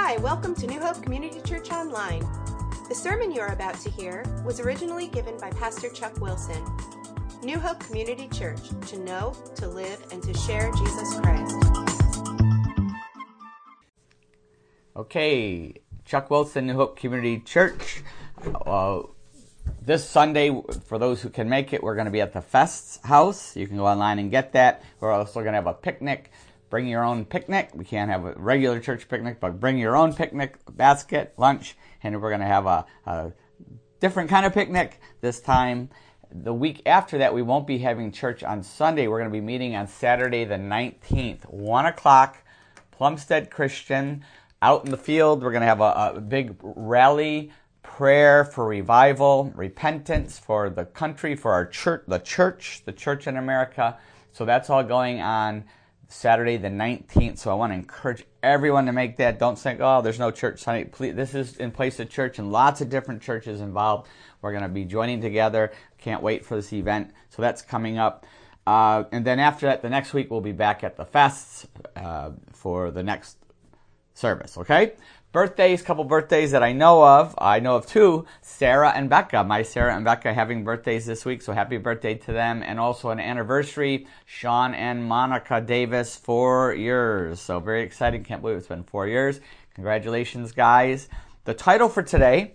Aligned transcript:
Hi, 0.00 0.16
welcome 0.18 0.54
to 0.54 0.66
New 0.66 0.80
Hope 0.80 1.02
Community 1.02 1.40
Church 1.40 1.70
Online. 1.72 2.20
The 2.88 2.94
sermon 2.94 3.32
you 3.32 3.40
are 3.40 3.52
about 3.52 3.74
to 3.80 3.90
hear 3.90 4.24
was 4.44 4.60
originally 4.60 5.08
given 5.08 5.36
by 5.38 5.50
Pastor 5.50 5.90
Chuck 5.90 6.18
Wilson. 6.20 6.64
New 7.42 7.58
Hope 7.58 7.80
Community 7.80 8.28
Church, 8.28 8.70
to 8.86 8.98
know, 9.00 9.34
to 9.56 9.66
live, 9.66 10.00
and 10.12 10.22
to 10.22 10.32
share 10.32 10.70
Jesus 10.72 11.18
Christ. 11.18 11.56
Okay, 14.96 15.74
Chuck 16.06 16.30
Wilson, 16.30 16.68
New 16.68 16.74
Hope 16.74 16.96
Community 16.96 17.40
Church. 17.40 18.02
Uh, 18.64 19.02
this 19.84 20.08
Sunday, 20.08 20.62
for 20.86 20.98
those 20.98 21.20
who 21.20 21.28
can 21.28 21.48
make 21.48 21.72
it, 21.72 21.82
we're 21.82 21.96
going 21.96 22.06
to 22.06 22.12
be 22.12 22.20
at 22.20 22.32
the 22.32 22.40
Fests 22.40 23.04
House. 23.04 23.56
You 23.56 23.66
can 23.66 23.76
go 23.76 23.86
online 23.86 24.20
and 24.20 24.30
get 24.30 24.52
that. 24.52 24.84
We're 25.00 25.12
also 25.12 25.40
going 25.40 25.52
to 25.52 25.58
have 25.58 25.66
a 25.66 25.74
picnic. 25.74 26.30
Bring 26.70 26.86
your 26.86 27.02
own 27.02 27.24
picnic. 27.24 27.70
We 27.74 27.84
can't 27.84 28.10
have 28.10 28.24
a 28.24 28.34
regular 28.36 28.80
church 28.80 29.08
picnic, 29.08 29.38
but 29.40 29.58
bring 29.58 29.78
your 29.78 29.96
own 29.96 30.12
picnic 30.12 30.58
basket, 30.70 31.34
lunch, 31.36 31.76
and 32.02 32.20
we're 32.20 32.28
going 32.28 32.40
to 32.40 32.46
have 32.46 32.66
a, 32.66 32.86
a 33.06 33.32
different 34.00 34.28
kind 34.28 34.44
of 34.44 34.52
picnic 34.52 35.00
this 35.20 35.40
time. 35.40 35.88
The 36.30 36.52
week 36.52 36.82
after 36.84 37.18
that, 37.18 37.32
we 37.32 37.40
won't 37.40 37.66
be 37.66 37.78
having 37.78 38.12
church 38.12 38.42
on 38.42 38.62
Sunday. 38.62 39.08
We're 39.08 39.18
going 39.18 39.30
to 39.30 39.38
be 39.38 39.40
meeting 39.40 39.74
on 39.76 39.88
Saturday, 39.88 40.44
the 40.44 40.56
19th, 40.56 41.50
1 41.50 41.86
o'clock, 41.86 42.36
Plumstead 42.90 43.50
Christian, 43.50 44.24
out 44.60 44.84
in 44.84 44.90
the 44.90 44.98
field. 44.98 45.42
We're 45.42 45.52
going 45.52 45.62
to 45.62 45.68
have 45.68 45.80
a, 45.80 46.12
a 46.16 46.20
big 46.20 46.56
rally 46.60 47.50
prayer 47.82 48.44
for 48.44 48.66
revival, 48.66 49.52
repentance 49.56 50.38
for 50.38 50.68
the 50.68 50.84
country, 50.84 51.34
for 51.34 51.52
our 51.52 51.64
church, 51.64 52.04
the 52.06 52.18
church, 52.18 52.82
the 52.84 52.92
church 52.92 53.26
in 53.26 53.38
America. 53.38 53.96
So 54.32 54.44
that's 54.44 54.68
all 54.68 54.84
going 54.84 55.22
on 55.22 55.64
Saturday 56.08 56.56
the 56.56 56.68
19th. 56.68 57.38
So 57.38 57.50
I 57.50 57.54
want 57.54 57.70
to 57.70 57.74
encourage 57.74 58.24
everyone 58.42 58.86
to 58.86 58.92
make 58.92 59.18
that. 59.18 59.38
Don't 59.38 59.58
think, 59.58 59.80
oh, 59.80 60.02
there's 60.02 60.18
no 60.18 60.30
church 60.30 60.60
Sunday. 60.60 60.84
Please, 60.84 61.14
this 61.14 61.34
is 61.34 61.56
in 61.58 61.70
place 61.70 62.00
of 62.00 62.08
church 62.08 62.38
and 62.38 62.50
lots 62.50 62.80
of 62.80 62.88
different 62.88 63.22
churches 63.22 63.60
involved. 63.60 64.08
We're 64.40 64.52
going 64.52 64.62
to 64.62 64.68
be 64.68 64.84
joining 64.84 65.20
together. 65.20 65.72
Can't 65.98 66.22
wait 66.22 66.44
for 66.44 66.56
this 66.56 66.72
event. 66.72 67.12
So 67.28 67.42
that's 67.42 67.62
coming 67.62 67.98
up. 67.98 68.26
Uh, 68.66 69.04
and 69.12 69.24
then 69.24 69.38
after 69.38 69.66
that, 69.66 69.82
the 69.82 69.90
next 69.90 70.12
week 70.12 70.30
we'll 70.30 70.40
be 70.40 70.52
back 70.52 70.82
at 70.82 70.96
the 70.96 71.04
fests 71.04 71.66
uh, 71.96 72.30
for 72.52 72.90
the 72.90 73.02
next 73.02 73.36
service. 74.18 74.58
Okay. 74.58 74.92
Birthdays, 75.30 75.82
couple 75.82 76.04
birthdays 76.04 76.52
that 76.52 76.62
I 76.62 76.72
know 76.72 77.04
of. 77.04 77.34
I 77.36 77.60
know 77.60 77.76
of 77.76 77.86
two, 77.86 78.24
Sarah 78.40 78.92
and 78.96 79.10
Becca. 79.10 79.44
My 79.44 79.62
Sarah 79.62 79.94
and 79.94 80.02
Becca 80.02 80.32
having 80.32 80.64
birthdays 80.64 81.04
this 81.04 81.26
week, 81.26 81.42
so 81.42 81.52
happy 81.52 81.76
birthday 81.76 82.14
to 82.14 82.32
them. 82.32 82.62
And 82.62 82.80
also 82.80 83.10
an 83.10 83.20
anniversary, 83.20 84.06
Sean 84.24 84.72
and 84.72 85.04
Monica 85.04 85.60
Davis, 85.60 86.16
four 86.16 86.72
years. 86.72 87.40
So 87.40 87.60
very 87.60 87.82
exciting. 87.82 88.24
Can't 88.24 88.40
believe 88.40 88.56
it's 88.56 88.68
been 88.68 88.84
four 88.84 89.06
years. 89.06 89.40
Congratulations, 89.74 90.52
guys. 90.52 91.08
The 91.44 91.54
title 91.54 91.90
for 91.90 92.02
today, 92.02 92.54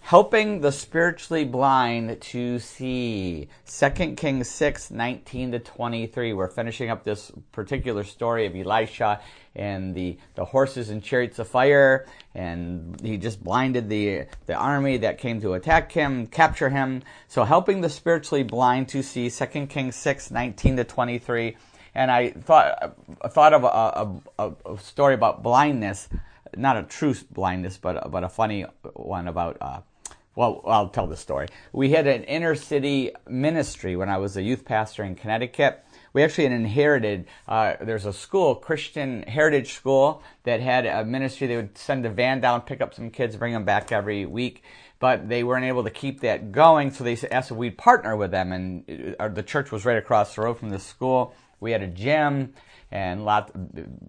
Helping 0.00 0.62
the 0.62 0.72
Spiritually 0.72 1.44
Blind 1.44 2.20
to 2.20 2.58
See. 2.58 3.48
2 3.66 3.90
Kings 4.14 4.48
6, 4.48 4.90
19 4.90 5.52
to 5.52 5.58
23. 5.58 6.32
We're 6.32 6.48
finishing 6.48 6.88
up 6.88 7.04
this 7.04 7.30
particular 7.52 8.04
story 8.04 8.46
of 8.46 8.56
Elisha 8.56 9.20
and 9.54 9.94
the, 9.94 10.16
the 10.34 10.46
horses 10.46 10.88
and 10.88 11.02
chariots 11.02 11.38
of 11.38 11.48
fire, 11.48 12.06
and 12.34 12.98
he 13.02 13.18
just 13.18 13.44
blinded 13.44 13.90
the, 13.90 14.26
the 14.46 14.54
army 14.54 14.96
that 14.96 15.18
came 15.18 15.42
to 15.42 15.52
attack 15.52 15.92
him, 15.92 16.26
capture 16.26 16.70
him. 16.70 17.02
So 17.26 17.44
helping 17.44 17.82
the 17.82 17.90
spiritually 17.90 18.44
blind 18.44 18.88
to 18.88 19.02
see, 19.02 19.28
2 19.28 19.66
Kings 19.66 19.96
6, 19.96 20.30
19 20.30 20.76
to 20.76 20.84
23. 20.84 21.56
And 21.94 22.10
I 22.10 22.30
thought, 22.30 22.96
I 23.20 23.28
thought 23.28 23.52
of 23.52 23.64
a, 23.64 24.42
a, 24.42 24.72
a 24.72 24.78
story 24.78 25.14
about 25.14 25.42
blindness, 25.42 26.08
not 26.56 26.76
a 26.76 26.82
true 26.82 27.14
blindness, 27.30 27.78
but, 27.78 28.10
but 28.10 28.24
a 28.24 28.28
funny 28.28 28.64
one 28.94 29.28
about, 29.28 29.56
uh, 29.60 29.80
well, 30.34 30.62
I'll 30.66 30.88
tell 30.88 31.06
the 31.06 31.16
story. 31.16 31.48
We 31.72 31.90
had 31.90 32.06
an 32.06 32.24
inner 32.24 32.54
city 32.54 33.12
ministry 33.28 33.96
when 33.96 34.08
I 34.08 34.18
was 34.18 34.36
a 34.36 34.42
youth 34.42 34.64
pastor 34.64 35.04
in 35.04 35.14
Connecticut 35.14 35.84
we 36.12 36.22
actually 36.22 36.46
inherited. 36.46 37.26
Uh, 37.46 37.74
there's 37.80 38.06
a 38.06 38.12
school, 38.12 38.54
Christian 38.54 39.22
Heritage 39.22 39.74
School, 39.74 40.22
that 40.44 40.60
had 40.60 40.86
a 40.86 41.04
ministry. 41.04 41.46
They 41.46 41.56
would 41.56 41.76
send 41.76 42.04
a 42.06 42.10
van 42.10 42.40
down, 42.40 42.62
pick 42.62 42.80
up 42.80 42.94
some 42.94 43.10
kids, 43.10 43.36
bring 43.36 43.52
them 43.52 43.64
back 43.64 43.92
every 43.92 44.26
week. 44.26 44.62
But 44.98 45.28
they 45.28 45.44
weren't 45.44 45.64
able 45.64 45.84
to 45.84 45.90
keep 45.90 46.20
that 46.22 46.50
going, 46.50 46.90
so 46.90 47.04
they 47.04 47.16
asked 47.30 47.52
if 47.52 47.56
we'd 47.56 47.78
partner 47.78 48.16
with 48.16 48.32
them. 48.32 48.52
And 48.52 49.16
uh, 49.20 49.28
the 49.28 49.44
church 49.44 49.70
was 49.70 49.84
right 49.84 49.96
across 49.96 50.34
the 50.34 50.42
road 50.42 50.58
from 50.58 50.70
the 50.70 50.80
school. 50.80 51.34
We 51.60 51.70
had 51.70 51.82
a 51.82 51.86
gym 51.86 52.54
and 52.90 53.24
lot, 53.24 53.50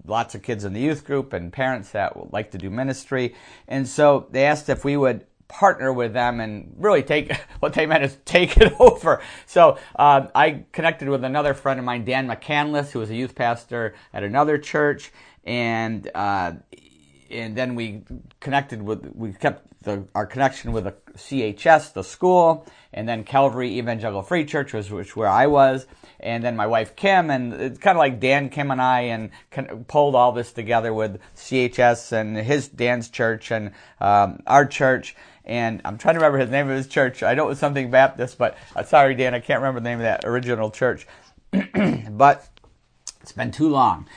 lots 0.06 0.35
of 0.35 0.41
kids 0.41 0.63
in 0.63 0.73
the 0.73 0.79
youth 0.79 1.06
group 1.06 1.34
and 1.34 1.51
parents 1.51 1.91
that 1.91 2.31
like 2.31 2.51
to 2.51 2.57
do 2.57 2.69
ministry. 2.69 3.35
And 3.67 3.88
so 3.88 4.28
they 4.31 4.45
asked 4.45 4.69
if 4.69 4.85
we 4.85 4.95
would 4.95 5.25
partner 5.50 5.91
with 5.91 6.13
them 6.13 6.40
and 6.40 6.73
really 6.78 7.03
take 7.03 7.35
what 7.59 7.73
they 7.73 7.85
meant 7.85 8.03
is 8.03 8.17
take 8.23 8.56
it 8.57 8.73
over. 8.79 9.22
So 9.45 9.78
uh, 9.97 10.28
I 10.34 10.63
connected 10.72 11.09
with 11.09 11.25
another 11.25 11.53
friend 11.53 11.79
of 11.79 11.85
mine, 11.85 12.06
Dan 12.06 12.28
McCandless, 12.28 12.91
who 12.91 13.00
was 13.00 13.09
a 13.09 13.16
youth 13.16 13.35
pastor 13.35 13.95
at 14.13 14.23
another 14.23 14.57
church, 14.57 15.11
and 15.44 16.09
uh, 16.16 16.53
and 17.29 17.56
then 17.56 17.75
we 17.75 18.03
connected 18.40 18.81
with 18.81 19.11
we 19.13 19.34
kept 19.34 19.69
the, 19.81 20.06
our 20.13 20.25
connection 20.25 20.72
with 20.72 20.84
the 20.84 20.95
CHS, 21.16 21.94
the 21.94 22.03
school, 22.03 22.66
and 22.91 23.07
then 23.07 23.23
Calvary 23.23 23.78
Evangelical 23.78 24.22
Free 24.22 24.45
Church, 24.45 24.73
was 24.73 24.91
which 24.91 25.16
where 25.16 25.28
I 25.28 25.47
was, 25.47 25.85
and 26.19 26.44
then 26.44 26.56
my 26.56 26.67
wife 26.67 26.95
Kim, 26.95 27.29
and 27.29 27.53
it's 27.53 27.79
kind 27.79 27.97
of 27.97 28.00
like 28.00 28.19
Dan, 28.19 28.50
Kim, 28.50 28.72
and 28.72 28.81
I, 28.81 29.01
and 29.01 29.29
kind 29.51 29.69
of 29.69 29.88
pulled 29.88 30.16
all 30.16 30.31
this 30.31 30.51
together 30.51 30.94
with 30.94 31.19
CHS 31.35 32.12
and 32.12 32.35
his 32.38 32.67
Dan's 32.67 33.09
church 33.09 33.51
and 33.51 33.72
um, 34.01 34.41
our 34.45 34.66
church, 34.66 35.16
and 35.45 35.81
I'm 35.85 35.97
trying 35.97 36.16
to 36.16 36.19
remember 36.19 36.40
his 36.40 36.50
name 36.50 36.69
of 36.69 36.75
his 36.75 36.88
church. 36.88 37.23
I 37.23 37.34
know 37.34 37.46
it 37.46 37.50
was 37.50 37.59
something 37.59 37.90
Baptist, 37.90 38.38
but 38.38 38.57
uh, 38.75 38.84
sorry, 38.84 39.16
Dan, 39.16 39.34
I 39.34 39.40
can't 39.40 39.61
remember 39.61 39.79
the 39.79 39.90
name 39.90 40.00
of 40.00 40.03
that 40.03 40.25
original 40.25 40.72
church. 40.72 41.07
but 42.11 42.47
it's 43.22 43.31
been 43.31 43.51
too 43.51 43.69
long. 43.69 44.07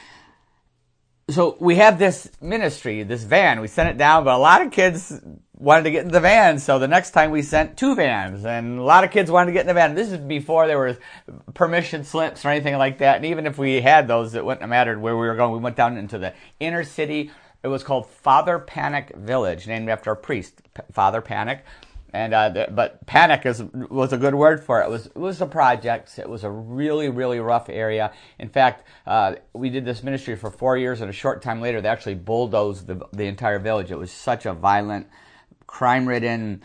So 1.33 1.57
we 1.61 1.77
have 1.77 1.99
this 1.99 2.31
ministry, 2.41 3.03
this 3.03 3.25
van. 3.25 3.61
We 3.61 3.69
sent 3.69 3.89
it 3.89 3.99
down, 3.99 4.25
but 4.25 4.35
a 4.35 4.39
lot 4.39 4.63
of 4.63 4.71
kids 4.71 5.21
wanted 5.55 5.85
to 5.85 5.91
get 5.91 6.05
in 6.05 6.13
the 6.13 6.21
van. 6.21 6.59
So 6.59 6.79
the 6.79 6.89
next 6.89 7.11
time 7.11 7.31
we 7.31 7.43
sent 7.43 7.77
two 7.77 7.95
vans, 7.95 8.45
and 8.45 8.79
a 8.79 8.83
lot 8.83 9.05
of 9.05 9.11
kids 9.11 9.31
wanted 9.31 9.47
to 9.47 9.53
get 9.53 9.63
in 9.63 9.67
the 9.67 9.75
van. 9.75 9.95
This 9.95 10.13
is 10.13 10.19
before 10.19 10.67
there 10.67 10.79
was 10.79 10.97
permission 11.55 12.05
slips 12.05 12.45
or 12.45 12.51
anything 12.51 12.77
like 12.77 12.99
that. 12.99 13.17
And 13.17 13.25
even 13.27 13.47
if 13.47 13.59
we 13.59 13.81
had 13.81 14.09
those, 14.09 14.35
it 14.35 14.45
wouldn't 14.45 14.63
have 14.63 14.71
mattered 14.71 15.01
where 15.01 15.17
we 15.17 15.27
were 15.27 15.37
going. 15.37 15.53
We 15.53 15.59
went 15.59 15.77
down 15.77 15.97
into 15.97 16.19
the 16.19 16.35
inner 16.61 16.85
city 16.85 17.31
it 17.63 17.69
was 17.69 17.85
called 17.85 18.09
Father 18.09 18.59
Panik 18.59 19.15
Village, 19.17 19.67
named 19.67 19.89
after 19.89 20.11
a 20.11 20.17
priest, 20.17 20.63
Father 20.91 21.23
Panik. 21.23 21.61
And 22.13 22.35
uh, 22.35 22.67
but 22.71 23.07
panic 23.07 23.47
is 23.47 23.63
was 23.63 24.13
a 24.13 24.19
good 24.19 24.35
word 24.35 24.63
for 24.63 24.83
it. 24.83 24.87
It 24.87 24.91
was 24.91 25.07
it 25.07 25.17
was 25.17 25.41
a 25.41 25.47
project. 25.47 26.19
It 26.19 26.29
was 26.29 26.45
a 26.45 26.51
really 26.51 27.09
really 27.09 27.41
rough 27.41 27.71
area. 27.71 28.13
In 28.39 28.51
fact, 28.51 28.87
uh, 29.07 29.37
we 29.55 29.71
did 29.71 29.87
this 29.87 30.03
ministry 30.03 30.37
for 30.37 30.51
four 30.51 30.77
years, 30.77 31.01
and 31.01 31.09
a 31.09 31.13
short 31.13 31.41
time 31.41 31.63
later, 31.63 31.81
they 31.81 31.89
actually 31.89 32.17
bulldozed 32.17 32.87
the 32.87 33.07
the 33.13 33.25
entire 33.25 33.59
village. 33.59 33.91
It 33.91 33.99
was 33.99 34.13
such 34.13 34.45
a 34.45 34.53
violent, 34.53 35.07
crime 35.67 36.07
ridden 36.07 36.63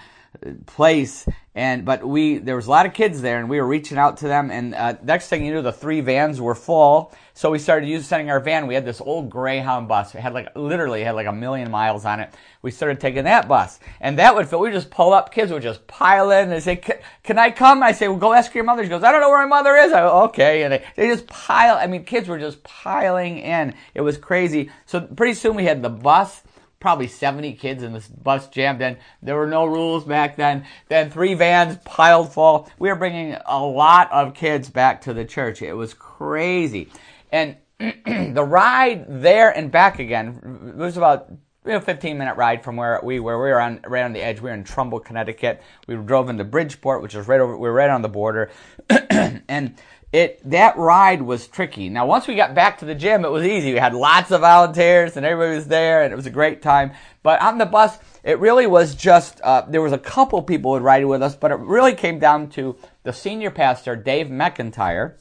place 0.66 1.28
and 1.58 1.86
but 1.86 2.08
we 2.08 2.38
there 2.38 2.56
was 2.56 2.68
a 2.68 2.70
lot 2.70 2.86
of 2.86 2.94
kids 2.94 3.20
there 3.22 3.40
and 3.40 3.50
we 3.50 3.59
were 3.59 3.66
reaching 3.66 3.98
out 3.98 4.18
to 4.18 4.28
them 4.28 4.52
and 4.52 4.75
uh, 4.75 4.94
next 5.02 5.28
thing 5.28 5.44
you 5.44 5.52
knew 5.52 5.64
the 5.64 5.72
three 5.72 6.02
vans 6.02 6.40
were 6.40 6.53
full. 6.53 7.12
So 7.34 7.52
we 7.52 7.59
started 7.59 7.90
using 7.90 8.06
sending 8.06 8.30
our 8.30 8.40
van. 8.40 8.68
We 8.68 8.76
had 8.76 8.86
this 8.86 9.02
old 9.02 9.30
greyhound 9.30 9.88
bus. 9.88 10.14
It 10.14 10.22
had 10.22 10.34
like 10.34 10.56
literally 10.56 11.03
had 11.03 11.16
like 11.16 11.26
a 11.26 11.31
million 11.31 11.72
miles 11.72 12.06
on 12.06 12.20
it. 12.20 12.31
We 12.62 12.70
started 12.70 13.00
taking 13.00 13.24
that 13.24 13.47
bus 13.47 13.80
and 14.00 14.20
that 14.20 14.36
would 14.36 14.47
fill 14.47 14.59
we 14.59 14.72
just 14.72 14.92
pull 14.92 15.14
up 15.14 15.34
kids 15.34 15.52
would 15.52 15.64
just 15.64 15.88
pile 15.88 16.30
in. 16.30 16.50
They 16.50 16.59
say 16.59 16.76
can 16.76 17.40
i 17.40 17.50
come? 17.50 17.81
I 17.81 17.92
say 17.92 18.08
well 18.08 18.18
go 18.18 18.34
ask 18.34 18.53
your 18.53 18.64
mother. 18.64 18.84
She 18.84 18.90
goes 18.90 19.03
i 19.03 19.12
don't 19.12 19.22
know 19.22 19.30
where 19.30 19.46
my 19.47 19.58
mother 19.58 19.76
is. 19.76 19.92
I 19.92 20.02
go, 20.02 20.24
okay 20.26 20.62
and 20.62 20.74
they, 20.74 20.84
they 20.96 21.08
just 21.08 21.26
pile 21.26 21.76
i 21.78 21.88
mean 21.88 22.03
kids 22.03 22.28
were 22.28 22.38
just 22.38 22.64
piling 22.64 23.40
in. 23.40 23.74
It 23.96 24.02
was 24.02 24.18
crazy. 24.18 24.70
So 24.86 25.02
pretty 25.02 25.34
soon 25.34 25.56
we 25.56 25.66
had 25.66 25.81
the 25.81 25.90
bus 25.90 26.44
probably 26.79 27.08
70 27.08 27.53
kids 27.53 27.84
in 27.84 27.94
this 27.94 28.08
bus 28.08 28.47
jammed 28.50 28.82
in. 28.82 28.97
There 29.22 29.35
were 29.35 29.47
no 29.47 29.66
rules 29.66 30.03
back 30.03 30.35
then. 30.35 30.66
Then 30.90 31.09
three 31.09 31.34
vans 31.34 31.78
piled 31.85 32.32
full. 32.32 32.70
We 32.79 32.90
were 32.90 32.96
bringing 32.96 33.38
a 33.46 33.66
lot 33.66 34.12
of 34.12 34.34
kids 34.34 34.70
back 34.70 35.02
to 35.02 35.14
the 35.14 35.26
church. 35.26 35.62
It 35.62 35.74
was 35.74 35.94
crazy. 35.94 36.90
And 37.32 37.58
the 37.79 38.46
ride 38.47 39.06
there 39.08 39.50
and 39.50 39.72
back 39.72 40.00
again 40.00 40.76
was 40.78 40.97
about 40.97 41.32
know, 41.74 41.79
15 41.79 42.18
minute 42.18 42.35
ride 42.35 42.64
from 42.64 42.76
where 42.76 43.00
we 43.03 43.20
were. 43.20 43.41
We 43.41 43.50
were 43.50 43.62
on 43.62 43.80
right 43.85 44.03
on 44.03 44.14
the 44.14 44.22
edge. 44.22 44.40
We 44.40 44.50
were 44.50 44.56
in 44.56 44.64
Trumbull, 44.64 45.00
Connecticut. 45.00 45.62
We 45.88 45.96
drove 45.96 46.30
into 46.30 46.44
Bridgeport, 46.44 47.02
which 47.02 47.16
is 47.16 47.28
right 47.28 47.40
over. 47.40 47.58
We 47.58 47.68
were 47.68 47.73
right 47.73 47.90
on 47.90 48.02
the 48.02 48.09
border, 48.09 48.52
and 48.90 49.76
it 50.14 50.40
that 50.50 50.78
ride 50.78 51.22
was 51.22 51.48
tricky. 51.48 51.90
Now, 51.90 52.06
once 52.06 52.28
we 52.28 52.36
got 52.36 52.56
back 52.56 52.80
to 52.80 52.86
the 52.86 52.96
gym, 52.96 53.26
it 53.26 53.32
was 53.32 53.46
easy. 53.46 53.74
We 53.74 53.80
had 53.80 53.94
lots 53.94 54.32
of 54.32 54.42
volunteers, 54.42 55.18
and 55.18 55.26
everybody 55.26 55.56
was 55.56 55.68
there, 55.68 56.04
and 56.04 56.14
it 56.14 56.16
was 56.16 56.26
a 56.26 56.32
great 56.32 56.62
time. 56.62 56.92
But 57.24 57.42
on 57.42 57.58
the 57.58 57.66
bus, 57.66 57.98
it 58.24 58.40
really 58.40 58.68
was 58.68 58.96
just 58.96 59.42
uh, 59.42 59.64
there 59.68 59.82
was 59.82 59.92
a 59.92 59.98
couple 59.98 60.42
people 60.44 60.78
who 60.78 60.84
ride 60.84 61.06
with 61.06 61.22
us, 61.22 61.36
but 61.36 61.52
it 61.52 61.59
really 61.59 61.94
came 61.94 62.20
down 62.20 62.50
to 62.52 62.78
the 63.04 63.12
senior 63.12 63.52
pastor, 63.52 63.96
Dave 63.96 64.28
McIntyre, 64.28 65.16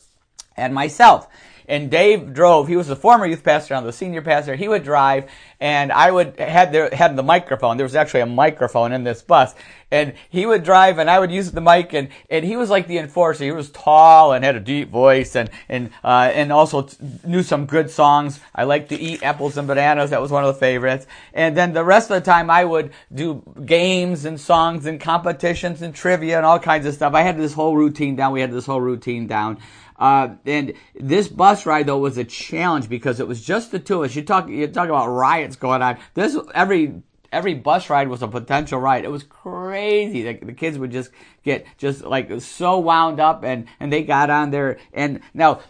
and 0.57 0.73
myself. 0.73 1.29
And 1.69 1.91
Dave 1.91 2.33
drove. 2.33 2.69
He 2.69 2.77
was 2.77 2.89
the 2.89 2.97
former 2.97 3.27
youth 3.27 3.43
pastor, 3.43 3.75
now 3.75 3.81
the 3.81 3.93
senior 3.93 4.23
pastor. 4.23 4.55
He 4.57 4.69
would 4.69 4.85
drive, 4.85 5.31
and 5.61 5.93
I 5.93 6.11
would 6.11 6.39
had 6.39 6.73
the 6.73 6.95
had 6.95 7.17
the 7.17 7.23
microphone. 7.23 7.77
There 7.77 7.85
was 7.85 7.97
actually 7.97 8.21
a 8.21 8.27
microphone 8.27 8.93
in 8.93 9.05
this 9.05 9.23
bus, 9.23 9.55
and 9.91 10.15
he 10.31 10.47
would 10.47 10.65
drive, 10.65 10.99
and 10.99 11.09
I 11.09 11.19
would 11.19 11.31
use 11.31 11.51
the 11.53 11.61
mic, 11.61 11.93
and 11.93 12.09
and 12.31 12.45
he 12.45 12.57
was 12.57 12.71
like 12.71 12.87
the 12.87 12.99
enforcer. 12.99 13.45
He 13.45 13.53
was 13.53 13.71
tall 13.71 14.33
and 14.33 14.45
had 14.45 14.57
a 14.57 14.61
deep 14.61 14.91
voice, 14.91 15.37
and 15.37 15.51
and 15.69 15.91
uh, 16.03 16.31
and 16.33 16.53
also 16.53 16.89
knew 17.25 17.43
some 17.43 17.67
good 17.67 17.91
songs. 17.91 18.41
I 18.55 18.65
liked 18.65 18.89
to 18.91 18.97
eat 18.97 19.23
apples 19.23 19.57
and 19.57 19.69
bananas. 19.69 20.11
That 20.11 20.21
was 20.21 20.31
one 20.31 20.45
of 20.45 20.55
the 20.55 20.61
favorites. 20.61 21.07
And 21.35 21.57
then 21.57 21.73
the 21.73 21.85
rest 21.85 22.11
of 22.11 22.23
the 22.23 22.31
time, 22.31 22.51
I 22.51 22.65
would 22.65 22.93
do 23.15 23.43
games 23.65 24.25
and 24.25 24.41
songs 24.41 24.87
and 24.87 25.01
competitions 25.01 25.83
and 25.83 25.95
trivia 25.95 26.37
and 26.37 26.47
all 26.47 26.59
kinds 26.59 26.87
of 26.87 26.95
stuff. 26.95 27.15
I 27.15 27.23
had 27.23 27.39
this 27.39 27.53
whole 27.53 27.77
routine 27.77 28.17
down. 28.17 28.33
We 28.33 28.41
had 28.41 28.53
this 28.53 28.67
whole 28.67 28.81
routine 28.81 29.27
down. 29.27 29.59
Uh, 29.99 30.35
and 30.45 30.75
this 30.95 31.29
bus 31.29 31.67
ride 31.67 31.87
though 31.87 31.99
was 31.99 32.19
a 32.19 32.25
challenge 32.25 32.89
because 32.89 33.21
it 33.21 33.29
was 33.29 33.45
just 33.45 33.73
the 33.73 33.79
two 33.79 34.03
of 34.03 34.11
us. 34.11 34.17
You 34.17 34.23
talk, 34.23 34.49
you 34.49 34.67
talk 34.67 34.89
about 34.89 35.09
riots 35.09 35.57
going 35.57 35.83
on. 35.83 35.99
This 36.15 36.37
every 36.55 37.03
every 37.33 37.55
bus 37.55 37.91
ride 37.91 38.09
was 38.09 38.23
a 38.23 38.29
potential 38.29 38.81
ride. 38.81 39.05
It 39.05 39.11
was 39.11 39.23
crazy. 39.23 40.23
The, 40.23 40.47
the, 40.47 40.53
kids 40.53 40.79
would 40.79 40.91
just 40.91 41.11
get 41.43 41.67
just 41.77 42.03
like 42.03 42.41
so 42.41 42.79
wound 42.79 43.21
up 43.21 43.45
and, 43.45 43.67
and 43.79 43.93
they 43.93 44.03
got 44.03 44.31
on 44.31 44.51
there. 44.51 44.79
And 44.93 45.21
now 45.35 45.61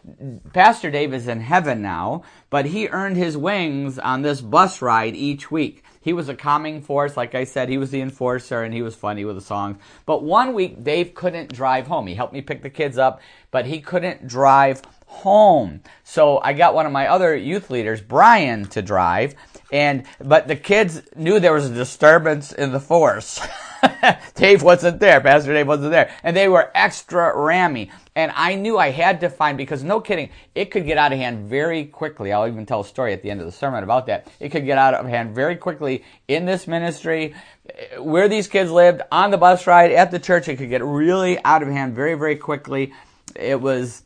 Pastor 0.52 0.90
Dave 0.90 1.12
is 1.12 1.28
in 1.28 1.40
heaven 1.40 1.82
now, 1.82 2.22
but 2.50 2.66
he 2.66 2.88
earned 2.88 3.16
his 3.16 3.36
wings 3.36 3.98
on 3.98 4.22
this 4.22 4.40
bus 4.40 4.80
ride 4.80 5.16
each 5.16 5.50
week. 5.50 5.82
He 6.06 6.12
was 6.12 6.28
a 6.28 6.36
calming 6.36 6.82
force. 6.82 7.16
Like 7.16 7.34
I 7.34 7.42
said, 7.42 7.68
he 7.68 7.78
was 7.78 7.90
the 7.90 8.00
enforcer 8.00 8.62
and 8.62 8.72
he 8.72 8.80
was 8.80 8.94
funny 8.94 9.24
with 9.24 9.34
the 9.34 9.42
songs. 9.42 9.78
But 10.06 10.22
one 10.22 10.54
week, 10.54 10.84
Dave 10.84 11.14
couldn't 11.14 11.52
drive 11.52 11.88
home. 11.88 12.06
He 12.06 12.14
helped 12.14 12.32
me 12.32 12.42
pick 12.42 12.62
the 12.62 12.70
kids 12.70 12.96
up, 12.96 13.20
but 13.50 13.66
he 13.66 13.80
couldn't 13.80 14.28
drive 14.28 14.82
home. 15.06 15.80
So 16.04 16.38
I 16.38 16.52
got 16.52 16.76
one 16.76 16.86
of 16.86 16.92
my 16.92 17.08
other 17.08 17.34
youth 17.34 17.70
leaders, 17.70 18.00
Brian, 18.00 18.66
to 18.66 18.82
drive. 18.82 19.34
And, 19.72 20.04
but 20.20 20.46
the 20.46 20.54
kids 20.54 21.02
knew 21.16 21.40
there 21.40 21.52
was 21.52 21.68
a 21.68 21.74
disturbance 21.74 22.52
in 22.52 22.70
the 22.70 22.78
force. 22.78 23.40
Dave 24.36 24.62
wasn't 24.62 25.00
there. 25.00 25.20
Pastor 25.20 25.54
Dave 25.54 25.66
wasn't 25.66 25.90
there. 25.90 26.14
And 26.22 26.36
they 26.36 26.46
were 26.46 26.70
extra 26.72 27.36
rammy. 27.36 27.90
And 28.16 28.32
I 28.34 28.54
knew 28.54 28.78
I 28.78 28.90
had 28.90 29.20
to 29.20 29.28
find, 29.28 29.58
because 29.58 29.84
no 29.84 30.00
kidding, 30.00 30.30
it 30.54 30.70
could 30.70 30.86
get 30.86 30.96
out 30.96 31.12
of 31.12 31.18
hand 31.18 31.50
very 31.50 31.84
quickly. 31.84 32.32
I'll 32.32 32.48
even 32.48 32.64
tell 32.64 32.80
a 32.80 32.84
story 32.84 33.12
at 33.12 33.22
the 33.22 33.30
end 33.30 33.40
of 33.40 33.46
the 33.46 33.52
sermon 33.52 33.84
about 33.84 34.06
that. 34.06 34.26
It 34.40 34.48
could 34.48 34.64
get 34.64 34.78
out 34.78 34.94
of 34.94 35.06
hand 35.06 35.34
very 35.34 35.54
quickly 35.54 36.02
in 36.26 36.46
this 36.46 36.66
ministry, 36.66 37.34
eh, 37.68 37.98
where 37.98 38.26
these 38.26 38.48
kids 38.48 38.70
lived, 38.70 39.02
on 39.12 39.30
the 39.30 39.36
bus 39.36 39.66
ride, 39.66 39.92
at 39.92 40.10
the 40.10 40.18
church. 40.18 40.48
It 40.48 40.56
could 40.56 40.70
get 40.70 40.82
really 40.82 41.38
out 41.44 41.62
of 41.62 41.68
hand 41.68 41.94
very, 41.94 42.14
very 42.14 42.36
quickly. 42.36 42.94
It 43.38 43.60
was, 43.60 44.02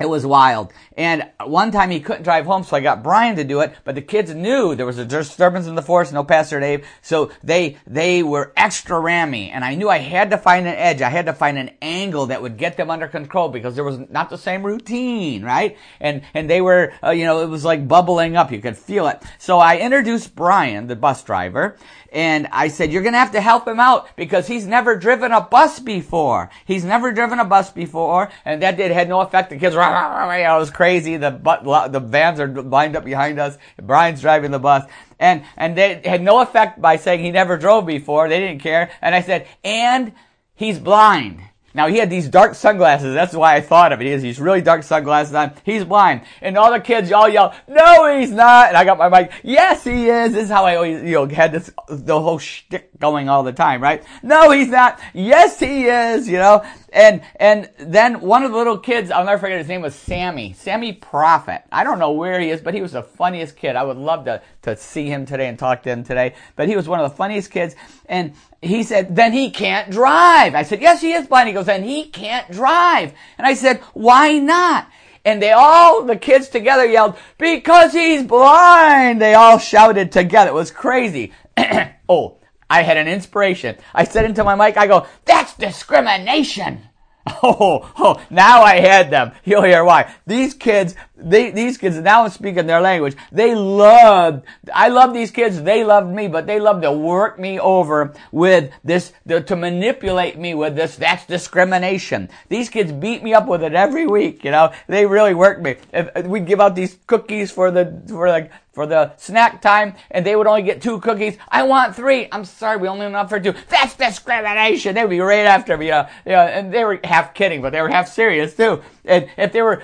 it 0.00 0.08
was 0.08 0.24
wild. 0.24 0.72
And 0.96 1.28
one 1.44 1.70
time 1.70 1.90
he 1.90 2.00
couldn't 2.00 2.22
drive 2.22 2.46
home, 2.46 2.64
so 2.64 2.76
I 2.76 2.80
got 2.80 3.02
Brian 3.02 3.36
to 3.36 3.44
do 3.44 3.60
it, 3.60 3.74
but 3.84 3.94
the 3.94 4.02
kids 4.02 4.34
knew 4.34 4.74
there 4.74 4.86
was 4.86 4.98
a 4.98 5.04
disturbance 5.04 5.66
in 5.66 5.74
the 5.74 5.82
force, 5.82 6.12
no 6.12 6.24
Pastor 6.24 6.60
Dave, 6.60 6.86
so 7.02 7.30
they, 7.42 7.76
they 7.86 8.22
were 8.22 8.52
extra 8.56 8.98
rammy, 8.98 9.50
and 9.50 9.64
I 9.64 9.74
knew 9.74 9.88
I 9.88 9.98
had 9.98 10.30
to 10.30 10.38
find 10.38 10.66
an 10.66 10.74
edge, 10.74 11.02
I 11.02 11.08
had 11.08 11.26
to 11.26 11.32
find 11.32 11.58
an 11.58 11.70
angle 11.82 12.26
that 12.26 12.42
would 12.42 12.56
get 12.56 12.76
them 12.76 12.90
under 12.90 13.08
control, 13.08 13.48
because 13.48 13.74
there 13.74 13.84
was 13.84 13.98
not 14.10 14.30
the 14.30 14.38
same 14.38 14.64
routine, 14.64 15.42
right? 15.42 15.76
And, 16.00 16.22
and 16.34 16.48
they 16.48 16.60
were, 16.60 16.92
uh, 17.02 17.10
you 17.10 17.24
know, 17.24 17.42
it 17.42 17.48
was 17.48 17.64
like 17.64 17.88
bubbling 17.88 18.36
up, 18.36 18.52
you 18.52 18.60
could 18.60 18.76
feel 18.76 19.08
it. 19.08 19.22
So 19.38 19.58
I 19.58 19.78
introduced 19.78 20.34
Brian, 20.34 20.86
the 20.86 20.96
bus 20.96 21.22
driver, 21.22 21.76
and 22.12 22.48
I 22.52 22.68
said, 22.68 22.92
you're 22.92 23.02
gonna 23.02 23.18
have 23.18 23.32
to 23.32 23.40
help 23.40 23.66
him 23.66 23.80
out 23.80 24.08
because 24.16 24.46
he's 24.46 24.66
never 24.66 24.96
driven 24.96 25.32
a 25.32 25.40
bus 25.40 25.78
before. 25.78 26.50
He's 26.64 26.84
never 26.84 27.12
driven 27.12 27.38
a 27.38 27.44
bus 27.44 27.70
before, 27.70 28.30
and 28.44 28.62
that 28.62 28.76
did 28.76 28.90
had 28.90 29.08
no 29.08 29.20
effect. 29.20 29.50
The 29.50 29.58
kids 29.58 29.74
were, 29.74 29.82
it 29.82 30.58
was 30.58 30.70
crazy. 30.70 31.16
The 31.16 31.30
but 31.30 31.92
the 31.92 32.00
vans 32.00 32.40
are 32.40 32.48
lined 32.48 32.96
up 32.96 33.04
behind 33.04 33.38
us. 33.38 33.58
Brian's 33.80 34.20
driving 34.20 34.50
the 34.50 34.58
bus, 34.58 34.84
and 35.18 35.44
and 35.56 35.76
they 35.76 36.00
had 36.04 36.22
no 36.22 36.40
effect 36.40 36.80
by 36.80 36.96
saying 36.96 37.20
he 37.20 37.30
never 37.30 37.56
drove 37.56 37.86
before. 37.86 38.28
They 38.28 38.40
didn't 38.40 38.60
care, 38.60 38.90
and 39.02 39.14
I 39.14 39.22
said, 39.22 39.46
and 39.62 40.12
he's 40.54 40.78
blind. 40.78 41.42
Now 41.78 41.86
he 41.86 41.98
had 41.98 42.10
these 42.10 42.28
dark 42.28 42.56
sunglasses. 42.56 43.14
That's 43.14 43.34
why 43.34 43.54
I 43.54 43.60
thought 43.60 43.92
of 43.92 44.00
it. 44.00 44.06
He 44.06 44.10
has 44.10 44.20
these 44.20 44.40
really 44.40 44.60
dark 44.60 44.82
sunglasses 44.82 45.32
on. 45.32 45.52
He's 45.62 45.84
blind. 45.84 46.22
And 46.42 46.58
all 46.58 46.72
the 46.72 46.80
kids 46.80 47.12
all 47.12 47.28
yell, 47.28 47.54
no, 47.68 48.18
he's 48.18 48.32
not. 48.32 48.70
And 48.70 48.76
I 48.76 48.84
got 48.84 48.98
my 48.98 49.08
mic. 49.08 49.30
Yes, 49.44 49.84
he 49.84 50.08
is. 50.08 50.32
This 50.32 50.46
is 50.46 50.50
how 50.50 50.64
I 50.64 50.74
always, 50.74 51.04
you 51.04 51.12
know, 51.12 51.28
had 51.28 51.52
this, 51.52 51.70
the 51.88 52.20
whole 52.20 52.40
shtick 52.40 52.98
going 52.98 53.28
all 53.28 53.44
the 53.44 53.52
time, 53.52 53.80
right? 53.80 54.02
No, 54.24 54.50
he's 54.50 54.66
not. 54.66 54.98
Yes, 55.14 55.60
he 55.60 55.84
is, 55.84 56.28
you 56.28 56.38
know. 56.38 56.64
And, 56.92 57.22
and 57.36 57.70
then 57.78 58.20
one 58.20 58.44
of 58.44 58.52
the 58.52 58.56
little 58.56 58.78
kids, 58.78 59.10
I'll 59.10 59.24
never 59.24 59.38
forget 59.38 59.58
his 59.58 59.68
name 59.68 59.82
was 59.82 59.94
Sammy. 59.94 60.54
Sammy 60.54 60.92
Prophet. 60.92 61.62
I 61.70 61.84
don't 61.84 61.98
know 61.98 62.12
where 62.12 62.40
he 62.40 62.50
is, 62.50 62.60
but 62.60 62.74
he 62.74 62.80
was 62.80 62.92
the 62.92 63.02
funniest 63.02 63.56
kid. 63.56 63.76
I 63.76 63.82
would 63.82 63.96
love 63.96 64.24
to, 64.24 64.42
to 64.62 64.76
see 64.76 65.06
him 65.06 65.26
today 65.26 65.48
and 65.48 65.58
talk 65.58 65.82
to 65.82 65.90
him 65.90 66.04
today. 66.04 66.34
But 66.56 66.68
he 66.68 66.76
was 66.76 66.88
one 66.88 67.00
of 67.00 67.10
the 67.10 67.16
funniest 67.16 67.50
kids. 67.50 67.76
And 68.06 68.32
he 68.62 68.82
said, 68.82 69.14
then 69.14 69.32
he 69.32 69.50
can't 69.50 69.90
drive. 69.90 70.54
I 70.54 70.62
said, 70.62 70.80
yes, 70.80 71.00
he 71.00 71.12
is 71.12 71.26
blind. 71.26 71.48
He 71.48 71.54
goes, 71.54 71.66
then 71.66 71.84
he 71.84 72.04
can't 72.04 72.50
drive. 72.50 73.12
And 73.36 73.46
I 73.46 73.54
said, 73.54 73.80
why 73.92 74.38
not? 74.38 74.88
And 75.24 75.42
they 75.42 75.52
all, 75.52 76.04
the 76.04 76.16
kids 76.16 76.48
together 76.48 76.86
yelled, 76.86 77.16
because 77.36 77.92
he's 77.92 78.22
blind. 78.22 79.20
They 79.20 79.34
all 79.34 79.58
shouted 79.58 80.10
together. 80.10 80.50
It 80.50 80.54
was 80.54 80.70
crazy. 80.70 81.32
oh, 82.08 82.37
I 82.70 82.82
had 82.82 82.96
an 82.96 83.08
inspiration. 83.08 83.76
I 83.94 84.04
said 84.04 84.24
into 84.24 84.44
my 84.44 84.54
mic, 84.54 84.76
I 84.76 84.86
go, 84.86 85.06
that's 85.24 85.54
discrimination. 85.54 86.82
Oh, 87.42 87.92
oh, 87.98 88.22
now 88.30 88.62
I 88.62 88.80
had 88.80 89.10
them. 89.10 89.32
You'll 89.44 89.62
hear 89.62 89.84
why. 89.84 90.14
These 90.26 90.54
kids, 90.54 90.94
they, 91.16 91.50
these 91.50 91.76
kids, 91.76 91.96
now 91.98 92.24
I'm 92.24 92.30
speaking 92.30 92.66
their 92.66 92.80
language. 92.80 93.16
They 93.30 93.54
loved, 93.54 94.46
I 94.72 94.88
love 94.88 95.12
these 95.12 95.30
kids. 95.30 95.62
They 95.62 95.84
loved 95.84 96.10
me, 96.10 96.28
but 96.28 96.46
they 96.46 96.58
loved 96.58 96.82
to 96.82 96.92
work 96.92 97.38
me 97.38 97.60
over 97.60 98.14
with 98.32 98.72
this, 98.82 99.12
the, 99.26 99.42
to 99.42 99.56
manipulate 99.56 100.38
me 100.38 100.54
with 100.54 100.74
this. 100.76 100.96
That's 100.96 101.26
discrimination. 101.26 102.28
These 102.48 102.70
kids 102.70 102.92
beat 102.92 103.22
me 103.22 103.34
up 103.34 103.46
with 103.46 103.62
it 103.62 103.74
every 103.74 104.06
week. 104.06 104.44
You 104.44 104.50
know, 104.50 104.72
they 104.86 105.06
really 105.06 105.34
worked 105.34 105.62
me. 105.62 105.76
If, 105.92 106.24
we'd 106.24 106.46
give 106.46 106.60
out 106.60 106.74
these 106.74 106.98
cookies 107.06 107.50
for 107.50 107.70
the, 107.70 108.02
for 108.08 108.28
like, 108.28 108.50
for 108.78 108.86
the 108.86 109.12
snack 109.16 109.60
time 109.60 109.92
and 110.08 110.24
they 110.24 110.36
would 110.36 110.46
only 110.46 110.62
get 110.62 110.80
two 110.80 111.00
cookies. 111.00 111.36
I 111.48 111.64
want 111.64 111.96
three. 111.96 112.28
I'm 112.30 112.44
sorry, 112.44 112.76
we 112.76 112.86
only 112.86 113.06
enough 113.06 113.28
for 113.28 113.40
two. 113.40 113.52
That's 113.68 113.96
discrimination. 113.96 114.94
They 114.94 115.02
would 115.02 115.10
be 115.10 115.18
right 115.18 115.46
after 115.46 115.76
me, 115.76 115.88
know, 115.88 116.06
you 116.24 116.30
know, 116.30 116.42
and 116.42 116.72
they 116.72 116.84
were 116.84 117.00
half 117.02 117.34
kidding, 117.34 117.60
but 117.60 117.70
they 117.70 117.82
were 117.82 117.88
half 117.88 118.06
serious 118.06 118.54
too. 118.54 118.80
And 119.04 119.28
if 119.36 119.50
they 119.50 119.62
were 119.62 119.82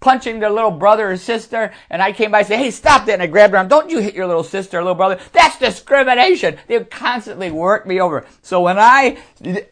punching 0.00 0.40
their 0.40 0.50
little 0.50 0.72
brother 0.72 1.10
or 1.10 1.16
sister, 1.16 1.72
and 1.88 2.02
I 2.02 2.12
came 2.12 2.32
by 2.32 2.40
and 2.40 2.48
say, 2.48 2.58
hey, 2.58 2.70
stop 2.70 3.06
that, 3.06 3.14
and 3.14 3.22
I 3.22 3.28
grabbed 3.28 3.54
arm, 3.54 3.66
don't 3.66 3.88
you 3.88 4.00
hit 4.00 4.12
your 4.12 4.26
little 4.26 4.44
sister 4.44 4.78
or 4.78 4.82
little 4.82 4.94
brother. 4.94 5.18
That's 5.32 5.58
discrimination. 5.58 6.58
They 6.66 6.76
would 6.76 6.90
constantly 6.90 7.50
work 7.50 7.86
me 7.86 7.98
over. 7.98 8.26
So 8.42 8.60
when 8.60 8.78
I, 8.78 9.16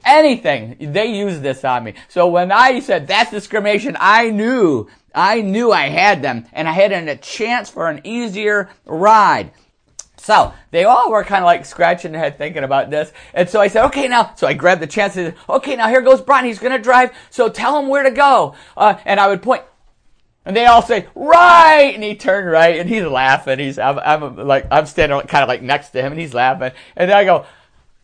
anything, 0.03 0.77
they 0.81 1.15
use 1.15 1.41
this 1.41 1.63
on 1.63 1.85
me. 1.85 1.93
So 2.09 2.27
when 2.29 2.53
I 2.53 2.81
said 2.81 3.07
that's 3.07 3.31
discrimination, 3.31 3.99
I 4.01 4.31
knew 4.31 4.89
I 5.15 5.41
knew 5.41 5.73
I 5.73 5.89
had 5.89 6.23
them 6.23 6.47
and 6.53 6.69
I 6.69 6.73
had 6.73 6.93
a 6.93 7.17
chance 7.17 7.71
for 7.71 7.89
an 7.89 8.01
easier 8.05 8.69
ride. 8.85 9.53
So 10.17 10.55
they 10.71 10.85
all 10.85 11.11
were 11.11 11.23
kind 11.23 11.45
of 11.45 11.47
like 11.47 11.67
scratching 11.67 12.13
their 12.13 12.21
head 12.21 12.39
thinking 12.39 12.65
about 12.65 12.89
this. 12.89 13.13
And 13.35 13.49
so 13.49 13.61
I 13.61 13.69
said, 13.69 13.85
okay, 13.87 14.09
now, 14.09 14.33
so 14.37 14.47
I 14.47 14.55
grabbed 14.55 14.81
the 14.81 14.87
chance 14.87 15.17
and 15.17 15.35
said, 15.35 15.45
okay, 15.49 15.77
now 15.77 15.89
here 15.89 16.01
goes 16.01 16.23
Brian. 16.23 16.47
He's 16.47 16.59
going 16.59 16.73
to 16.73 16.79
drive. 16.79 17.15
So 17.29 17.51
tell 17.51 17.79
him 17.79 17.89
where 17.89 18.03
to 18.03 18.11
go. 18.11 18.55
Uh, 18.75 18.97
and 19.05 19.21
I 19.21 19.29
would 19.29 19.43
point. 19.43 19.65
And 20.47 20.57
they 20.57 20.65
all 20.67 20.83
say, 20.83 21.07
right! 21.15 21.93
And 21.95 22.03
he 22.03 22.17
turned 22.17 22.51
right 22.51 22.79
and 22.79 22.89
he's 22.89 23.05
laughing. 23.05 23.59
He's, 23.59 23.79
I'm, 23.79 23.99
I'm 23.99 24.37
like, 24.37 24.67
I'm 24.71 24.87
standing 24.87 25.21
kind 25.23 25.43
of 25.43 25.49
like 25.49 25.63
next 25.63 25.91
to 25.91 26.01
him 26.01 26.13
and 26.13 26.21
he's 26.21 26.35
laughing. 26.35 26.73
And 26.97 27.11
then 27.11 27.17
I 27.17 27.25
go, 27.25 27.45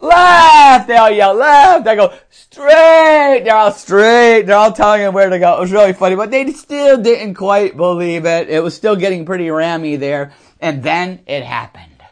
left! 0.00 0.88
They 0.88 0.96
all 0.96 1.10
yell 1.10 1.34
left! 1.34 1.86
I 1.86 1.94
go, 1.94 2.14
straight! 2.30 3.42
They're 3.44 3.56
all 3.56 3.72
straight. 3.72 4.42
They're 4.42 4.56
all 4.56 4.72
telling 4.72 5.02
him 5.02 5.14
where 5.14 5.28
to 5.28 5.38
go. 5.38 5.56
It 5.56 5.60
was 5.60 5.72
really 5.72 5.92
funny, 5.92 6.16
but 6.16 6.30
they 6.30 6.50
still 6.52 7.00
didn't 7.00 7.34
quite 7.34 7.76
believe 7.76 8.24
it. 8.24 8.48
It 8.48 8.62
was 8.62 8.74
still 8.74 8.96
getting 8.96 9.24
pretty 9.24 9.50
rammy 9.50 9.96
there. 9.96 10.32
And 10.60 10.82
then 10.82 11.20
it 11.26 11.44
happened. 11.44 12.02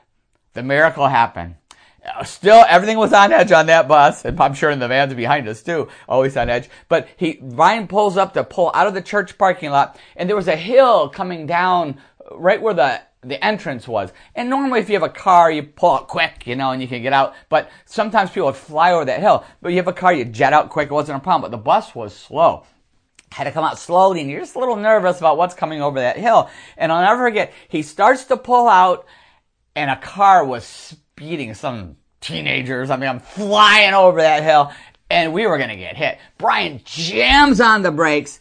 The 0.54 0.62
miracle 0.62 1.06
happened. 1.06 1.56
Uh, 2.04 2.24
still, 2.24 2.64
everything 2.68 2.96
was 2.96 3.12
on 3.12 3.32
edge 3.32 3.52
on 3.52 3.66
that 3.66 3.86
bus, 3.86 4.24
and 4.24 4.40
I'm 4.40 4.54
sure 4.54 4.70
in 4.70 4.78
the 4.78 4.88
vans 4.88 5.12
behind 5.14 5.48
us 5.48 5.62
too, 5.62 5.88
always 6.08 6.36
on 6.36 6.48
edge. 6.48 6.68
But 6.88 7.08
he, 7.16 7.38
Ryan 7.42 7.86
pulls 7.86 8.16
up 8.16 8.34
to 8.34 8.44
pull 8.44 8.70
out 8.74 8.86
of 8.86 8.94
the 8.94 9.02
church 9.02 9.36
parking 9.36 9.70
lot, 9.70 9.98
and 10.16 10.28
there 10.28 10.36
was 10.36 10.48
a 10.48 10.56
hill 10.56 11.08
coming 11.08 11.46
down 11.46 12.00
right 12.30 12.60
where 12.60 12.74
the 12.74 13.02
the 13.22 13.42
entrance 13.44 13.88
was. 13.88 14.12
And 14.34 14.48
normally 14.48 14.80
if 14.80 14.88
you 14.88 14.94
have 14.94 15.02
a 15.02 15.12
car, 15.12 15.50
you 15.50 15.62
pull 15.62 15.92
out 15.92 16.08
quick, 16.08 16.46
you 16.46 16.56
know, 16.56 16.70
and 16.70 16.80
you 16.80 16.88
can 16.88 17.02
get 17.02 17.12
out. 17.12 17.34
But 17.48 17.70
sometimes 17.84 18.30
people 18.30 18.46
would 18.46 18.56
fly 18.56 18.92
over 18.92 19.04
that 19.04 19.20
hill. 19.20 19.44
But 19.60 19.70
you 19.70 19.76
have 19.76 19.88
a 19.88 19.92
car, 19.92 20.12
you 20.12 20.24
jet 20.24 20.52
out 20.52 20.70
quick, 20.70 20.90
it 20.90 20.94
wasn't 20.94 21.18
a 21.18 21.20
problem. 21.20 21.50
But 21.50 21.56
the 21.56 21.62
bus 21.62 21.94
was 21.94 22.14
slow. 22.14 22.64
Had 23.30 23.44
to 23.44 23.52
come 23.52 23.64
out 23.64 23.78
slowly 23.78 24.20
and 24.20 24.30
you're 24.30 24.40
just 24.40 24.54
a 24.54 24.58
little 24.58 24.76
nervous 24.76 25.18
about 25.18 25.36
what's 25.36 25.54
coming 25.54 25.82
over 25.82 26.00
that 26.00 26.16
hill. 26.16 26.48
And 26.76 26.90
I'll 26.90 27.02
never 27.02 27.26
forget, 27.26 27.52
he 27.68 27.82
starts 27.82 28.24
to 28.24 28.36
pull 28.36 28.68
out 28.68 29.06
and 29.74 29.90
a 29.90 29.96
car 29.96 30.44
was 30.44 30.64
speeding, 30.64 31.54
some 31.54 31.96
teenagers. 32.20 32.90
I 32.90 32.96
mean, 32.96 33.08
I'm 33.08 33.20
flying 33.20 33.94
over 33.94 34.20
that 34.20 34.42
hill 34.42 34.72
and 35.10 35.32
we 35.32 35.46
were 35.46 35.58
going 35.58 35.70
to 35.70 35.76
get 35.76 35.96
hit. 35.96 36.18
Brian 36.38 36.80
jams 36.84 37.60
on 37.60 37.82
the 37.82 37.90
brakes 37.90 38.40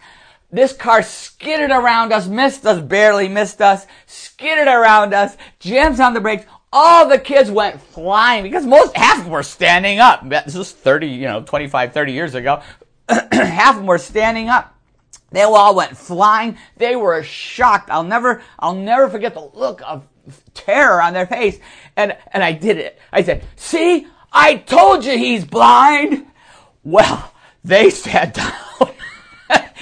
this 0.51 0.73
car 0.73 1.03
skidded 1.03 1.71
around 1.71 2.13
us, 2.13 2.27
missed 2.27 2.65
us, 2.65 2.81
barely 2.81 3.27
missed 3.27 3.61
us, 3.61 3.85
skidded 4.05 4.67
around 4.67 5.13
us, 5.13 5.35
jams 5.59 5.99
on 5.99 6.13
the 6.13 6.21
brakes. 6.21 6.45
All 6.71 7.07
the 7.07 7.19
kids 7.19 7.49
went 7.49 7.81
flying 7.81 8.43
because 8.43 8.65
most, 8.65 8.95
half 8.95 9.17
of 9.17 9.23
them 9.23 9.31
were 9.31 9.43
standing 9.43 9.99
up. 9.99 10.27
This 10.29 10.55
was 10.55 10.71
30, 10.71 11.07
you 11.07 11.25
know, 11.25 11.41
25, 11.41 11.93
30 11.93 12.11
years 12.11 12.35
ago. 12.35 12.61
half 13.09 13.71
of 13.71 13.77
them 13.77 13.85
were 13.87 13.97
standing 13.97 14.49
up. 14.49 14.73
They 15.31 15.41
all 15.41 15.75
went 15.75 15.97
flying. 15.97 16.57
They 16.77 16.95
were 16.95 17.23
shocked. 17.23 17.89
I'll 17.89 18.03
never, 18.03 18.41
I'll 18.59 18.75
never 18.75 19.09
forget 19.09 19.33
the 19.33 19.49
look 19.53 19.81
of 19.85 20.07
terror 20.53 21.01
on 21.01 21.13
their 21.13 21.27
face. 21.27 21.59
And, 21.95 22.15
and 22.31 22.43
I 22.43 22.53
did 22.53 22.77
it. 22.77 22.99
I 23.11 23.23
said, 23.23 23.45
see, 23.55 24.07
I 24.31 24.55
told 24.55 25.03
you 25.03 25.17
he's 25.17 25.45
blind. 25.45 26.27
Well, 26.83 27.33
they 27.63 27.89
sat 27.89 28.33
down. 28.33 28.66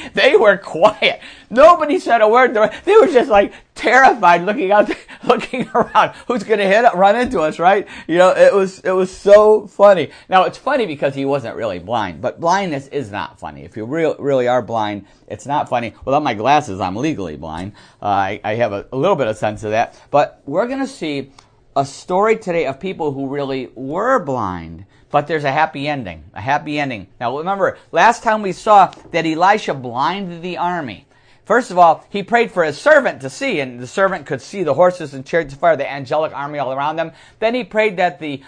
they 0.13 0.35
were 0.35 0.57
quiet. 0.57 1.19
Nobody 1.49 1.99
said 1.99 2.21
a 2.21 2.27
word. 2.27 2.53
They 2.53 2.95
were 2.95 3.07
just 3.07 3.29
like 3.29 3.53
terrified, 3.75 4.43
looking 4.43 4.71
out, 4.71 4.89
looking 5.23 5.67
around. 5.69 6.15
Who's 6.27 6.43
going 6.43 6.59
to 6.59 6.67
hit, 6.67 6.85
run 6.95 7.15
into 7.15 7.41
us, 7.41 7.59
right? 7.59 7.87
You 8.07 8.17
know, 8.17 8.31
it 8.31 8.53
was 8.53 8.79
it 8.79 8.91
was 8.91 9.15
so 9.15 9.67
funny. 9.67 10.11
Now 10.29 10.43
it's 10.43 10.57
funny 10.57 10.85
because 10.85 11.15
he 11.15 11.25
wasn't 11.25 11.55
really 11.55 11.79
blind, 11.79 12.21
but 12.21 12.39
blindness 12.39 12.87
is 12.87 13.11
not 13.11 13.39
funny. 13.39 13.63
If 13.63 13.77
you 13.77 13.85
real, 13.85 14.15
really 14.19 14.47
are 14.47 14.61
blind, 14.61 15.05
it's 15.27 15.45
not 15.45 15.69
funny. 15.69 15.93
Without 16.05 16.23
my 16.23 16.33
glasses, 16.33 16.79
I'm 16.79 16.95
legally 16.95 17.37
blind. 17.37 17.73
Uh, 18.01 18.05
I, 18.05 18.41
I 18.43 18.55
have 18.55 18.73
a, 18.73 18.87
a 18.91 18.97
little 18.97 19.15
bit 19.15 19.27
of 19.27 19.37
sense 19.37 19.63
of 19.63 19.71
that. 19.71 19.99
But 20.11 20.41
we're 20.45 20.67
going 20.67 20.79
to 20.79 20.87
see 20.87 21.31
a 21.75 21.85
story 21.85 22.37
today 22.37 22.65
of 22.65 22.79
people 22.79 23.11
who 23.11 23.27
really 23.27 23.69
were 23.75 24.23
blind 24.23 24.85
but 25.15 25.27
there's 25.27 25.45
a 25.45 25.51
happy 25.53 25.87
ending. 25.87 26.25
A 26.33 26.41
happy 26.41 26.77
ending. 26.77 27.07
Now 27.21 27.37
remember, 27.37 27.77
last 27.93 28.21
time 28.21 28.41
we 28.41 28.51
saw 28.51 28.91
that 29.11 29.25
Elisha 29.25 29.73
blinded 29.73 30.41
the 30.41 30.57
army. 30.57 31.07
First 31.45 31.71
of 31.71 31.77
all, 31.77 32.03
he 32.09 32.21
prayed 32.21 32.51
for 32.51 32.65
his 32.65 32.77
servant 32.77 33.21
to 33.21 33.29
see, 33.29 33.61
and 33.61 33.79
the 33.79 33.87
servant 33.87 34.25
could 34.25 34.41
see 34.41 34.63
the 34.63 34.73
horses 34.73 35.13
and 35.13 35.25
chariots 35.25 35.53
of 35.53 35.61
fire, 35.61 35.77
the 35.77 35.89
angelic 35.89 36.33
army 36.35 36.59
all 36.59 36.73
around 36.73 36.97
them. 36.97 37.13
Then 37.39 37.55
he 37.55 37.63
prayed 37.63 37.95
that 37.95 38.19
the 38.19 38.43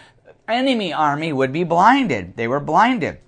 enemy 0.45 0.91
army 0.91 1.31
would 1.31 1.53
be 1.53 1.63
blinded. 1.63 2.35
They 2.35 2.49
were 2.49 2.59
blinded. 2.59 3.19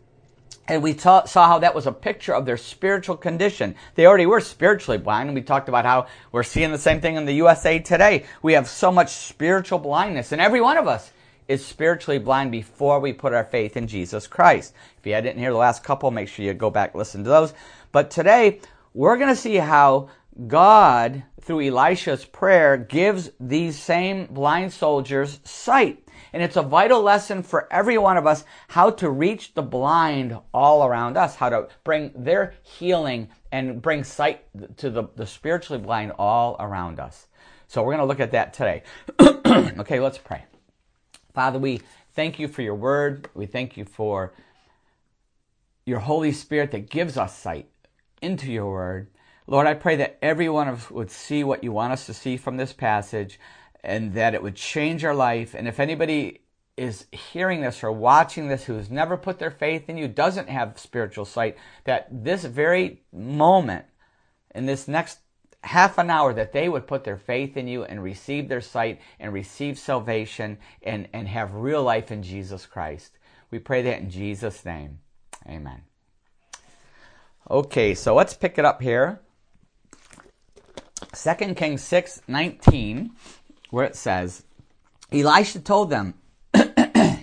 And 0.68 0.84
we 0.84 0.98
saw 0.98 1.26
how 1.26 1.60
that 1.60 1.74
was 1.74 1.88
a 1.88 1.94
picture 1.94 2.36
of 2.36 2.46
their 2.46 2.58
spiritual 2.58 3.16
condition. 3.16 3.76
They 3.96 4.06
already 4.06 4.26
were 4.26 4.42
spiritually 4.42 4.98
blind, 4.98 5.30
and 5.30 5.36
we 5.36 5.44
talked 5.44 5.70
about 5.70 5.86
how 5.86 6.08
we're 6.34 6.44
seeing 6.44 6.74
the 6.74 6.78
same 6.78 7.00
thing 7.00 7.16
in 7.16 7.26
the 7.26 7.36
USA 7.36 7.80
today. 7.80 8.26
We 8.42 8.52
have 8.52 8.68
so 8.68 8.92
much 8.92 9.14
spiritual 9.14 9.80
blindness, 9.80 10.34
and 10.34 10.42
every 10.42 10.60
one 10.60 10.76
of 10.76 10.90
us 10.90 11.14
is 11.50 11.66
spiritually 11.66 12.20
blind 12.20 12.52
before 12.52 13.00
we 13.00 13.12
put 13.12 13.34
our 13.34 13.44
faith 13.44 13.76
in 13.76 13.88
Jesus 13.88 14.28
Christ. 14.28 14.74
If 15.00 15.06
you 15.06 15.14
didn't 15.14 15.40
hear 15.40 15.52
the 15.52 15.58
last 15.58 15.84
couple, 15.84 16.12
make 16.12 16.30
sure 16.30 16.46
you 16.46 16.54
go 16.54 16.70
back 16.70 16.96
listen 16.96 17.24
to 17.24 17.30
those. 17.30 17.54
But 17.92 18.12
today, 18.12 18.62
we're 18.94 19.18
going 19.18 19.30
to 19.30 19.36
see 19.36 19.56
how 19.56 20.10
God, 20.48 21.24
through 21.42 21.68
Elisha's 21.68 22.24
prayer, 22.24 22.78
gives 22.78 23.32
these 23.40 23.78
same 23.78 24.28
blind 24.28 24.72
soldiers 24.72 25.40
sight. 25.44 26.08
And 26.32 26.44
it's 26.44 26.56
a 26.56 26.62
vital 26.62 27.02
lesson 27.02 27.42
for 27.42 27.68
every 27.74 27.98
one 27.98 28.18
of 28.18 28.28
us 28.28 28.46
how 28.68 28.92
to 28.92 29.10
reach 29.10 29.56
the 29.56 29.64
blind 29.64 30.38
all 30.54 30.86
around 30.86 31.18
us, 31.18 31.36
how 31.36 31.50
to 31.50 31.68
bring 31.84 32.12
their 32.16 32.54
healing 32.62 33.30
and 33.52 33.82
bring 33.82 34.04
sight 34.04 34.46
to 34.78 34.92
the, 34.92 35.06
the 35.16 35.26
spiritually 35.26 35.82
blind 35.82 36.12
all 36.20 36.56
around 36.60 37.00
us. 37.00 37.26
So 37.68 37.82
we're 37.82 37.96
going 37.96 38.00
to 38.00 38.06
look 38.06 38.20
at 38.20 38.32
that 38.32 38.54
today. 38.54 38.84
okay, 39.20 40.00
let's 40.00 40.20
pray. 40.20 40.44
Father, 41.34 41.60
we 41.60 41.82
thank 42.14 42.40
you 42.40 42.48
for 42.48 42.62
your 42.62 42.76
word. 42.76 43.30
We 43.34 43.46
thank 43.46 43.78
you 43.78 43.86
for 43.86 44.34
your 45.86 46.00
Holy 46.00 46.32
Spirit 46.32 46.72
that 46.72 46.90
gives 46.90 47.18
us 47.18 47.38
sight 47.38 47.70
into 48.22 48.52
your 48.52 48.70
word. 48.72 49.08
Lord, 49.48 49.66
I 49.66 49.74
pray 49.74 49.96
that 49.98 50.20
every 50.22 50.50
one 50.50 50.68
of 50.68 50.86
us 50.86 50.92
would 50.92 51.12
see 51.12 51.44
what 51.44 51.64
you 51.64 51.72
want 51.72 51.94
us 51.94 52.06
to 52.06 52.14
see 52.14 52.38
from 52.38 52.58
this 52.58 52.74
passage 52.74 53.40
and 53.84 54.14
that 54.14 54.36
it 54.36 54.44
would 54.44 54.56
change 54.56 55.04
our 55.04 55.16
life. 55.16 55.56
And 55.56 55.68
if 55.68 55.80
anybody 55.80 56.42
is 56.78 57.06
hearing 57.12 57.62
this 57.62 57.84
or 57.84 57.92
watching 57.92 58.48
this 58.48 58.66
who 58.66 58.76
has 58.76 58.90
never 58.90 59.18
put 59.18 59.40
their 59.40 59.52
faith 59.52 59.90
in 59.90 59.98
you, 59.98 60.08
doesn't 60.08 60.50
have 60.50 60.80
spiritual 60.80 61.26
sight, 61.26 61.58
that 61.86 62.08
this 62.12 62.46
very 62.46 63.02
moment, 63.12 63.86
in 64.56 64.66
this 64.66 64.88
next 64.88 65.20
half 65.64 65.98
an 65.98 66.10
hour 66.10 66.34
that 66.34 66.54
they 66.54 66.70
would 66.70 66.88
put 66.88 67.04
their 67.04 67.18
faith 67.18 67.58
in 67.58 67.68
you 67.68 67.84
and 67.84 68.02
receive 68.02 68.48
their 68.48 68.62
sight 68.62 69.00
and 69.20 69.34
receive 69.34 69.78
salvation 69.78 70.58
and, 70.84 71.08
and 71.14 71.28
have 71.28 71.54
real 71.54 71.84
life 71.84 72.12
in 72.12 72.24
Jesus 72.24 72.66
Christ. 72.66 73.18
We 73.52 73.60
pray 73.60 73.82
that 73.84 74.00
in 74.00 74.10
Jesus' 74.10 74.64
name. 74.64 75.00
Amen. 75.48 75.82
Okay, 77.50 77.96
so 77.96 78.14
let's 78.14 78.34
pick 78.34 78.58
it 78.58 78.66
up 78.66 78.82
here. 78.82 79.22
2 81.14 81.56
Kings 81.56 81.84
6 81.84 82.22
19, 82.28 83.12
where 83.72 83.86
it 83.86 83.96
says, 83.96 84.44
Elisha 85.12 85.60
told 85.60 85.90
them, 85.90 86.14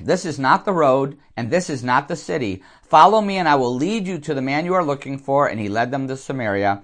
This 0.07 0.25
is 0.25 0.39
not 0.39 0.65
the 0.65 0.73
road, 0.73 1.19
and 1.37 1.51
this 1.51 1.69
is 1.69 1.83
not 1.83 2.07
the 2.07 2.15
city. 2.15 2.63
Follow 2.83 3.21
me, 3.21 3.39
and 3.39 3.49
I 3.49 3.57
will 3.57 3.75
lead 3.75 4.07
you 4.07 4.19
to 4.21 4.35
the 4.35 4.43
man 4.43 4.65
you 4.65 4.75
are 4.75 4.85
looking 4.85 5.19
for. 5.19 5.49
And 5.49 5.59
he 5.59 5.69
led 5.69 5.91
them 5.91 6.07
to 6.07 6.17
Samaria. 6.17 6.83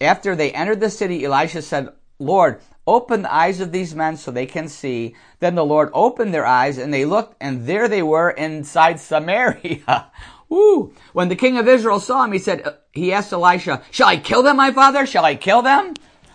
After 0.00 0.36
they 0.36 0.52
entered 0.52 0.80
the 0.80 0.90
city, 0.90 1.24
Elisha 1.24 1.62
said, 1.62 1.88
Lord, 2.18 2.60
open 2.86 3.22
the 3.22 3.34
eyes 3.34 3.60
of 3.60 3.72
these 3.72 3.94
men 3.94 4.16
so 4.16 4.30
they 4.30 4.46
can 4.46 4.68
see. 4.68 5.14
Then 5.40 5.54
the 5.54 5.64
Lord 5.64 5.90
opened 5.92 6.32
their 6.32 6.46
eyes, 6.46 6.78
and 6.78 6.92
they 6.92 7.04
looked, 7.04 7.36
and 7.40 7.66
there 7.66 7.88
they 7.88 8.02
were 8.02 8.30
inside 8.30 9.00
Samaria. 9.00 10.10
Woo! 10.48 10.94
When 11.12 11.28
the 11.28 11.36
king 11.36 11.58
of 11.58 11.68
Israel 11.68 12.00
saw 12.00 12.24
him, 12.24 12.32
he 12.32 12.38
said, 12.38 12.78
he 12.92 13.12
asked 13.12 13.32
Elisha, 13.32 13.82
Shall 13.90 14.08
I 14.08 14.16
kill 14.16 14.42
them, 14.42 14.56
my 14.56 14.72
father? 14.72 15.06
Shall 15.06 15.24
I 15.24 15.34
kill 15.34 15.62
them? 15.62 15.94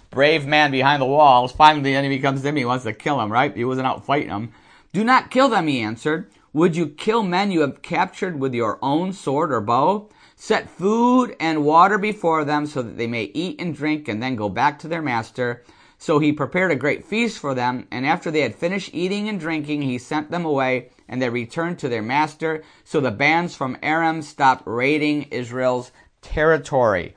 Brave 0.10 0.46
man 0.46 0.70
behind 0.70 1.02
the 1.02 1.08
walls. 1.08 1.52
Finally, 1.52 1.84
the 1.84 1.96
enemy 1.96 2.20
comes 2.20 2.42
to 2.42 2.50
him. 2.50 2.56
He 2.56 2.66
wants 2.66 2.84
to 2.84 2.94
kill 2.94 3.20
him, 3.20 3.32
right? 3.32 3.56
He 3.56 3.66
wasn't 3.66 3.88
out 3.88 4.06
fighting 4.06 4.30
them. 4.30 4.54
Do 4.92 5.04
not 5.04 5.32
kill 5.32 5.50
them, 5.50 5.68
he 5.68 5.82
answered. 5.82 6.30
Would 6.54 6.76
you 6.76 6.88
kill 6.88 7.24
men 7.24 7.52
you 7.52 7.62
have 7.62 7.82
captured 7.82 8.40
with 8.40 8.54
your 8.54 8.78
own 8.84 9.12
sword 9.12 9.52
or 9.52 9.60
bow? 9.60 10.10
Set 10.44 10.70
food 10.70 11.38
and 11.40 11.64
water 11.64 11.98
before 11.98 12.44
them 12.44 12.66
so 12.66 12.82
that 12.82 12.98
they 12.98 13.08
may 13.08 13.32
eat 13.34 13.62
and 13.62 13.74
drink 13.74 14.10
and 14.10 14.22
then 14.22 14.36
go 14.36 14.50
back 14.50 14.78
to 14.78 14.90
their 14.90 15.02
master. 15.02 15.64
So 15.98 16.20
he 16.20 16.34
prepared 16.34 16.70
a 16.70 16.76
great 16.76 17.06
feast 17.06 17.40
for 17.40 17.54
them, 17.54 17.88
and 17.92 18.06
after 18.06 18.30
they 18.30 18.42
had 18.42 18.54
finished 18.54 18.90
eating 18.92 19.30
and 19.30 19.40
drinking, 19.40 19.84
he 19.84 19.98
sent 19.98 20.32
them 20.32 20.44
away, 20.44 20.90
and 21.08 21.22
they 21.22 21.30
returned 21.30 21.80
to 21.80 21.88
their 21.88 22.02
master. 22.02 22.62
So 22.84 23.00
the 23.00 23.10
bands 23.10 23.56
from 23.56 23.78
Aram 23.82 24.22
stopped 24.22 24.64
raiding 24.66 25.30
Israel's 25.32 25.94
territory. 26.22 27.16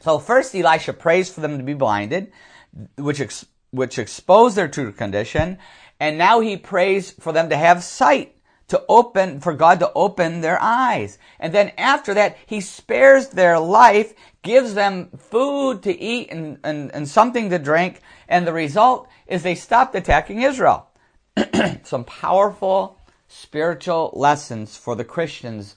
So 0.00 0.18
first 0.18 0.54
Elisha 0.54 0.94
prays 0.94 1.30
for 1.30 1.42
them 1.42 1.58
to 1.58 1.64
be 1.64 1.74
blinded, 1.74 2.32
which, 2.96 3.20
ex- 3.20 3.44
which 3.72 3.98
exposed 3.98 4.56
their 4.56 4.68
true 4.68 4.92
condition, 4.92 5.58
and 6.00 6.16
now 6.16 6.40
he 6.40 6.56
prays 6.56 7.10
for 7.10 7.34
them 7.34 7.50
to 7.50 7.58
have 7.58 7.84
sight 7.84 8.37
to 8.68 8.82
open, 8.88 9.40
for 9.40 9.54
God 9.54 9.80
to 9.80 9.92
open 9.94 10.40
their 10.40 10.60
eyes. 10.60 11.18
And 11.40 11.52
then 11.52 11.72
after 11.78 12.14
that, 12.14 12.36
He 12.46 12.60
spares 12.60 13.28
their 13.28 13.58
life, 13.58 14.14
gives 14.42 14.74
them 14.74 15.08
food 15.18 15.82
to 15.82 15.98
eat 15.98 16.30
and, 16.30 16.58
and, 16.62 16.94
and 16.94 17.08
something 17.08 17.50
to 17.50 17.58
drink, 17.58 18.00
and 18.28 18.46
the 18.46 18.52
result 18.52 19.08
is 19.26 19.42
they 19.42 19.54
stopped 19.54 19.94
attacking 19.94 20.42
Israel. 20.42 20.88
Some 21.82 22.04
powerful 22.04 22.98
spiritual 23.26 24.10
lessons 24.14 24.76
for 24.76 24.94
the 24.94 25.04
Christians, 25.04 25.76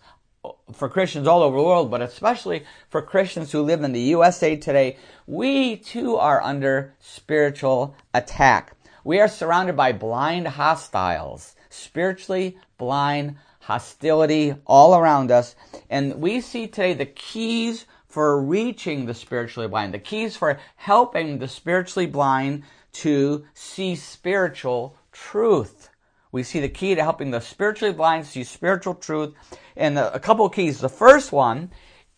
for 0.74 0.90
Christians 0.90 1.28
all 1.28 1.44
over 1.44 1.58
the 1.58 1.64
world, 1.64 1.92
but 1.92 2.02
especially 2.02 2.66
for 2.90 3.02
Christians 3.02 3.52
who 3.52 3.62
live 3.62 3.84
in 3.84 3.94
the 3.94 4.02
USA 4.02 4.56
today. 4.56 4.98
We 5.28 5.78
too 5.78 6.18
are 6.18 6.42
under 6.42 6.96
spiritual 7.00 7.96
attack. 8.14 8.74
We 9.04 9.20
are 9.20 9.28
surrounded 9.28 9.76
by 9.76 9.94
blind 9.94 10.48
hostiles 10.48 11.56
spiritually 11.72 12.58
blind, 12.78 13.36
hostility 13.62 14.56
all 14.66 14.96
around 14.96 15.32
us. 15.32 15.56
And 15.90 16.16
we 16.16 16.42
see 16.42 16.68
today 16.68 16.94
the 16.94 17.06
keys 17.06 17.86
for 18.08 18.42
reaching 18.42 19.06
the 19.06 19.14
spiritually 19.14 19.68
blind, 19.68 19.94
the 19.94 20.00
keys 20.00 20.36
for 20.36 20.60
helping 20.76 21.40
the 21.40 21.48
spiritually 21.48 22.08
blind 22.08 22.64
to 22.94 23.46
see 23.54 23.96
spiritual 23.96 24.98
truth. 25.12 25.90
We 26.32 26.44
see 26.44 26.60
the 26.60 26.70
key 26.70 26.96
to 26.96 27.04
helping 27.04 27.32
the 27.32 27.42
spiritually 27.42 27.94
blind 27.94 28.26
see 28.26 28.44
spiritual 28.44 28.96
truth. 28.96 29.34
And 29.76 29.98
a 29.98 30.20
couple 30.20 30.46
of 30.46 30.54
keys. 30.54 30.80
The 30.80 30.90
first 30.90 31.32
one 31.32 31.72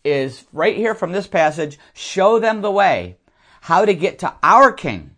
is 0.04 0.44
right 0.52 0.76
here 0.76 0.94
from 0.94 1.12
this 1.12 1.26
passage 1.26 1.78
show 1.94 2.38
them 2.38 2.60
the 2.60 2.70
way, 2.70 3.16
how 3.62 3.84
to 3.84 3.94
get 3.94 4.18
to 4.20 4.34
our 4.42 4.70
King, 4.72 5.16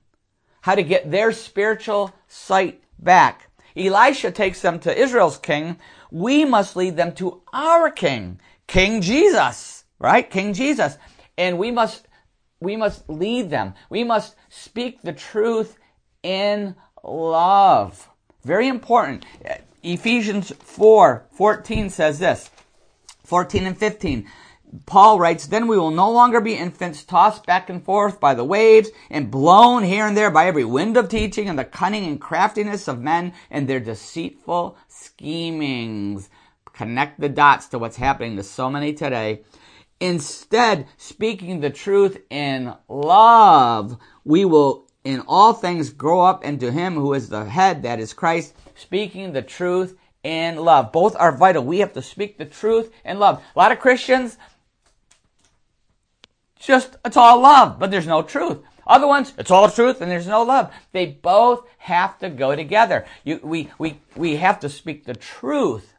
how 0.63 0.75
to 0.75 0.83
get 0.83 1.11
their 1.11 1.33
spiritual 1.33 2.15
sight 2.29 2.83
back. 2.99 3.46
Elisha 3.77 4.31
takes 4.31 4.63
them 4.63 4.79
to 4.81 4.99
Israel's 4.99 5.39
king. 5.39 5.77
We 6.11 6.45
must 6.45 6.77
lead 6.77 6.97
them 6.97 7.13
to 7.17 7.43
our 7.53 7.91
king, 7.91 8.41
King 8.67 9.01
Jesus, 9.01 9.85
right? 9.99 10.29
King 10.29 10.55
Jesus. 10.55 10.99
And 11.39 11.59
we 11.59 11.71
must, 11.71 12.09
we 12.61 12.77
must 12.77 13.09
lead 13.09 13.51
them. 13.51 13.75
We 13.91 14.03
must 14.03 14.35
speak 14.49 15.03
the 15.03 15.13
truth 15.13 15.79
in 16.23 16.75
love. 17.05 18.09
Very 18.45 18.69
important. 18.69 19.27
Ephesians 19.83 20.53
4, 20.61 21.27
14 21.33 21.91
says 21.91 22.19
this. 22.19 22.51
14 23.25 23.67
and 23.67 23.77
15. 23.79 24.27
Paul 24.85 25.19
writes, 25.19 25.47
Then 25.47 25.69
we 25.69 25.79
will 25.79 25.91
no 25.91 26.11
longer 26.11 26.41
be 26.41 26.55
infants 26.55 27.05
tossed 27.05 27.47
back 27.47 27.71
and 27.71 27.83
forth 27.83 28.21
by 28.21 28.35
the 28.35 28.45
waves 28.45 28.91
and 29.11 29.31
blown 29.31 29.85
here 29.85 30.07
and 30.07 30.17
there 30.17 30.31
by 30.31 30.47
every 30.47 30.65
wind 30.65 30.97
of 30.97 31.09
teaching 31.09 31.49
and 31.49 31.59
the 31.59 31.65
cunning 31.65 32.05
and 32.05 32.21
craftiness 32.21 32.89
of 32.89 33.01
men 33.01 33.33
and 33.51 33.69
their 33.69 33.81
deceitful 33.81 34.77
schemings. 34.89 36.29
Connect 36.73 37.21
the 37.21 37.29
dots 37.29 37.69
to 37.69 37.79
what's 37.79 37.97
happening 37.97 38.37
to 38.37 38.43
so 38.43 38.69
many 38.69 38.93
today. 38.93 39.43
Instead, 39.99 40.87
speaking 40.99 41.61
the 41.61 41.71
truth 41.71 42.19
in 42.29 42.75
love, 42.89 43.97
we 44.25 44.45
will 44.45 44.87
in 45.05 45.23
all 45.29 45.53
things 45.53 45.91
grow 45.91 46.21
up 46.21 46.45
into 46.45 46.73
Him 46.73 46.95
who 46.95 47.15
is 47.15 47.29
the 47.29 47.45
head, 47.45 47.83
that 47.85 48.01
is 48.01 48.13
Christ, 48.13 48.55
speaking 48.75 49.33
the 49.33 49.41
truth 49.41 49.97
in 50.23 50.57
love. 50.57 50.91
Both 50.93 51.15
are 51.17 51.31
vital. 51.31 51.65
We 51.65 51.79
have 51.79 51.93
to 51.93 52.03
speak 52.03 52.37
the 52.37 52.45
truth 52.45 52.93
in 53.05 53.19
love. 53.19 53.41
A 53.55 53.59
lot 53.59 53.73
of 53.73 53.79
Christians, 53.79 54.37
just, 56.59 56.97
it's 57.05 57.17
all 57.17 57.41
love, 57.41 57.79
but 57.79 57.91
there's 57.91 58.07
no 58.07 58.23
truth. 58.23 58.59
Other 58.87 59.07
ones, 59.07 59.33
it's 59.37 59.51
all 59.51 59.69
truth 59.69 60.01
and 60.01 60.11
there's 60.11 60.29
no 60.29 60.43
love. 60.43 60.73
They 60.93 61.07
both 61.07 61.67
have 61.79 62.19
to 62.21 62.31
go 62.31 62.55
together. 62.55 63.05
You, 63.25 63.41
we, 63.43 63.71
we, 63.79 64.01
we 64.15 64.37
have 64.37 64.61
to 64.61 64.69
speak 64.69 65.05
the 65.05 65.15
truth, 65.15 65.95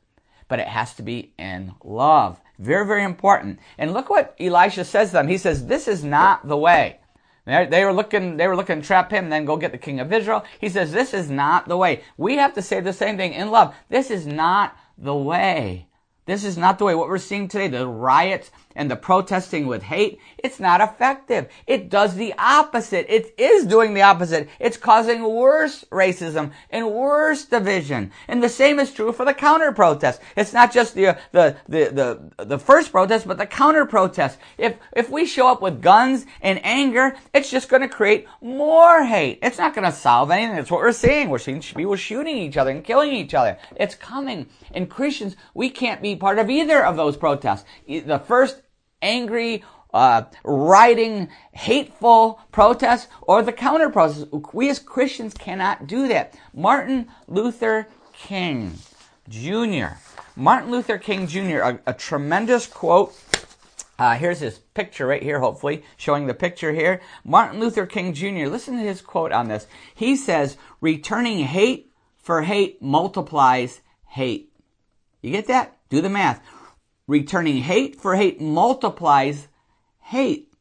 but 0.48 0.60
it 0.60 0.68
has 0.68 0.96
to 0.96 1.04
be 1.04 1.34
in 1.38 1.74
love. 1.84 2.40
Very, 2.60 2.88
very 2.88 3.04
important. 3.04 3.60
And 3.78 3.94
look 3.94 4.10
what 4.10 4.36
Elisha 4.40 4.86
says 4.86 5.10
to 5.10 5.14
them. 5.14 5.28
He 5.28 5.38
says, 5.38 5.68
this 5.68 5.88
is 5.88 6.04
not 6.04 6.48
the 6.48 6.58
way. 6.58 7.00
They 7.46 7.86
were 7.86 7.94
looking, 7.94 8.36
they 8.36 8.48
were 8.48 8.58
looking 8.58 8.82
to 8.82 8.88
trap 8.88 9.10
him, 9.10 9.30
then 9.30 9.46
go 9.46 9.56
get 9.56 9.72
the 9.72 9.78
king 9.78 10.02
of 10.02 10.12
Israel. 10.12 10.44
He 10.60 10.68
says, 10.68 10.92
this 10.92 11.14
is 11.14 11.30
not 11.30 11.68
the 11.68 11.78
way. 11.78 12.04
We 12.18 12.36
have 12.36 12.54
to 12.56 12.62
say 12.62 12.82
the 12.82 12.92
same 12.92 13.16
thing 13.16 13.32
in 13.32 13.52
love. 13.52 13.74
This 13.90 14.12
is 14.12 14.28
not 14.28 14.76
the 14.98 15.16
way. 15.16 15.88
This 16.26 16.44
is 16.44 16.58
not 16.58 16.78
the 16.78 16.84
way. 16.84 16.94
What 16.94 17.08
we're 17.08 17.20
seeing 17.20 17.48
today, 17.48 17.70
the 17.70 17.88
riots 17.88 18.52
and 18.78 18.90
the 18.90 18.96
protesting 18.96 19.68
with 19.68 19.84
hate, 19.84 20.20
it's 20.38 20.60
not 20.60 20.80
effective. 20.80 21.50
It 21.66 21.90
does 21.90 22.16
the 22.16 22.34
opposite. 22.38 23.12
It 23.14 23.34
is 23.38 23.66
doing 23.66 23.94
the 23.94 24.04
opposite. 24.04 24.48
It's 24.60 24.78
causing 24.78 25.24
worse 25.24 25.84
racism 25.92 26.52
and 26.70 26.92
worse 26.92 27.46
division. 27.46 28.12
And 28.28 28.42
the 28.42 28.50
same 28.50 28.80
is 28.80 28.94
true 28.94 29.12
for 29.12 29.26
the 29.26 29.34
counter 29.34 29.72
protest. 29.72 30.22
It's 30.38 30.54
not 30.54 30.72
just 30.72 30.94
the, 30.94 31.18
the, 31.32 31.58
the, 31.68 32.30
the, 32.38 32.46
the 32.46 32.60
first 32.60 32.92
protest, 32.92 33.28
but 33.28 33.40
the 33.40 33.48
counter 33.48 33.86
protest. 33.86 34.38
If, 34.58 34.78
if 34.96 35.10
we 35.10 35.26
show 35.26 35.52
up 35.52 35.62
with 35.62 35.82
guns 35.82 36.26
and 36.42 36.64
anger, 36.64 37.16
it's 37.34 37.50
just 37.50 37.70
going 37.70 37.82
to 37.82 37.90
create 37.90 38.28
more 38.42 39.04
hate. 39.04 39.40
It's 39.42 39.58
not 39.58 39.74
going 39.74 39.86
to 39.86 39.92
solve 39.92 40.30
anything. 40.30 40.56
That's 40.56 40.72
what 40.72 40.82
we're 40.82 40.92
seeing. 40.92 41.30
We're 41.30 41.40
seeing 41.40 41.62
people 41.62 41.96
shooting 41.96 42.38
each 42.38 42.58
other 42.58 42.70
and 42.70 42.84
killing 42.84 43.12
each 43.12 43.34
other. 43.34 43.58
It's 43.76 43.96
coming. 43.96 44.48
And 44.72 44.88
Christians, 44.88 45.36
we 45.56 45.72
can't 45.72 46.02
be 46.02 46.16
part 46.16 46.38
of 46.38 46.50
either 46.52 46.86
of 46.86 46.96
those 46.96 47.18
protests. 47.18 47.66
The 47.88 48.20
first 48.20 48.62
angry, 49.02 49.64
uh, 49.94 50.24
writing 50.44 51.30
hateful 51.52 52.40
protests 52.52 53.08
or 53.22 53.42
the 53.42 53.54
counter 53.54 53.90
protests. 53.90 54.26
We 54.54 54.70
as 54.70 54.80
Christians 54.80 55.34
cannot 55.34 55.88
do 55.88 56.08
that. 56.08 56.38
Martin 56.54 57.08
Luther 57.28 57.88
King 58.14 58.74
Jr. 59.30 59.98
Martin 60.36 60.72
Luther 60.72 60.98
King 60.98 61.28
Jr., 61.28 61.60
a, 61.60 61.80
a 61.88 61.94
tremendous 61.94 62.68
quote. 62.68 63.16
Uh, 64.00 64.14
here's 64.14 64.40
his 64.40 64.60
picture 64.76 65.08
right 65.08 65.24
here, 65.24 65.40
hopefully, 65.40 65.84
showing 65.98 66.28
the 66.28 66.34
picture 66.34 66.72
here. 66.72 67.02
Martin 67.24 67.60
Luther 67.60 67.88
King 67.88 68.14
Jr., 68.14 68.46
listen 68.46 68.78
to 68.78 68.84
his 68.84 69.02
quote 69.02 69.32
on 69.32 69.48
this. 69.48 69.66
He 69.96 70.16
says, 70.16 70.58
returning 70.80 71.40
hate 71.40 71.92
for 72.18 72.44
hate 72.44 72.82
multiplies 72.82 73.82
hate. 74.06 74.54
You 75.22 75.32
get 75.32 75.48
that? 75.48 75.78
Do 75.90 76.02
the 76.02 76.10
math. 76.10 76.42
Returning 77.08 77.58
hate 77.58 78.00
for 78.00 78.16
hate 78.16 78.42
multiplies 78.42 79.48
hate. 80.02 80.54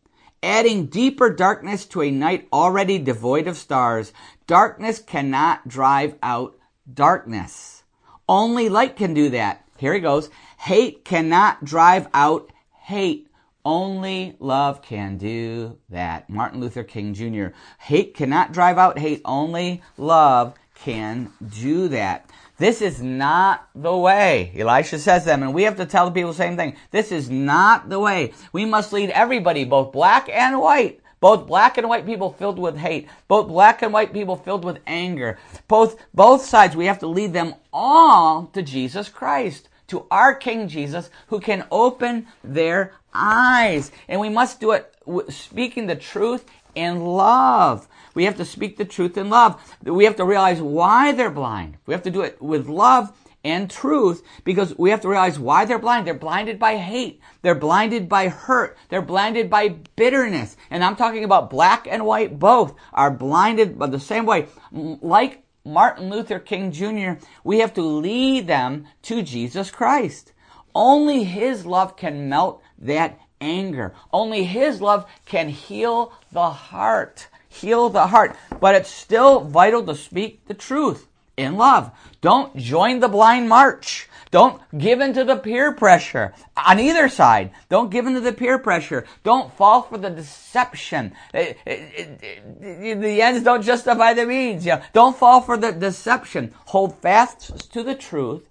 Adding 0.43 0.87
deeper 0.87 1.29
darkness 1.31 1.85
to 1.87 2.03
a 2.03 2.11
night 2.11 2.47
already 2.53 2.99
devoid 2.99 3.49
of 3.49 3.57
stars. 3.57 4.13
Darkness 4.47 5.01
cannot 5.01 5.67
drive 5.67 6.15
out 6.23 6.57
darkness. 6.93 7.83
Only 8.29 8.69
light 8.69 8.95
can 8.95 9.13
do 9.13 9.31
that. 9.31 9.65
Here 9.77 9.93
he 9.93 9.99
goes. 9.99 10.31
Hate 10.59 11.05
cannot 11.05 11.65
drive 11.65 12.07
out 12.15 12.53
hate. 12.81 13.29
Only 13.65 14.37
love 14.39 14.83
can 14.83 15.19
do 15.19 15.79
that. 15.89 16.31
Martin 16.31 16.61
Luther 16.61 16.85
King 16.85 17.13
Jr. 17.13 17.49
Hate 17.81 18.15
cannot 18.15 18.53
drive 18.53 18.79
out 18.79 19.01
hate. 19.01 19.21
Only 19.25 19.83
love 19.97 20.55
can 20.77 21.33
do 21.61 21.89
that. 21.89 22.31
This 22.59 22.81
is 22.81 23.03
not 23.03 23.69
the 23.75 23.95
way. 23.95 24.53
Elisha 24.57 24.99
says 24.99 25.25
them, 25.27 25.43
and 25.43 25.53
we 25.53 25.65
have 25.65 25.77
to 25.77 25.85
tell 25.85 26.07
the 26.07 26.13
people 26.13 26.31
the 26.31 26.37
same 26.37 26.57
thing. 26.57 26.77
This 26.91 27.13
is 27.13 27.29
not 27.29 27.91
the 27.91 28.01
way. 28.01 28.33
We 28.53 28.65
must 28.65 28.93
lead 28.93 29.11
everybody, 29.11 29.65
both 29.65 29.93
black 29.93 30.31
and 30.31 30.59
white, 30.59 31.01
both 31.21 31.47
black 31.47 31.77
and 31.77 31.89
white 31.89 32.07
people 32.07 32.33
filled 32.33 32.59
with 32.59 32.79
hate, 32.79 33.09
both 33.29 33.49
black 33.49 33.83
and 33.83 33.93
white 33.93 34.13
people 34.13 34.37
filled 34.37 34.65
with 34.65 34.79
anger, 34.87 35.39
both, 35.69 35.99
both 36.15 36.43
sides, 36.43 36.77
we 36.77 36.87
have 36.87 36.99
to 37.01 37.07
lead 37.07 37.33
them 37.33 37.55
all 37.73 38.47
to 38.55 38.63
Jesus 38.63 39.09
Christ, 39.09 39.69
to 39.89 40.07
our 40.11 40.35
King 40.35 40.69
Jesus, 40.69 41.11
who 41.29 41.41
can 41.41 41.67
open 41.71 42.27
their 42.43 42.95
eyes. 43.15 43.91
And 44.09 44.21
we 44.21 44.29
must 44.29 44.61
do 44.61 44.73
it 44.73 44.95
speaking 45.29 45.87
the 45.87 45.97
truth 45.97 46.45
in 46.75 47.05
love. 47.05 47.89
We 48.15 48.25
have 48.25 48.37
to 48.37 48.45
speak 48.45 48.77
the 48.77 48.85
truth 48.85 49.17
in 49.17 49.31
love. 49.31 49.61
We 49.83 50.05
have 50.05 50.17
to 50.17 50.25
realize 50.25 50.61
why 50.61 51.13
they're 51.13 51.31
blind. 51.31 51.77
We 51.87 51.95
have 51.95 52.03
to 52.05 52.11
do 52.11 52.23
it 52.23 52.41
with 52.41 52.69
love 52.69 53.13
and 53.45 53.71
truth 53.71 54.25
because 54.45 54.77
we 54.77 54.91
have 54.91 55.01
to 55.03 55.09
realize 55.09 55.39
why 55.39 55.65
they're 55.65 55.79
blind. 55.79 56.07
They're 56.07 56.15
blinded 56.15 56.59
by 56.59 56.77
hate. 56.77 57.21
They're 57.43 57.55
blinded 57.55 58.09
by 58.09 58.29
hurt. 58.29 58.77
They're 58.89 59.03
blinded 59.03 59.49
by 59.49 59.77
bitterness. 59.95 60.57
And 60.71 60.83
I'm 60.83 60.97
talking 60.97 61.23
about 61.23 61.49
black 61.49 61.87
and 61.89 62.05
white 62.05 62.39
both 62.39 62.75
are 62.93 63.11
blinded 63.11 63.79
by 63.79 63.87
the 63.87 64.01
same 64.01 64.27
way. 64.27 64.49
Like 64.73 65.46
Martin 65.67 66.09
Luther 66.09 66.39
King 66.39 66.73
Jr., 66.73 67.23
we 67.45 67.59
have 67.59 67.75
to 67.75 67.83
lead 67.83 68.47
them 68.47 68.87
to 69.03 69.23
Jesus 69.23 69.71
Christ. 69.71 70.33
Only 70.75 71.25
His 71.25 71.67
love 71.67 71.97
can 71.97 72.29
melt 72.29 72.63
that 72.79 73.19
anger. 73.41 73.93
Only 74.13 74.45
His 74.45 74.81
love 74.81 75.05
can 75.27 75.49
heal 75.49 76.13
the 76.33 76.51
heart 76.51 77.29
heal 77.57 77.89
the 77.89 78.07
heart. 78.09 78.37
But 78.61 78.75
it's 78.75 78.91
still 78.91 79.41
vital 79.41 79.83
to 79.85 79.95
speak 79.95 80.47
the 80.47 80.55
truth 80.55 81.09
in 81.37 81.57
love. 81.57 81.91
Don't 82.21 82.57
join 82.57 83.01
the 83.01 83.09
blind 83.09 83.49
march. 83.49 84.09
Don't 84.37 84.61
give 84.77 85.01
in 85.01 85.15
to 85.15 85.25
the 85.25 85.37
peer 85.37 85.73
pressure 85.73 86.35
on 86.59 86.79
either 86.79 87.09
side. 87.09 87.53
Don't 87.71 87.91
give 87.91 88.07
in 88.07 88.13
to 88.13 88.21
the 88.21 88.35
peer 88.35 88.59
pressure. 88.59 89.07
Don't 89.23 89.51
fall 89.55 89.81
for 89.81 89.97
the 89.97 90.11
deception. 90.11 91.15
It, 91.33 91.57
it, 91.65 92.21
it, 92.23 93.01
the 93.01 93.23
ends 93.23 93.43
don't 93.43 93.63
justify 93.63 94.13
the 94.13 94.27
means. 94.27 94.67
You 94.67 94.73
know, 94.73 94.83
don't 94.93 95.17
fall 95.17 95.41
for 95.41 95.57
the 95.57 95.73
deception. 95.73 96.53
Hold 96.67 97.01
fast 97.01 97.73
to 97.73 97.83
the 97.83 97.95
truth 97.95 98.47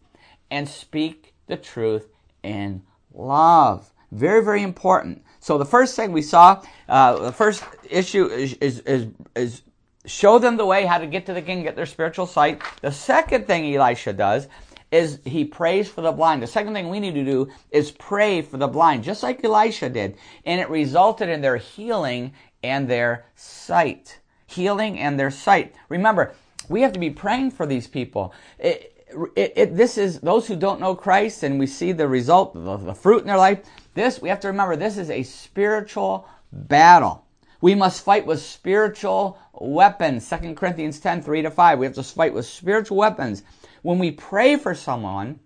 and 0.50 0.68
speak 0.68 1.36
the 1.46 1.56
truth 1.56 2.08
in 2.42 2.82
love. 3.14 3.94
Very, 4.12 4.44
very 4.44 4.64
important. 4.64 5.24
So 5.40 5.60
the 5.60 5.66
first 5.66 5.96
thing 5.96 6.12
we 6.12 6.24
saw, 6.24 6.64
uh, 6.90 7.20
the 7.20 7.32
first 7.32 7.64
issue 7.92 8.26
is, 8.26 8.54
is, 8.54 8.80
is, 8.80 9.08
is 9.36 9.62
show 10.08 10.40
them 10.40 10.58
the 10.58 10.66
way 10.66 10.86
how 10.86 10.98
to 10.98 11.06
get 11.06 11.28
to 11.28 11.34
the 11.34 11.44
king, 11.44 11.62
get 11.62 11.76
their 11.76 11.86
spiritual 11.86 12.26
sight. 12.26 12.64
The 12.82 12.92
second 12.92 13.46
thing 13.46 13.72
Elisha 13.76 14.14
does 14.14 14.48
is 14.96 15.20
he 15.26 15.44
prays 15.44 15.90
for 15.90 16.02
the 16.02 16.12
blind. 16.12 16.42
The 16.42 16.48
second 16.48 16.74
thing 16.74 16.90
we 16.90 17.02
need 17.02 17.16
to 17.16 17.26
do 17.26 17.50
is 17.70 17.92
pray 17.92 18.42
for 18.42 18.58
the 18.58 18.68
blind, 18.68 19.04
just 19.04 19.24
like 19.24 19.44
Elisha 19.44 19.90
did. 19.90 20.18
And 20.46 20.62
it 20.62 20.70
resulted 20.70 21.28
in 21.28 21.42
their 21.42 21.58
healing 21.58 22.34
and 22.64 22.88
their 22.88 23.26
sight. 23.36 24.20
Healing 24.48 24.98
and 24.98 25.20
their 25.20 25.32
sight. 25.32 25.76
Remember, 25.90 26.34
we 26.70 26.82
have 26.82 26.94
to 26.94 27.00
be 27.00 27.10
praying 27.10 27.52
for 27.52 27.66
these 27.66 27.88
people. 27.88 28.34
It, 28.58 29.06
it, 29.36 29.54
it, 29.56 29.76
this 29.76 29.98
is 29.98 30.22
those 30.22 30.48
who 30.48 30.56
don't 30.56 30.80
know 30.80 30.96
Christ, 30.96 31.44
and 31.44 31.60
we 31.60 31.68
see 31.68 31.92
the 31.92 32.08
result, 32.08 32.54
the, 32.54 32.78
the 32.78 32.96
fruit 32.96 33.22
in 33.22 33.28
their 33.28 33.38
life. 33.38 33.60
This, 33.96 34.22
we 34.22 34.30
have 34.30 34.40
to 34.42 34.48
remember, 34.48 34.76
this 34.76 34.98
is 34.98 35.10
a 35.10 35.24
spiritual 35.24 36.28
battle. 36.52 37.26
We 37.60 37.76
must 37.76 38.04
fight 38.04 38.26
with 38.26 38.42
spiritual 38.42 39.40
weapons. 39.54 40.30
2 40.30 40.54
Corinthians 40.56 41.00
10, 41.00 41.22
3 41.22 41.42
to 41.42 41.52
5. 41.52 41.80
We 41.80 41.86
have 41.86 41.96
to 41.96 42.04
fight 42.04 42.34
with 42.34 42.46
spiritual 42.46 42.98
weapons. 42.98 43.44
When 43.86 44.00
we 44.00 44.10
pray 44.10 44.56
for 44.56 44.74
someone, 44.74 45.42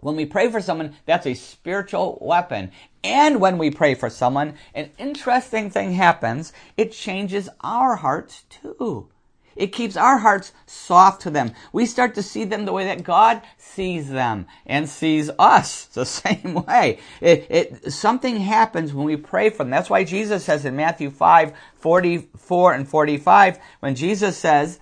when 0.00 0.14
we 0.14 0.26
pray 0.26 0.50
for 0.50 0.60
someone, 0.60 0.94
that's 1.06 1.26
a 1.26 1.32
spiritual 1.32 2.18
weapon. 2.20 2.70
And 3.02 3.40
when 3.40 3.56
we 3.56 3.70
pray 3.70 3.94
for 3.94 4.10
someone, 4.10 4.56
an 4.74 4.90
interesting 4.98 5.70
thing 5.70 5.92
happens. 5.92 6.52
It 6.76 6.92
changes 6.92 7.48
our 7.62 7.96
hearts 7.96 8.42
too. 8.50 9.08
It 9.56 9.68
keeps 9.68 9.96
our 9.96 10.18
hearts 10.18 10.52
soft 10.66 11.22
to 11.22 11.30
them. 11.30 11.52
We 11.72 11.86
start 11.86 12.14
to 12.16 12.22
see 12.22 12.44
them 12.44 12.66
the 12.66 12.74
way 12.74 12.84
that 12.84 13.04
God 13.04 13.40
sees 13.56 14.10
them 14.10 14.48
and 14.66 14.86
sees 14.86 15.30
us 15.38 15.86
the 15.94 16.04
same 16.04 16.66
way. 16.66 16.98
It, 17.22 17.46
it, 17.48 17.92
something 17.94 18.36
happens 18.36 18.92
when 18.92 19.06
we 19.06 19.16
pray 19.16 19.48
for 19.48 19.64
them. 19.64 19.70
That's 19.70 19.88
why 19.88 20.04
Jesus 20.04 20.44
says 20.44 20.66
in 20.66 20.76
Matthew 20.76 21.08
5, 21.08 21.54
44 21.76 22.74
and 22.74 22.86
45, 22.86 23.58
when 23.80 23.94
Jesus 23.94 24.36
says, 24.36 24.78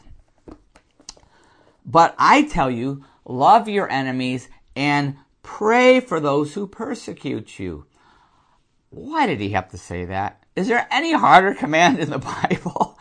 But 1.85 2.15
I 2.19 2.43
tell 2.43 2.71
you, 2.71 3.05
love 3.25 3.69
your 3.69 3.91
enemies 3.91 4.49
and 4.77 5.17
pray 5.43 6.01
for 6.01 6.21
those 6.21 6.55
who 6.55 6.67
persecute 6.67 7.59
you. 7.59 7.87
Why 8.91 9.27
did 9.27 9.41
he 9.41 9.51
have 9.51 9.69
to 9.71 9.79
say 9.79 10.05
that? 10.07 10.43
Is 10.57 10.69
there 10.69 10.87
any 10.91 11.13
harder 11.13 11.55
command 11.59 11.99
in 11.99 12.11
the 12.11 12.19
Bible? 12.19 12.99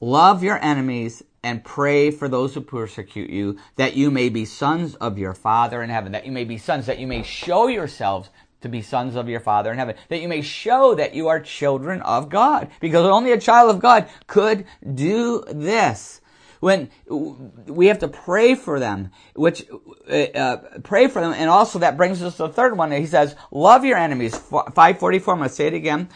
Love 0.00 0.42
your 0.42 0.62
enemies 0.62 1.22
and 1.44 1.64
pray 1.64 2.10
for 2.10 2.28
those 2.28 2.54
who 2.54 2.60
persecute 2.60 3.30
you, 3.30 3.58
that 3.76 3.96
you 3.96 4.10
may 4.10 4.28
be 4.28 4.44
sons 4.44 4.94
of 4.96 5.18
your 5.18 5.34
Father 5.34 5.82
in 5.82 5.90
heaven, 5.90 6.12
that 6.12 6.24
you 6.24 6.32
may 6.32 6.44
be 6.44 6.58
sons, 6.58 6.86
that 6.86 6.98
you 6.98 7.06
may 7.06 7.22
show 7.22 7.66
yourselves 7.66 8.30
to 8.60 8.68
be 8.68 8.80
sons 8.80 9.16
of 9.16 9.28
your 9.28 9.40
Father 9.40 9.70
in 9.72 9.78
heaven, 9.78 9.96
that 10.08 10.20
you 10.20 10.28
may 10.28 10.40
show 10.40 10.94
that 10.94 11.14
you 11.14 11.28
are 11.28 11.40
children 11.40 12.00
of 12.02 12.28
God, 12.28 12.70
because 12.80 13.04
only 13.06 13.32
a 13.32 13.40
child 13.40 13.70
of 13.70 13.80
God 13.80 14.08
could 14.26 14.64
do 14.94 15.44
this. 15.50 16.20
When 16.62 16.90
we 17.66 17.88
have 17.88 17.98
to 17.98 18.08
pray 18.08 18.54
for 18.54 18.78
them, 18.78 19.10
which 19.34 19.66
uh, 20.08 20.14
uh 20.14 20.56
pray 20.84 21.08
for 21.08 21.20
them, 21.20 21.32
and 21.32 21.50
also 21.50 21.80
that 21.80 21.96
brings 21.96 22.22
us 22.22 22.36
to 22.36 22.44
the 22.44 22.52
third 22.52 22.78
one. 22.78 22.92
He 22.92 23.06
says, 23.06 23.34
"Love 23.50 23.84
your 23.84 23.98
enemies." 23.98 24.38
Five 24.72 25.00
forty-four. 25.00 25.34
I'm 25.34 25.40
going 25.40 25.50
to 25.50 25.54
say 25.54 25.66
it 25.66 25.74
again. 25.74 26.08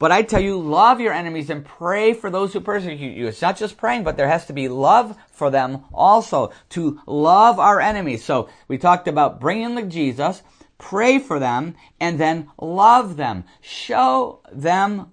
But 0.00 0.10
I 0.10 0.22
tell 0.22 0.40
you, 0.40 0.58
love 0.58 0.98
your 1.00 1.12
enemies 1.12 1.50
and 1.50 1.64
pray 1.64 2.14
for 2.14 2.30
those 2.30 2.52
who 2.52 2.58
persecute 2.58 3.16
you. 3.16 3.28
It's 3.28 3.40
not 3.40 3.56
just 3.56 3.76
praying, 3.76 4.02
but 4.02 4.16
there 4.16 4.26
has 4.26 4.46
to 4.46 4.52
be 4.52 4.66
love 4.66 5.16
for 5.30 5.48
them 5.48 5.84
also. 5.94 6.50
To 6.70 7.00
love 7.06 7.60
our 7.60 7.80
enemies. 7.80 8.24
So 8.24 8.48
we 8.66 8.78
talked 8.78 9.06
about 9.06 9.38
bringing 9.38 9.76
the 9.76 9.82
Jesus, 9.82 10.42
pray 10.78 11.20
for 11.20 11.38
them, 11.38 11.76
and 12.00 12.18
then 12.18 12.50
love 12.60 13.16
them. 13.16 13.44
Show 13.60 14.40
them, 14.50 15.12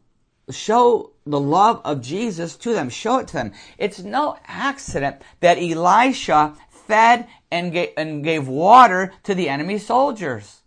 show 0.52 1.12
the 1.26 1.40
love 1.40 1.82
of 1.84 2.02
Jesus 2.02 2.56
to 2.58 2.74
them. 2.74 2.90
Show 2.90 3.20
it 3.20 3.28
to 3.28 3.34
them. 3.34 3.54
It's 3.78 4.00
no 4.00 4.38
accident 4.46 5.22
that 5.42 5.58
Elisha 5.58 6.56
fed 6.70 7.28
and 7.52 7.72
gave, 7.72 7.90
and 7.98 8.24
gave 8.24 8.48
water 8.48 9.14
to 9.24 9.36
the 9.36 9.50
enemy 9.50 9.78
soldiers. 9.78 10.62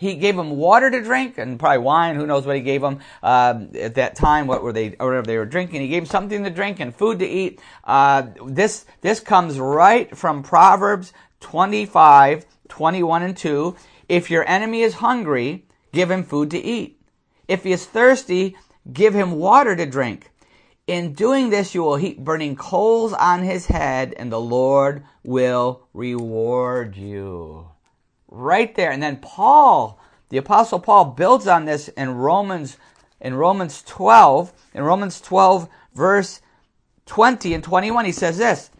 He 0.00 0.14
gave 0.14 0.34
them 0.34 0.52
water 0.52 0.90
to 0.90 1.02
drink 1.02 1.36
and 1.36 1.58
probably 1.58 1.78
wine. 1.78 2.16
Who 2.16 2.26
knows 2.26 2.46
what 2.46 2.56
he 2.56 2.62
gave 2.62 2.80
them 2.80 3.00
uh, 3.22 3.60
at 3.78 3.96
that 3.96 4.16
time? 4.16 4.46
What 4.46 4.62
were 4.62 4.72
they, 4.72 4.96
or 4.98 5.08
whatever 5.08 5.26
they 5.26 5.36
were 5.36 5.44
drinking? 5.44 5.82
He 5.82 5.88
gave 5.88 6.04
them 6.04 6.10
something 6.10 6.42
to 6.42 6.50
drink 6.50 6.80
and 6.80 6.94
food 6.94 7.18
to 7.18 7.26
eat. 7.26 7.60
Uh, 7.84 8.28
this 8.46 8.86
this 9.02 9.20
comes 9.20 9.60
right 9.60 10.16
from 10.16 10.42
Proverbs 10.42 11.12
25, 11.40 12.46
21 12.68 13.22
and 13.22 13.36
2. 13.36 13.76
If 14.08 14.30
your 14.30 14.48
enemy 14.48 14.80
is 14.80 14.94
hungry, 14.94 15.66
give 15.92 16.10
him 16.10 16.24
food 16.24 16.50
to 16.52 16.58
eat. 16.58 16.98
If 17.46 17.64
he 17.64 17.72
is 17.72 17.84
thirsty, 17.84 18.56
give 18.92 19.14
him 19.14 19.32
water 19.32 19.76
to 19.76 19.86
drink. 19.86 20.30
In 20.86 21.12
doing 21.12 21.50
this, 21.50 21.74
you 21.74 21.82
will 21.82 21.96
heap 21.96 22.18
burning 22.18 22.56
coals 22.56 23.12
on 23.12 23.42
his 23.42 23.66
head, 23.66 24.14
and 24.16 24.32
the 24.32 24.40
Lord 24.40 25.04
will 25.22 25.86
reward 25.92 26.96
you 26.96 27.68
right 28.28 28.74
there. 28.74 28.90
And 28.90 29.02
then 29.02 29.18
Paul, 29.18 30.00
the 30.30 30.38
apostle 30.38 30.80
Paul 30.80 31.06
builds 31.06 31.46
on 31.46 31.64
this 31.64 31.88
in 31.88 32.14
Romans 32.14 32.76
in 33.20 33.34
Romans 33.34 33.82
12, 33.82 34.52
in 34.74 34.82
Romans 34.82 35.20
12 35.20 35.68
verse 35.94 36.40
20 37.04 37.52
and 37.54 37.62
21 37.62 38.04
he 38.06 38.12
says 38.12 38.38
this, 38.38 38.70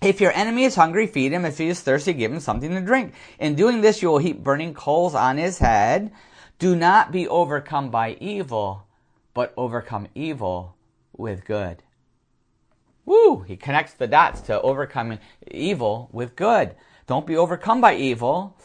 if 0.00 0.20
your 0.20 0.32
enemy 0.32 0.64
is 0.64 0.76
hungry, 0.76 1.08
feed 1.08 1.32
him. 1.32 1.44
If 1.44 1.58
he 1.58 1.68
is 1.68 1.80
thirsty, 1.80 2.12
give 2.12 2.32
him 2.32 2.38
something 2.38 2.70
to 2.70 2.80
drink. 2.80 3.14
In 3.40 3.56
doing 3.56 3.80
this, 3.80 4.00
you 4.00 4.08
will 4.08 4.18
heap 4.18 4.44
burning 4.44 4.72
coals 4.72 5.14
on 5.14 5.38
his 5.38 5.58
head. 5.58 6.12
Do 6.60 6.76
not 6.76 7.10
be 7.10 7.26
overcome 7.26 7.90
by 7.90 8.12
evil, 8.20 8.86
but 9.38 9.54
overcome 9.56 10.08
evil 10.16 10.74
with 11.16 11.44
good. 11.44 11.80
Woo! 13.04 13.44
He 13.46 13.56
connects 13.56 13.92
the 13.92 14.08
dots 14.08 14.40
to 14.40 14.60
overcoming 14.60 15.20
evil 15.48 16.08
with 16.10 16.34
good. 16.34 16.74
Don't 17.06 17.24
be 17.24 17.36
overcome 17.36 17.80
by 17.80 17.94
evil, 17.94 18.58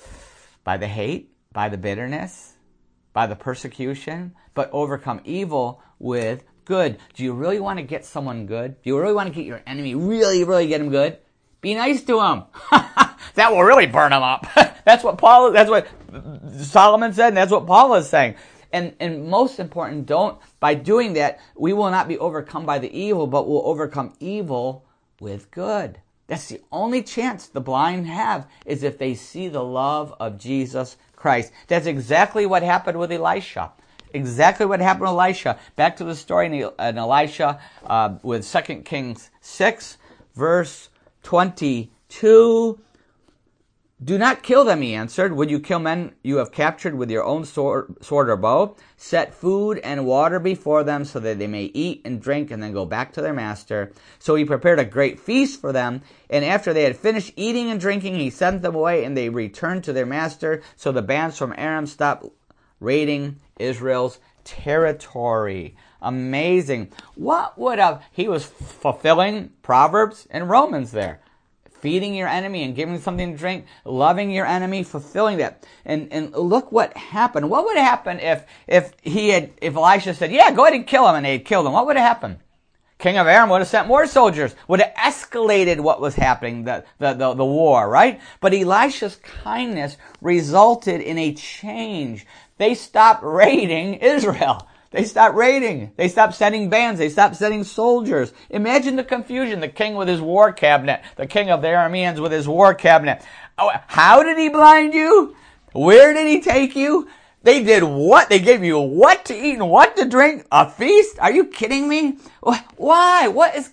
by 0.64 0.78
the 0.78 0.88
hate, 0.88 1.32
by 1.52 1.70
the 1.70 1.78
bitterness, 1.78 2.54
by 3.14 3.28
the 3.28 3.36
persecution, 3.36 4.34
but 4.56 4.72
overcome 4.74 5.22
evil 5.26 5.80
with 6.00 6.44
good. 6.66 6.98
Do 7.14 7.24
you 7.24 7.34
really 7.34 7.60
want 7.60 7.78
to 7.78 7.84
get 7.84 8.04
someone 8.04 8.48
good? 8.48 8.82
Do 8.82 8.90
you 8.90 9.00
really 9.00 9.14
want 9.14 9.30
to 9.30 9.36
get 9.36 9.46
your 9.46 9.62
enemy 9.68 9.94
really, 9.94 10.44
really 10.44 10.66
get 10.66 10.82
him 10.82 10.90
good? 10.90 11.20
Be 11.62 11.76
nice 11.76 12.02
to 12.06 12.20
him. 12.20 12.46
that 13.36 13.52
will 13.52 13.62
really 13.62 13.86
burn 13.86 14.12
him 14.12 14.24
up. 14.24 14.48
that's 14.86 15.04
what 15.04 15.20
Paul, 15.20 15.52
that's 15.52 15.70
what 15.70 15.88
Solomon 16.64 17.14
said, 17.14 17.28
and 17.28 17.38
that's 17.38 17.52
what 17.52 17.68
Paul 17.68 17.94
is 17.94 18.10
saying. 18.10 18.38
And, 18.74 18.96
and 19.00 19.30
most 19.30 19.60
important, 19.60 20.08
don't, 20.08 20.40
by 20.60 20.74
doing 20.74 21.14
that, 21.14 21.40
we 21.56 21.72
will 21.72 21.92
not 21.92 22.08
be 22.08 22.18
overcome 22.18 22.66
by 22.66 22.80
the 22.80 22.92
evil, 22.92 23.28
but 23.28 23.48
we'll 23.48 23.66
overcome 23.68 24.14
evil 24.20 24.84
with 25.20 25.52
good. 25.52 26.00
That's 26.26 26.50
the 26.50 26.62
only 26.72 27.04
chance 27.04 27.46
the 27.46 27.62
blind 27.62 28.08
have 28.08 28.48
is 28.66 28.82
if 28.82 28.98
they 28.98 29.14
see 29.14 29.48
the 29.48 29.64
love 29.64 30.16
of 30.20 30.40
Jesus 30.40 30.98
Christ. 31.16 31.52
That's 31.68 31.86
exactly 31.86 32.48
what 32.48 32.64
happened 32.64 32.98
with 32.98 33.12
Elisha. 33.12 33.72
Exactly 34.12 34.66
what 34.66 34.80
happened 34.80 35.04
with 35.04 35.12
Elisha. 35.12 35.60
Back 35.76 35.98
to 35.98 36.04
the 36.04 36.16
story 36.16 36.48
in 36.48 36.98
Elisha 36.98 37.60
uh, 37.86 38.16
with 38.24 38.52
2 38.52 38.82
Kings 38.82 39.30
6, 39.42 39.98
verse 40.34 40.90
22. 41.22 42.80
Do 44.02 44.18
not 44.18 44.44
kill 44.44 44.66
them, 44.66 44.82
he 44.82 44.96
answered. 44.96 45.34
Would 45.34 45.50
you 45.50 45.60
kill 45.60 45.80
men 45.80 46.14
you 46.24 46.38
have 46.38 46.52
captured 46.52 46.96
with 46.96 47.10
your 47.10 47.24
own 47.24 47.46
sword, 47.46 47.96
or 48.12 48.38
bow? 48.38 48.76
Set 48.98 49.34
food 49.34 49.78
and 49.80 50.06
water 50.06 50.40
before 50.40 50.84
them 50.84 51.06
so 51.06 51.20
that 51.20 51.40
they 51.40 51.48
may 51.48 51.66
eat 51.66 52.02
and 52.04 52.22
drink 52.22 52.52
and 52.52 52.62
then 52.62 52.74
go 52.74 52.86
back 52.86 53.14
to 53.14 53.22
their 53.22 53.34
master. 53.34 53.94
So 54.20 54.36
he 54.36 54.44
prepared 54.44 54.80
a 54.80 54.86
great 54.86 55.20
feast 55.20 55.62
for 55.62 55.72
them. 55.72 56.02
And 56.30 56.44
after 56.44 56.74
they 56.74 56.84
had 56.84 56.98
finished 56.98 57.34
eating 57.38 57.70
and 57.70 57.80
drinking, 57.80 58.16
he 58.16 58.30
sent 58.30 58.62
them 58.62 58.76
away 58.76 59.06
and 59.06 59.16
they 59.16 59.30
returned 59.30 59.86
to 59.86 59.94
their 59.94 60.08
master. 60.08 60.62
So 60.76 60.92
the 60.92 61.02
bands 61.02 61.38
from 61.38 61.54
Aram 61.56 61.86
stopped 61.86 62.26
raiding 62.82 63.40
Israel's 63.58 64.20
territory. 64.44 65.78
Amazing. 66.02 66.92
What 67.16 67.58
would 67.58 67.80
have, 67.80 68.04
he 68.12 68.28
was 68.28 68.46
fulfilling 68.46 69.52
Proverbs 69.62 70.28
and 70.30 70.50
Romans 70.50 70.92
there 70.92 71.22
feeding 71.84 72.16
your 72.16 72.30
enemy 72.30 72.64
and 72.64 72.78
giving 72.78 72.98
something 72.98 73.34
to 73.34 73.38
drink, 73.38 73.66
loving 73.84 74.32
your 74.32 74.46
enemy, 74.46 74.84
fulfilling 74.84 75.38
that. 75.38 75.68
And 75.84 76.08
and 76.14 76.32
look 76.32 76.72
what 76.72 76.96
happened. 76.96 77.50
What 77.50 77.66
would 77.66 77.78
happen 77.78 78.22
if 78.22 78.46
if 78.68 78.94
he 79.02 79.30
had 79.30 79.52
if 79.62 79.76
Elisha 79.76 80.14
said, 80.14 80.32
"Yeah, 80.32 80.50
go 80.52 80.64
ahead 80.64 80.76
and 80.76 80.88
kill 80.88 81.08
him," 81.10 81.16
and 81.16 81.26
they 81.26 81.34
had 81.34 81.46
killed 81.46 81.68
him? 81.68 81.74
What 81.74 81.86
would 81.86 81.98
have 81.98 82.08
happened? 82.08 82.38
King 83.00 83.18
of 83.18 83.28
Aram 83.28 83.50
would 83.50 83.60
have 83.60 83.68
sent 83.68 83.90
more 83.90 84.08
soldiers, 84.08 84.56
would 84.70 84.80
have 84.80 84.94
escalated 84.94 85.82
what 85.82 86.00
was 86.00 86.16
happening, 86.16 86.64
the, 86.64 86.86
the, 87.00 87.12
the, 87.12 87.34
the 87.34 87.44
war, 87.44 87.90
right? 87.90 88.22
But 88.40 88.54
Elisha's 88.54 89.18
kindness 89.18 89.98
resulted 90.22 91.02
in 91.02 91.18
a 91.18 91.34
change. 91.34 92.26
They 92.60 92.76
stopped 92.76 93.22
raiding 93.24 93.96
Israel. 93.96 94.70
They 94.94 95.06
stopped 95.06 95.36
raiding. 95.36 95.92
They 95.98 96.08
stopped 96.08 96.36
sending 96.36 96.70
bands. 96.70 97.00
They 97.00 97.10
stopped 97.10 97.36
sending 97.36 97.64
soldiers. 97.64 98.32
Imagine 98.52 98.96
the 98.96 99.04
confusion. 99.04 99.60
The 99.60 99.68
king 99.68 99.96
with 99.96 100.08
his 100.08 100.22
war 100.22 100.54
cabinet. 100.54 101.02
The 101.16 101.26
king 101.26 101.50
of 101.50 101.64
the 101.64 101.70
Arameans 101.70 102.22
with 102.22 102.32
his 102.32 102.48
war 102.48 102.76
cabinet. 102.76 103.24
Oh, 103.58 103.72
how 103.88 104.22
did 104.22 104.38
he 104.38 104.50
blind 104.50 104.94
you? 104.94 105.36
Where 105.74 106.14
did 106.14 106.28
he 106.28 106.42
take 106.42 106.76
you? 106.76 107.10
They 107.42 107.64
did 107.64 107.84
what? 107.84 108.30
They 108.30 108.40
gave 108.40 108.64
you 108.64 108.80
what 108.80 109.26
to 109.26 109.36
eat 109.36 109.56
and 109.56 109.70
what 109.70 109.98
to 109.98 110.06
drink? 110.06 110.46
A 110.52 110.70
feast? 110.70 111.18
Are 111.20 111.32
you 111.32 111.46
kidding 111.46 111.90
me? 111.90 112.20
Why? 112.78 113.28
What 113.28 113.56
is, 113.56 113.72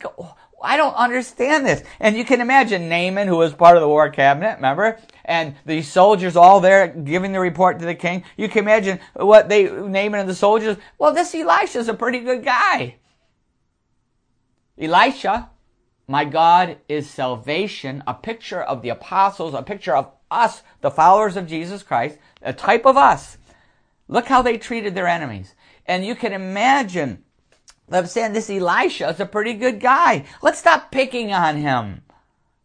I 0.62 0.77
don't 0.77 0.94
understand 0.94 1.66
this. 1.66 1.83
And 1.99 2.16
you 2.16 2.25
can 2.25 2.40
imagine 2.40 2.88
Naaman, 2.88 3.29
who 3.29 3.37
was 3.37 3.55
part 3.55 3.77
of 3.77 3.81
the 3.81 3.88
war 3.88 4.11
cabinet, 4.11 4.57
remember? 4.57 4.99
and 5.31 5.55
the 5.64 5.81
soldiers 5.81 6.35
all 6.35 6.61
there 6.61 6.88
giving 6.88 7.31
the 7.31 7.38
report 7.38 7.79
to 7.79 7.87
the 7.87 7.94
king. 7.94 8.25
You 8.37 8.49
can 8.49 8.64
imagine 8.64 8.99
what 9.14 9.49
they 9.49 9.64
Naaman 9.64 10.20
and 10.20 10.29
the 10.29 10.35
soldiers. 10.35 10.77
Well, 10.99 11.14
this 11.14 11.35
Elisha's 11.35 11.87
a 11.87 11.94
pretty 11.94 12.18
good 12.18 12.44
guy. 12.44 12.96
Elisha, 14.77 15.51
my 16.09 16.25
God 16.25 16.79
is 16.88 17.09
salvation, 17.09 18.03
a 18.09 18.14
picture 18.14 18.61
of 18.61 18.83
the 18.83 18.88
apostles, 18.88 19.55
a 19.55 19.62
picture 19.62 19.94
of 19.94 20.11
us, 20.33 20.64
the 20.81 20.90
followers 20.90 21.37
of 21.37 21.46
Jesus 21.46 21.85
Christ, 21.85 22.18
a 22.42 22.53
type 22.53 22.85
of 22.85 22.96
us. 22.96 23.38
Look 24.09 24.27
how 24.27 24.42
they 24.42 24.59
treated 24.59 24.96
their 24.96 25.07
enemies. 25.07 25.55
And 25.87 26.05
you 26.05 26.16
can 26.16 26.33
imagine 26.33 27.23
them 27.90 28.07
saying 28.07 28.33
this 28.33 28.48
Elisha 28.48 29.09
is 29.11 29.20
a 29.20 29.26
pretty 29.26 29.55
good 29.55 29.81
guy. 29.81 30.24
Let's 30.42 30.59
stop 30.59 30.90
picking 30.90 31.33
on 31.33 31.57
him. 31.57 32.03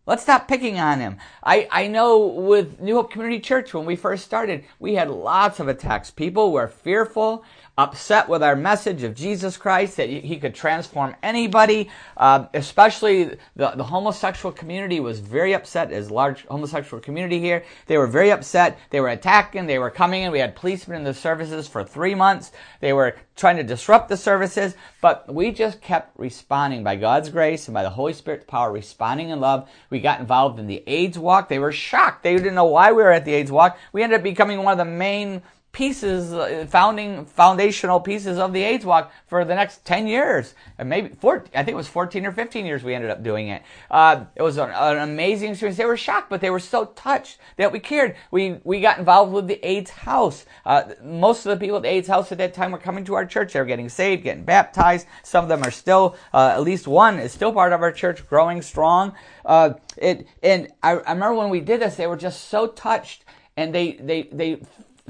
Let's 0.05 0.21
stop 0.21 0.47
picking 0.47 0.79
on 0.79 0.99
him. 0.99 1.17
I, 1.43 1.67
I 1.71 1.87
know 1.87 2.27
with 2.27 2.79
New 2.79 2.93
Hope 2.93 3.11
Community 3.11 3.39
Church, 3.39 3.73
when 3.73 3.85
we 3.85 3.95
first 3.95 4.23
started, 4.23 4.63
we 4.79 4.93
had 4.93 5.09
lots 5.09 5.59
of 5.59 5.67
attacks. 5.67 6.11
People 6.11 6.51
were 6.51 6.67
fearful 6.67 7.43
upset 7.77 8.29
with 8.29 8.41
our 8.41 8.55
message 8.55 9.03
of 9.03 9.13
Jesus 9.13 9.57
Christ, 9.57 9.97
that 9.97 10.09
he 10.09 10.37
could 10.37 10.55
transform 10.55 11.15
anybody, 11.21 11.89
uh, 12.15 12.45
especially 12.53 13.37
the, 13.55 13.71
the 13.75 13.83
homosexual 13.83 14.53
community 14.53 14.99
was 14.99 15.19
very 15.19 15.53
upset, 15.53 15.91
as 15.91 16.09
large 16.09 16.45
homosexual 16.45 17.01
community 17.01 17.39
here. 17.39 17.63
They 17.87 17.97
were 17.97 18.07
very 18.07 18.31
upset. 18.31 18.79
They 18.91 19.01
were 19.01 19.09
attacking. 19.09 19.67
They 19.67 19.79
were 19.79 19.91
coming 19.91 20.23
in. 20.23 20.31
We 20.31 20.39
had 20.39 20.55
policemen 20.55 20.99
in 20.99 21.03
the 21.03 21.13
services 21.13 21.67
for 21.67 21.83
three 21.83 22.15
months. 22.15 22.51
They 22.79 22.93
were 22.93 23.17
trying 23.35 23.57
to 23.57 23.63
disrupt 23.63 24.07
the 24.07 24.15
services, 24.15 24.75
but 25.01 25.33
we 25.33 25.51
just 25.51 25.81
kept 25.81 26.17
responding 26.17 26.83
by 26.83 26.95
God's 26.95 27.29
grace 27.29 27.67
and 27.67 27.73
by 27.73 27.83
the 27.83 27.89
Holy 27.89 28.13
Spirit's 28.13 28.45
power, 28.45 28.71
responding 28.71 29.29
in 29.29 29.41
love. 29.41 29.69
We 29.89 29.99
got 29.99 30.21
involved 30.21 30.59
in 30.59 30.67
the 30.67 30.83
AIDS 30.87 31.19
walk. 31.19 31.49
They 31.49 31.59
were 31.59 31.73
shocked. 31.73 32.23
They 32.23 32.35
didn't 32.35 32.55
know 32.55 32.65
why 32.65 32.93
we 32.93 33.03
were 33.03 33.11
at 33.11 33.25
the 33.25 33.33
AIDS 33.33 33.51
walk. 33.51 33.77
We 33.91 34.03
ended 34.03 34.19
up 34.19 34.23
becoming 34.23 34.63
one 34.63 34.71
of 34.71 34.77
the 34.77 34.85
main 34.85 35.41
pieces, 35.75 36.31
uh, 36.31 36.65
founding 36.69 37.25
foundational 37.25 37.99
pieces 37.99 38.37
of 38.37 38.53
the 38.53 38.63
AIDS 38.63 38.85
walk 38.85 39.11
for 39.27 39.43
the 39.43 39.53
next 39.53 39.83
10 39.83 40.07
years. 40.07 40.53
And 40.77 40.87
maybe 40.87 41.09
four, 41.09 41.43
I 41.53 41.65
think 41.65 41.73
it 41.73 41.75
was 41.75 41.89
14 41.89 42.25
or 42.25 42.31
15 42.31 42.65
years 42.65 42.81
we 42.81 42.95
ended 42.95 43.11
up 43.11 43.21
doing 43.23 43.49
it. 43.49 43.61
Uh, 43.91 44.23
it 44.37 44.41
was 44.41 44.55
an, 44.55 44.69
an, 44.69 44.97
amazing 44.99 45.51
experience. 45.51 45.77
They 45.77 45.83
were 45.83 45.97
shocked, 45.97 46.29
but 46.29 46.39
they 46.39 46.49
were 46.49 46.61
so 46.61 46.85
touched 46.85 47.39
that 47.57 47.73
we 47.73 47.81
cared. 47.81 48.15
We, 48.31 48.61
we 48.63 48.79
got 48.79 48.99
involved 48.99 49.33
with 49.33 49.47
the 49.47 49.59
AIDS 49.67 49.91
house. 49.91 50.45
Uh, 50.65 50.93
most 51.03 51.45
of 51.45 51.49
the 51.49 51.57
people 51.57 51.75
at 51.75 51.83
the 51.83 51.89
AIDS 51.89 52.07
house 52.07 52.31
at 52.31 52.37
that 52.37 52.53
time 52.53 52.71
were 52.71 52.77
coming 52.77 53.03
to 53.03 53.15
our 53.15 53.25
church. 53.25 53.51
They 53.51 53.59
were 53.59 53.65
getting 53.65 53.89
saved, 53.89 54.23
getting 54.23 54.45
baptized. 54.45 55.07
Some 55.23 55.43
of 55.43 55.49
them 55.49 55.61
are 55.61 55.71
still, 55.71 56.15
uh, 56.33 56.53
at 56.55 56.61
least 56.61 56.87
one 56.87 57.19
is 57.19 57.33
still 57.33 57.51
part 57.51 57.73
of 57.73 57.81
our 57.81 57.91
church, 57.91 58.25
growing 58.29 58.61
strong. 58.61 59.13
Uh, 59.43 59.73
it, 59.97 60.25
and 60.41 60.69
I, 60.81 60.91
I 60.91 61.11
remember 61.11 61.33
when 61.33 61.49
we 61.49 61.59
did 61.59 61.81
this, 61.81 61.97
they 61.97 62.07
were 62.07 62.15
just 62.15 62.45
so 62.45 62.67
touched 62.67 63.25
and 63.57 63.75
they, 63.75 63.93
they, 63.93 64.23
they 64.31 64.61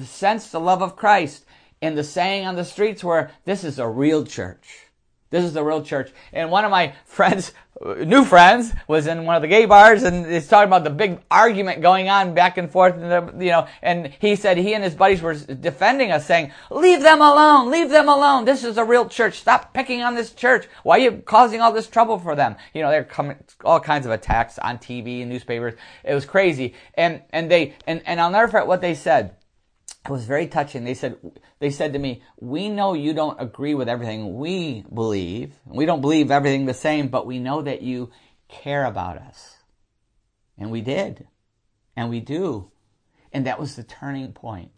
sensed 0.04 0.52
the 0.52 0.60
love 0.60 0.82
of 0.82 0.96
Christ. 0.96 1.46
And 1.82 1.98
the 1.98 2.04
saying 2.04 2.48
on 2.48 2.56
the 2.56 2.66
streets 2.66 3.04
were, 3.04 3.32
this 3.44 3.64
is 3.64 3.80
a 3.80 3.88
real 3.88 4.26
church. 4.26 4.86
This 5.32 5.44
is 5.44 5.54
the 5.54 5.64
real 5.64 5.82
church. 5.82 6.12
And 6.32 6.50
one 6.50 6.64
of 6.64 6.72
my 6.72 6.94
friends, 7.04 7.52
new 8.06 8.24
friends, 8.24 8.72
was 8.88 9.06
in 9.06 9.26
one 9.26 9.36
of 9.36 9.42
the 9.42 9.50
gay 9.50 9.66
bars 9.66 10.04
and 10.04 10.26
he's 10.26 10.48
talking 10.48 10.70
about 10.70 10.84
the 10.84 10.90
big 10.90 11.20
argument 11.30 11.82
going 11.82 12.10
on 12.10 12.34
back 12.34 12.58
and 12.58 12.72
forth. 12.72 12.96
And 12.96 13.42
you 13.42 13.50
know, 13.50 13.68
and 13.82 14.16
he 14.20 14.38
said 14.38 14.58
he 14.58 14.74
and 14.74 14.84
his 14.84 14.96
buddies 14.96 15.22
were 15.22 15.34
defending 15.34 16.12
us, 16.12 16.26
saying, 16.26 16.54
"Leave 16.70 17.02
them 17.02 17.22
alone. 17.22 17.70
Leave 17.70 17.90
them 17.90 18.08
alone. 18.08 18.46
This 18.46 18.64
is 18.64 18.78
a 18.78 18.86
real 18.86 19.10
church. 19.10 19.40
Stop 19.40 19.74
picking 19.74 20.02
on 20.02 20.16
this 20.16 20.32
church. 20.32 20.68
Why 20.84 20.98
are 20.98 21.02
you 21.02 21.12
causing 21.26 21.60
all 21.60 21.74
this 21.74 21.88
trouble 21.88 22.18
for 22.18 22.36
them?" 22.36 22.56
You 22.74 22.84
know, 22.84 22.90
they're 22.90 23.04
coming 23.04 23.36
all 23.66 23.82
kinds 23.82 24.06
of 24.06 24.14
attacks 24.14 24.58
on 24.60 24.78
TV 24.78 25.22
and 25.22 25.30
newspapers. 25.30 25.74
It 26.04 26.14
was 26.14 26.26
crazy. 26.26 26.76
And 26.94 27.24
and 27.32 27.52
they 27.52 27.74
and 27.88 28.02
and 28.06 28.22
I'll 28.22 28.32
never 28.32 28.48
forget 28.48 28.68
what 28.68 28.80
they 28.80 28.96
said 28.96 29.36
it 30.06 30.12
was 30.12 30.26
very 30.26 30.48
touching. 30.48 30.84
They 30.84 30.94
said, 30.94 31.18
they 31.60 31.72
said 31.72 31.94
to 31.94 32.00
me, 32.00 32.22
we 32.40 32.70
know 32.70 32.94
you 32.94 33.14
don't 33.14 33.42
agree 33.42 33.74
with 33.74 33.90
everything 33.90 34.38
we 34.38 34.86
believe. 34.94 35.56
We 35.66 35.86
don't 35.86 36.02
believe 36.02 36.30
everything 36.30 36.66
the 36.66 36.74
same, 36.76 37.08
but 37.08 37.26
we 37.26 37.40
know 37.40 37.64
that 37.64 37.82
you 37.82 38.12
care 38.48 38.86
about 38.86 39.18
us. 39.18 39.58
And 40.58 40.70
we 40.70 40.82
did. 40.82 41.28
And 41.96 42.10
we 42.10 42.20
do. 42.20 42.72
And 43.34 43.48
that 43.48 43.60
was 43.60 43.76
the 43.76 43.84
turning 43.84 44.32
point. 44.32 44.72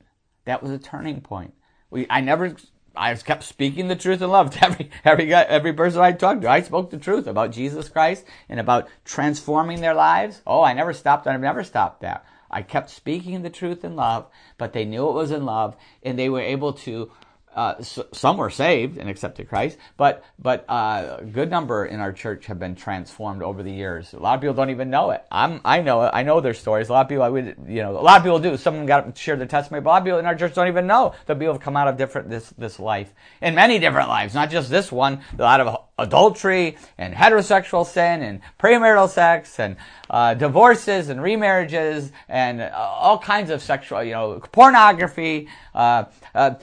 That 0.45 0.63
was 0.63 0.71
a 0.71 0.79
turning 0.79 1.19
point. 1.19 1.53
We, 1.89 2.07
I 2.09 2.21
never, 2.21 2.55
I 2.95 3.13
kept 3.15 3.43
speaking 3.43 3.89
the 3.89 3.95
truth 3.97 4.21
in 4.21 4.29
love 4.29 4.51
to 4.51 4.65
every, 4.65 4.89
every 5.03 5.25
guy, 5.25 5.43
every 5.43 5.73
person 5.73 5.99
I 6.01 6.13
talked 6.13 6.43
to. 6.43 6.49
I 6.49 6.61
spoke 6.61 6.89
the 6.89 6.97
truth 6.97 7.27
about 7.27 7.51
Jesus 7.51 7.89
Christ 7.89 8.23
and 8.47 8.61
about 8.61 8.87
transforming 9.03 9.81
their 9.81 9.93
lives. 9.93 10.41
Oh, 10.47 10.63
I 10.63 10.73
never 10.73 10.93
stopped. 10.93 11.27
I 11.27 11.35
never 11.35 11.65
stopped 11.65 12.01
that. 12.01 12.25
I 12.49 12.61
kept 12.61 12.89
speaking 12.89 13.41
the 13.41 13.49
truth 13.49 13.83
in 13.83 13.95
love, 13.95 14.27
but 14.57 14.73
they 14.73 14.85
knew 14.85 15.09
it 15.09 15.13
was 15.13 15.31
in 15.31 15.45
love, 15.45 15.75
and 16.03 16.17
they 16.17 16.29
were 16.29 16.41
able 16.41 16.73
to. 16.73 17.11
Uh, 17.57 17.81
so, 17.81 18.05
some 18.11 18.37
were 18.37 18.51
saved 18.51 18.99
and 18.99 19.09
accepted 19.09 19.49
Christ, 19.49 19.79
but 19.97 20.23
but 20.37 20.63
uh, 20.69 21.17
a 21.17 21.25
good 21.25 21.49
number 21.49 21.87
in 21.87 21.99
our 21.99 22.13
church 22.13 22.45
have 22.45 22.59
been 22.59 22.75
transformed 22.75 23.41
over 23.41 23.63
the 23.63 23.71
years. 23.71 24.13
A 24.13 24.19
lot 24.19 24.35
of 24.35 24.41
people 24.41 24.53
don't 24.53 24.69
even 24.69 24.91
know 24.91 25.09
it. 25.09 25.25
I'm 25.31 25.59
I 25.65 25.81
know 25.81 26.03
it. 26.03 26.11
I 26.13 26.21
know 26.21 26.39
their 26.39 26.53
stories. 26.53 26.89
A 26.89 26.93
lot 26.93 27.01
of 27.01 27.09
people 27.09 27.23
I 27.23 27.29
would 27.29 27.57
you 27.67 27.81
know 27.81 27.97
a 27.97 27.99
lot 27.99 28.17
of 28.17 28.23
people 28.23 28.37
do. 28.37 28.55
Some 28.57 28.75
of 28.75 28.81
them 28.81 28.85
got 28.85 29.15
to 29.15 29.19
share 29.19 29.35
their 29.35 29.47
testimony, 29.47 29.81
but 29.81 29.89
a 29.89 29.93
lot 29.93 29.97
of 29.97 30.05
people 30.05 30.19
in 30.19 30.27
our 30.27 30.35
church 30.35 30.53
don't 30.53 30.67
even 30.67 30.85
know 30.85 31.15
that 31.25 31.39
people 31.39 31.55
have 31.55 31.61
come 31.61 31.75
out 31.75 31.87
of 31.87 31.97
different 31.97 32.29
this 32.29 32.51
this 32.59 32.79
life 32.79 33.11
in 33.41 33.55
many 33.55 33.79
different 33.79 34.07
lives, 34.07 34.35
not 34.35 34.51
just 34.51 34.69
this 34.69 34.91
one. 34.91 35.21
A 35.39 35.41
lot 35.41 35.59
of 35.59 35.79
adultery 35.97 36.77
and 36.99 37.11
heterosexual 37.11 37.87
sin 37.87 38.21
and 38.21 38.39
premarital 38.59 39.09
sex 39.09 39.59
and 39.59 39.77
uh, 40.11 40.35
divorces 40.35 41.09
and 41.09 41.19
remarriages 41.21 42.11
and 42.29 42.61
uh, 42.61 42.69
all 42.75 43.17
kinds 43.17 43.49
of 43.49 43.63
sexual, 43.63 44.03
you 44.03 44.11
know, 44.11 44.39
pornography, 44.51 45.47
uh, 45.73 46.03
uh 46.35 46.53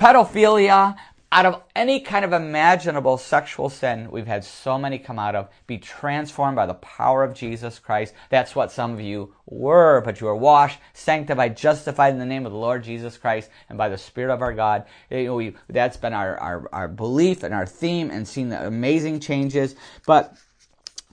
pedophilia, 0.00 0.96
out 1.30 1.44
of 1.44 1.62
any 1.76 2.00
kind 2.00 2.24
of 2.24 2.32
imaginable 2.32 3.18
sexual 3.18 3.68
sin 3.68 4.10
we've 4.10 4.26
had 4.26 4.42
so 4.42 4.78
many 4.78 4.98
come 4.98 5.18
out 5.18 5.34
of 5.34 5.50
be 5.66 5.76
transformed 5.76 6.56
by 6.56 6.64
the 6.64 6.74
power 6.74 7.22
of 7.22 7.34
Jesus 7.34 7.78
Christ. 7.78 8.14
That's 8.30 8.56
what 8.56 8.72
some 8.72 8.94
of 8.94 9.00
you 9.02 9.34
were, 9.44 10.00
but 10.00 10.18
you 10.18 10.26
were 10.26 10.34
washed, 10.34 10.78
sanctified, 10.94 11.54
justified 11.54 12.14
in 12.14 12.18
the 12.18 12.24
name 12.24 12.46
of 12.46 12.52
the 12.52 12.58
Lord 12.58 12.82
Jesus 12.82 13.18
Christ 13.18 13.50
and 13.68 13.76
by 13.76 13.90
the 13.90 13.98
Spirit 13.98 14.32
of 14.32 14.40
our 14.40 14.54
God. 14.54 14.86
You 15.10 15.26
know, 15.26 15.36
we, 15.36 15.54
that's 15.68 15.98
been 15.98 16.14
our, 16.14 16.36
our, 16.38 16.68
our 16.72 16.88
belief 16.88 17.42
and 17.42 17.52
our 17.52 17.66
theme 17.66 18.10
and 18.10 18.26
seen 18.26 18.48
the 18.48 18.66
amazing 18.66 19.20
changes. 19.20 19.76
But, 20.06 20.34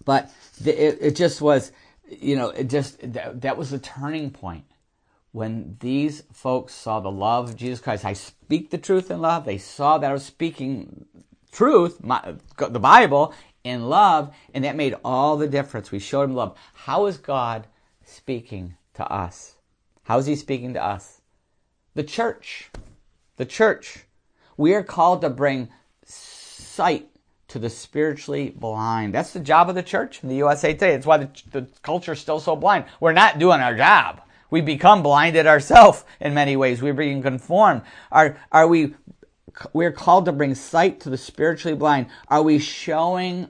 but 0.05 0.31
it, 0.63 0.97
it 1.01 1.15
just 1.17 1.41
was, 1.41 1.73
you 2.09 2.37
know, 2.37 2.51
it 2.51 2.69
just, 2.69 2.99
that, 3.13 3.41
that 3.41 3.57
was 3.57 3.69
the 3.69 3.79
turning 3.79 4.31
point 4.31 4.63
when 5.37 5.77
these 5.81 6.23
folks 6.33 6.73
saw 6.73 6.99
the 6.99 7.11
love 7.11 7.49
of 7.49 7.55
Jesus 7.55 7.79
Christ, 7.79 8.03
I 8.03 8.13
speak 8.13 8.71
the 8.71 8.77
truth 8.79 9.11
in 9.11 9.21
love. 9.21 9.45
They 9.45 9.59
saw 9.59 9.99
that 9.99 10.09
I 10.09 10.13
was 10.13 10.25
speaking 10.25 11.05
truth, 11.51 12.03
my, 12.03 12.33
the 12.57 12.79
Bible, 12.79 13.35
in 13.63 13.87
love, 13.87 14.33
and 14.55 14.63
that 14.63 14.75
made 14.75 14.95
all 15.05 15.37
the 15.37 15.47
difference. 15.47 15.91
We 15.91 15.99
showed 15.99 16.23
them 16.23 16.35
love. 16.35 16.57
How 16.73 17.05
is 17.05 17.17
God 17.17 17.67
speaking 18.03 18.77
to 18.95 19.07
us? 19.13 19.57
How 20.05 20.17
is 20.17 20.25
He 20.25 20.35
speaking 20.35 20.73
to 20.73 20.83
us? 20.83 21.21
The 21.93 22.03
church. 22.03 22.71
The 23.35 23.45
church. 23.45 24.05
We 24.57 24.73
are 24.73 24.81
called 24.81 25.21
to 25.21 25.29
bring 25.29 25.69
sight 26.03 27.09
to 27.49 27.59
the 27.59 27.69
spiritually 27.69 28.49
blind. 28.49 29.13
That's 29.13 29.33
the 29.33 29.39
job 29.39 29.69
of 29.69 29.75
the 29.75 29.83
church 29.83 30.23
in 30.23 30.29
the 30.29 30.35
USA 30.37 30.73
today. 30.73 30.93
That's 30.93 31.05
why 31.05 31.17
the, 31.17 31.29
the 31.51 31.67
culture 31.83 32.13
is 32.13 32.19
still 32.19 32.39
so 32.39 32.55
blind. 32.55 32.85
We're 32.99 33.13
not 33.13 33.37
doing 33.37 33.61
our 33.61 33.77
job. 33.77 34.21
We 34.49 34.61
become 34.61 35.03
blinded 35.03 35.47
ourselves 35.47 36.03
in 36.19 36.33
many 36.33 36.55
ways. 36.55 36.81
We're 36.81 36.93
being 36.93 37.21
conformed. 37.21 37.81
Are, 38.11 38.37
are 38.51 38.67
we, 38.67 38.93
we're 39.73 39.91
called 39.91 40.25
to 40.25 40.31
bring 40.31 40.55
sight 40.55 40.99
to 41.01 41.09
the 41.09 41.17
spiritually 41.17 41.77
blind. 41.77 42.07
Are 42.29 42.41
we 42.41 42.59
showing 42.59 43.49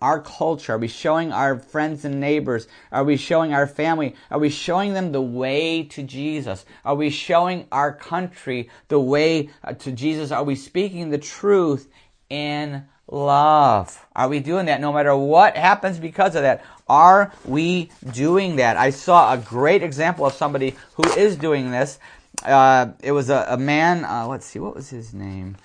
our 0.00 0.20
culture? 0.20 0.74
Are 0.74 0.78
we 0.78 0.88
showing 0.88 1.32
our 1.32 1.58
friends 1.58 2.04
and 2.04 2.20
neighbors? 2.20 2.68
Are 2.92 3.04
we 3.04 3.16
showing 3.16 3.52
our 3.52 3.66
family? 3.66 4.14
Are 4.30 4.38
we 4.38 4.50
showing 4.50 4.92
them 4.92 5.12
the 5.12 5.22
way 5.22 5.84
to 5.84 6.02
Jesus? 6.02 6.64
Are 6.84 6.94
we 6.94 7.10
showing 7.10 7.66
our 7.72 7.92
country 7.92 8.70
the 8.88 9.00
way 9.00 9.50
uh, 9.64 9.72
to 9.74 9.92
Jesus? 9.92 10.30
Are 10.30 10.44
we 10.44 10.54
speaking 10.54 11.10
the 11.10 11.18
truth 11.18 11.90
in 12.28 12.84
love? 13.08 14.06
Are 14.14 14.28
we 14.28 14.40
doing 14.40 14.66
that 14.66 14.80
no 14.80 14.92
matter 14.92 15.16
what 15.16 15.56
happens 15.56 15.98
because 15.98 16.34
of 16.34 16.42
that? 16.42 16.64
Are 16.88 17.32
we 17.44 17.90
doing 18.12 18.56
that? 18.56 18.76
I 18.76 18.90
saw 18.90 19.32
a 19.32 19.38
great 19.38 19.82
example 19.82 20.26
of 20.26 20.32
somebody 20.32 20.74
who 20.94 21.04
is 21.12 21.36
doing 21.36 21.70
this. 21.70 21.98
Uh, 22.44 22.92
it 23.02 23.12
was 23.12 23.30
a, 23.30 23.46
a 23.48 23.56
man. 23.56 24.04
Uh, 24.04 24.26
let's 24.26 24.46
see, 24.46 24.58
what 24.58 24.74
was 24.74 24.90
his 24.90 25.14
name? 25.14 25.56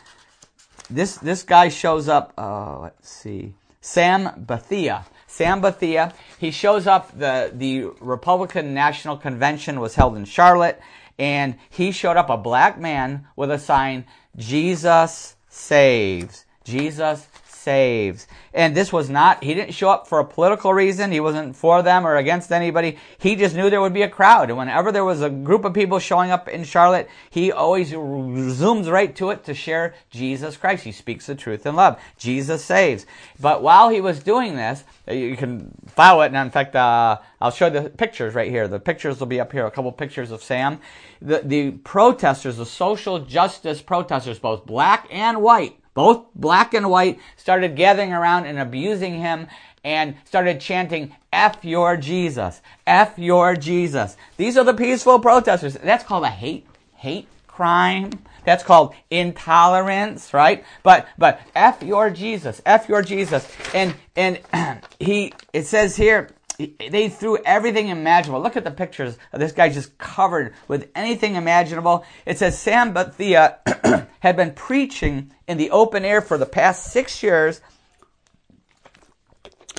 This 0.90 1.18
this 1.18 1.44
guy 1.44 1.70
shows 1.70 2.08
up. 2.08 2.34
Uh, 2.38 2.80
let's 2.80 3.10
see, 3.10 3.54
Sam 3.82 4.46
Bethia. 4.46 5.06
Sam 5.28 5.62
Bethia. 5.62 6.14
He 6.38 6.52
shows 6.52 6.88
up. 6.88 7.18
the 7.18 7.52
The 7.54 7.86
Republican 8.02 8.74
National 8.74 9.16
Convention 9.16 9.80
was 9.80 9.96
held 9.96 10.18
in 10.18 10.26
Charlotte, 10.26 10.82
and 11.18 11.56
he 11.70 11.92
showed 11.92 12.18
up 12.18 12.30
a 12.30 12.38
black 12.38 12.80
man 12.80 13.28
with 13.36 13.52
a 13.52 13.60
sign: 13.60 14.06
"Jesus 14.36 15.36
saves." 15.48 16.46
Jesus 16.64 17.28
saves. 17.62 18.28
And 18.54 18.76
this 18.76 18.92
was 18.92 19.10
not, 19.10 19.44
he 19.44 19.54
didn't 19.54 19.74
show 19.74 19.90
up 19.90 20.08
for 20.08 20.20
a 20.20 20.26
political 20.26 20.74
reason. 20.74 21.12
He 21.12 21.20
wasn't 21.20 21.56
for 21.56 21.82
them 21.82 22.06
or 22.06 22.16
against 22.16 22.52
anybody. 22.52 22.98
He 23.20 23.36
just 23.36 23.56
knew 23.56 23.70
there 23.70 23.82
would 23.82 23.94
be 23.94 24.02
a 24.02 24.10
crowd. 24.10 24.50
And 24.50 24.58
whenever 24.58 24.92
there 24.92 25.06
was 25.06 25.22
a 25.22 25.30
group 25.30 25.64
of 25.64 25.74
people 25.74 26.00
showing 26.00 26.32
up 26.32 26.50
in 26.50 26.64
Charlotte, 26.64 27.08
he 27.30 27.52
always 27.52 27.92
zooms 27.92 28.92
right 28.92 29.16
to 29.16 29.30
it 29.30 29.44
to 29.46 29.54
share 29.54 29.94
Jesus 30.10 30.58
Christ. 30.58 30.84
He 30.84 30.92
speaks 30.92 31.28
the 31.28 31.36
truth 31.36 31.66
in 31.66 31.76
love. 31.76 32.00
Jesus 32.18 32.64
saves. 32.64 33.06
But 33.40 33.62
while 33.62 33.90
he 33.90 34.02
was 34.02 34.20
doing 34.20 34.56
this, 34.56 34.84
you 35.08 35.38
can 35.38 35.72
follow 35.88 36.24
it. 36.24 36.28
And 36.28 36.38
in 36.38 36.52
fact, 36.52 36.76
uh, 36.76 37.20
I'll 37.40 37.52
show 37.52 37.70
the 37.70 37.90
pictures 37.90 38.34
right 38.34 38.50
here. 38.50 38.68
The 38.68 38.80
pictures 38.80 39.20
will 39.20 39.28
be 39.28 39.40
up 39.40 39.52
here. 39.52 39.66
A 39.66 39.72
couple 39.72 39.92
pictures 39.92 40.32
of 40.32 40.44
Sam. 40.44 40.80
The, 41.22 41.42
the 41.44 41.72
protesters, 41.72 42.58
the 42.58 42.66
social 42.66 43.20
justice 43.20 43.82
protesters, 43.82 44.40
both 44.40 44.66
black 44.66 45.08
and 45.12 45.42
white, 45.42 45.81
both 45.94 46.26
black 46.36 46.74
and 46.74 46.90
white, 46.90 47.20
started 47.38 47.76
gathering 47.76 48.14
around 48.14 48.46
and 48.46 48.60
abusing 48.60 49.20
him 49.20 49.48
and 49.84 50.16
started 50.26 50.62
chanting, 50.62 51.16
F 51.34 51.64
your 51.64 51.98
Jesus, 51.98 52.62
F 52.86 53.18
your 53.18 53.56
Jesus. 53.56 54.16
These 54.38 54.58
are 54.58 54.64
the 54.64 54.74
peaceful 54.74 55.20
protesters. 55.20 55.74
That's 55.76 56.04
called 56.04 56.24
a 56.24 56.30
hate, 56.30 56.66
hate 56.96 57.28
crime. 57.48 58.12
That's 58.44 58.64
called 58.64 58.96
intolerance, 59.10 60.34
right? 60.34 60.64
But, 60.84 61.08
but 61.18 61.42
F 61.56 61.84
your 61.84 62.10
Jesus, 62.10 62.62
F 62.66 62.90
your 62.90 63.02
Jesus. 63.02 63.48
And, 63.74 63.96
and 64.16 64.40
he, 65.00 65.34
it 65.54 65.66
says 65.66 65.96
here, 65.96 66.30
they 66.68 67.10
threw 67.10 67.38
everything 67.46 67.90
imaginable. 67.90 68.42
Look 68.42 68.58
at 68.58 68.64
the 68.64 68.72
pictures 68.72 69.18
of 69.34 69.40
this 69.40 69.52
guy 69.52 69.70
just 69.70 69.98
covered 69.98 70.54
with 70.68 70.90
anything 70.96 71.36
imaginable. 71.36 72.06
It 72.26 72.38
says 72.38 72.58
Sam 72.58 72.94
Bethia 72.94 74.08
had 74.20 74.36
been 74.36 74.54
preaching 74.54 75.32
in 75.48 75.58
the 75.58 75.72
open 75.72 76.06
air 76.06 76.22
for 76.22 76.38
the 76.38 76.46
past 76.46 76.92
six 76.92 77.22
years 77.24 77.62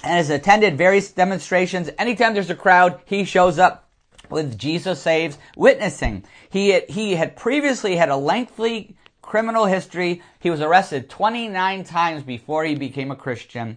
and 0.03 0.14
has 0.14 0.31
attended 0.31 0.77
various 0.77 1.12
demonstrations. 1.12 1.90
Anytime 1.99 2.35
there's 2.35 2.51
a 2.51 2.55
crowd, 2.55 3.01
he 3.05 3.25
shows 3.25 3.59
up 3.59 3.88
with 4.31 4.59
Jesus 4.59 5.01
Saves 5.01 5.38
witnessing. 5.57 6.25
He 6.51 6.71
had, 6.71 6.90
he 6.90 7.14
had 7.14 7.37
previously 7.37 7.97
had 7.97 8.09
a 8.09 8.16
lengthy 8.16 8.97
criminal 9.21 9.66
history. 9.66 10.23
He 10.40 10.51
was 10.51 10.61
arrested 10.61 11.09
29 11.09 11.85
times 11.85 12.23
before 12.23 12.64
he 12.64 12.75
became 12.75 13.11
a 13.11 13.16
Christian. 13.16 13.77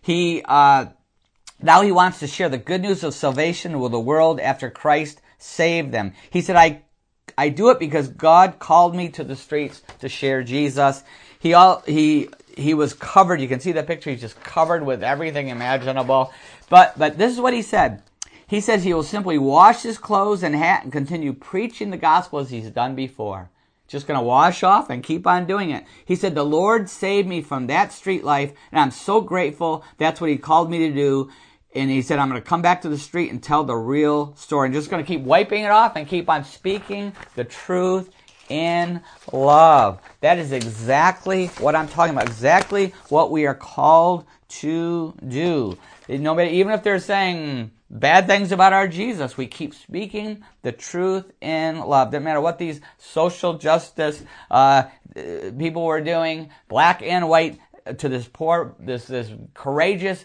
He, 0.00 0.42
uh, 0.44 0.86
now 1.60 1.82
he 1.82 1.92
wants 1.92 2.18
to 2.20 2.26
share 2.26 2.48
the 2.48 2.58
good 2.58 2.82
news 2.82 3.02
of 3.02 3.14
salvation 3.14 3.80
with 3.80 3.92
the 3.92 4.00
world 4.00 4.40
after 4.40 4.70
Christ 4.70 5.20
saved 5.38 5.92
them. 5.92 6.12
He 6.30 6.40
said, 6.40 6.56
I, 6.56 6.82
I 7.38 7.48
do 7.48 7.70
it 7.70 7.78
because 7.78 8.08
God 8.08 8.58
called 8.58 8.94
me 8.94 9.08
to 9.10 9.24
the 9.24 9.36
streets 9.36 9.82
to 10.00 10.08
share 10.08 10.42
Jesus. 10.42 11.02
He 11.38 11.54
all, 11.54 11.82
he, 11.86 12.28
he 12.56 12.74
was 12.74 12.94
covered. 12.94 13.40
You 13.40 13.48
can 13.48 13.60
see 13.60 13.72
that 13.72 13.86
picture. 13.86 14.10
He's 14.10 14.20
just 14.20 14.40
covered 14.42 14.84
with 14.84 15.02
everything 15.02 15.48
imaginable. 15.48 16.32
But, 16.68 16.98
but 16.98 17.18
this 17.18 17.32
is 17.32 17.40
what 17.40 17.54
he 17.54 17.62
said. 17.62 18.02
He 18.46 18.60
says 18.60 18.84
he 18.84 18.94
will 18.94 19.02
simply 19.02 19.38
wash 19.38 19.82
his 19.82 19.98
clothes 19.98 20.42
and 20.42 20.54
hat 20.54 20.84
and 20.84 20.92
continue 20.92 21.32
preaching 21.32 21.90
the 21.90 21.96
gospel 21.96 22.38
as 22.38 22.50
he's 22.50 22.70
done 22.70 22.94
before. 22.94 23.50
Just 23.88 24.06
going 24.06 24.18
to 24.18 24.24
wash 24.24 24.62
off 24.62 24.90
and 24.90 25.02
keep 25.02 25.26
on 25.26 25.46
doing 25.46 25.70
it. 25.70 25.84
He 26.04 26.16
said, 26.16 26.34
the 26.34 26.44
Lord 26.44 26.88
saved 26.88 27.28
me 27.28 27.40
from 27.40 27.68
that 27.68 27.92
street 27.92 28.24
life 28.24 28.52
and 28.72 28.80
I'm 28.80 28.90
so 28.90 29.20
grateful. 29.20 29.84
That's 29.98 30.20
what 30.20 30.30
he 30.30 30.36
called 30.36 30.70
me 30.70 30.88
to 30.88 30.94
do. 30.94 31.30
And 31.74 31.90
he 31.90 32.02
said, 32.02 32.18
I'm 32.18 32.28
going 32.28 32.40
to 32.40 32.48
come 32.48 32.62
back 32.62 32.82
to 32.82 32.88
the 32.88 32.98
street 32.98 33.30
and 33.30 33.42
tell 33.42 33.62
the 33.62 33.76
real 33.76 34.34
story. 34.34 34.66
I'm 34.66 34.72
just 34.72 34.90
going 34.90 35.04
to 35.04 35.06
keep 35.06 35.20
wiping 35.20 35.64
it 35.64 35.70
off 35.70 35.94
and 35.94 36.08
keep 36.08 36.28
on 36.28 36.44
speaking 36.44 37.12
the 37.34 37.44
truth 37.44 38.10
in 38.48 39.02
love. 39.32 40.00
That 40.20 40.38
is 40.38 40.52
exactly 40.52 41.48
what 41.58 41.76
I'm 41.76 41.88
talking 41.88 42.14
about. 42.14 42.28
Exactly 42.28 42.94
what 43.08 43.30
we 43.30 43.46
are 43.46 43.54
called 43.54 44.24
to 44.48 45.14
do. 45.26 45.76
Nobody, 46.08 46.50
even 46.50 46.72
if 46.72 46.82
they're 46.82 46.98
saying 46.98 47.72
bad 47.90 48.26
things 48.26 48.52
about 48.52 48.72
our 48.72 48.88
Jesus, 48.88 49.36
we 49.36 49.46
keep 49.46 49.74
speaking 49.74 50.44
the 50.62 50.72
truth 50.72 51.30
in 51.40 51.80
love. 51.80 52.10
Doesn't 52.10 52.24
matter 52.24 52.40
what 52.40 52.58
these 52.58 52.80
social 52.98 53.58
justice 53.58 54.22
uh, 54.50 54.84
people 55.14 55.84
were 55.84 56.00
doing, 56.00 56.50
black 56.68 57.02
and 57.02 57.28
white, 57.28 57.58
to 57.98 58.08
this 58.08 58.26
poor, 58.26 58.74
this 58.80 59.06
this 59.06 59.30
courageous 59.54 60.24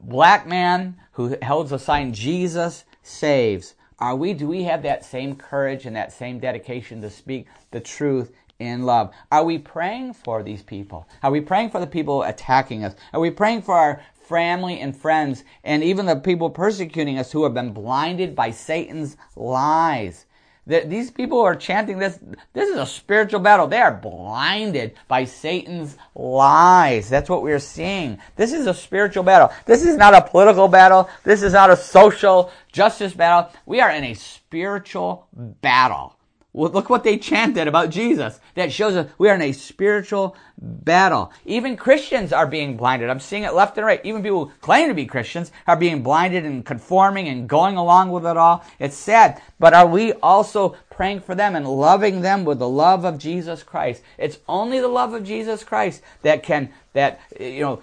black 0.00 0.46
man 0.46 0.96
who 1.12 1.36
holds 1.42 1.70
the 1.70 1.78
sign 1.78 2.12
Jesus 2.12 2.84
saves. 3.02 3.74
Are 3.98 4.16
we, 4.16 4.32
do 4.32 4.46
we 4.46 4.64
have 4.64 4.82
that 4.82 5.04
same 5.04 5.36
courage 5.36 5.84
and 5.84 5.96
that 5.96 6.12
same 6.12 6.38
dedication 6.40 7.02
to 7.02 7.10
speak 7.10 7.46
the 7.70 7.80
truth 7.80 8.32
in 8.58 8.84
love? 8.84 9.12
Are 9.30 9.44
we 9.44 9.58
praying 9.58 10.14
for 10.14 10.42
these 10.42 10.62
people? 10.62 11.06
Are 11.22 11.30
we 11.30 11.40
praying 11.40 11.70
for 11.70 11.80
the 11.80 11.86
people 11.86 12.22
attacking 12.22 12.84
us? 12.84 12.94
Are 13.12 13.20
we 13.20 13.30
praying 13.30 13.62
for 13.62 13.74
our 13.74 14.02
family 14.30 14.80
and 14.80 14.96
friends 14.96 15.44
and 15.62 15.84
even 15.84 16.06
the 16.06 16.16
people 16.16 16.48
persecuting 16.48 17.18
us 17.18 17.32
who 17.32 17.42
have 17.42 17.52
been 17.52 17.72
blinded 17.72 18.34
by 18.34 18.50
Satan's 18.50 19.18
lies? 19.36 20.24
That 20.66 20.88
these 20.88 21.10
people 21.10 21.40
are 21.40 21.56
chanting 21.56 21.98
this. 21.98 22.20
This 22.52 22.68
is 22.68 22.76
a 22.76 22.86
spiritual 22.86 23.40
battle. 23.40 23.66
They 23.66 23.80
are 23.80 23.92
blinded 23.92 24.94
by 25.08 25.24
Satan's 25.24 25.96
lies. 26.14 27.08
That's 27.08 27.28
what 27.28 27.42
we're 27.42 27.58
seeing. 27.58 28.18
This 28.36 28.52
is 28.52 28.66
a 28.66 28.74
spiritual 28.74 29.24
battle. 29.24 29.50
This 29.66 29.84
is 29.84 29.96
not 29.96 30.14
a 30.14 30.22
political 30.22 30.68
battle. 30.68 31.10
This 31.24 31.42
is 31.42 31.54
not 31.54 31.70
a 31.70 31.76
social 31.76 32.52
justice 32.70 33.14
battle. 33.14 33.50
We 33.66 33.80
are 33.80 33.90
in 33.90 34.04
a 34.04 34.14
spiritual 34.14 35.26
battle. 35.32 36.19
Look 36.52 36.90
what 36.90 37.04
they 37.04 37.16
chanted 37.16 37.68
about 37.68 37.90
Jesus. 37.90 38.40
That 38.56 38.72
shows 38.72 38.96
us 38.96 39.10
we 39.18 39.28
are 39.28 39.36
in 39.36 39.42
a 39.42 39.52
spiritual 39.52 40.36
battle. 40.58 41.32
Even 41.44 41.76
Christians 41.76 42.32
are 42.32 42.46
being 42.46 42.76
blinded. 42.76 43.08
I'm 43.08 43.20
seeing 43.20 43.44
it 43.44 43.54
left 43.54 43.78
and 43.78 43.86
right. 43.86 44.00
Even 44.04 44.22
people 44.22 44.46
who 44.46 44.52
claim 44.60 44.88
to 44.88 44.94
be 44.94 45.06
Christians 45.06 45.52
are 45.68 45.76
being 45.76 46.02
blinded 46.02 46.44
and 46.44 46.66
conforming 46.66 47.28
and 47.28 47.48
going 47.48 47.76
along 47.76 48.10
with 48.10 48.26
it 48.26 48.36
all. 48.36 48.64
It's 48.80 48.96
sad. 48.96 49.40
But 49.60 49.74
are 49.74 49.86
we 49.86 50.12
also 50.14 50.76
praying 50.90 51.20
for 51.20 51.36
them 51.36 51.54
and 51.54 51.68
loving 51.68 52.20
them 52.20 52.44
with 52.44 52.58
the 52.58 52.68
love 52.68 53.04
of 53.04 53.18
Jesus 53.18 53.62
Christ? 53.62 54.02
It's 54.18 54.38
only 54.48 54.80
the 54.80 54.88
love 54.88 55.14
of 55.14 55.22
Jesus 55.22 55.62
Christ 55.62 56.02
that 56.22 56.42
can, 56.42 56.70
that, 56.94 57.20
you 57.38 57.60
know, 57.60 57.82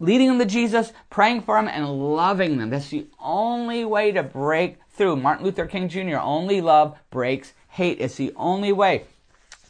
leading 0.00 0.26
them 0.28 0.38
to 0.40 0.44
Jesus, 0.44 0.92
praying 1.08 1.42
for 1.42 1.56
them, 1.56 1.68
and 1.68 1.88
loving 1.88 2.58
them. 2.58 2.70
That's 2.70 2.90
the 2.90 3.06
only 3.20 3.84
way 3.84 4.10
to 4.10 4.24
break 4.24 4.78
through. 4.90 5.16
Martin 5.16 5.44
Luther 5.44 5.66
King 5.66 5.88
Jr., 5.88 6.18
only 6.18 6.60
love 6.60 6.98
breaks 7.10 7.52
hate. 7.76 7.98
is 7.98 8.16
the 8.16 8.32
only 8.36 8.72
way. 8.72 9.04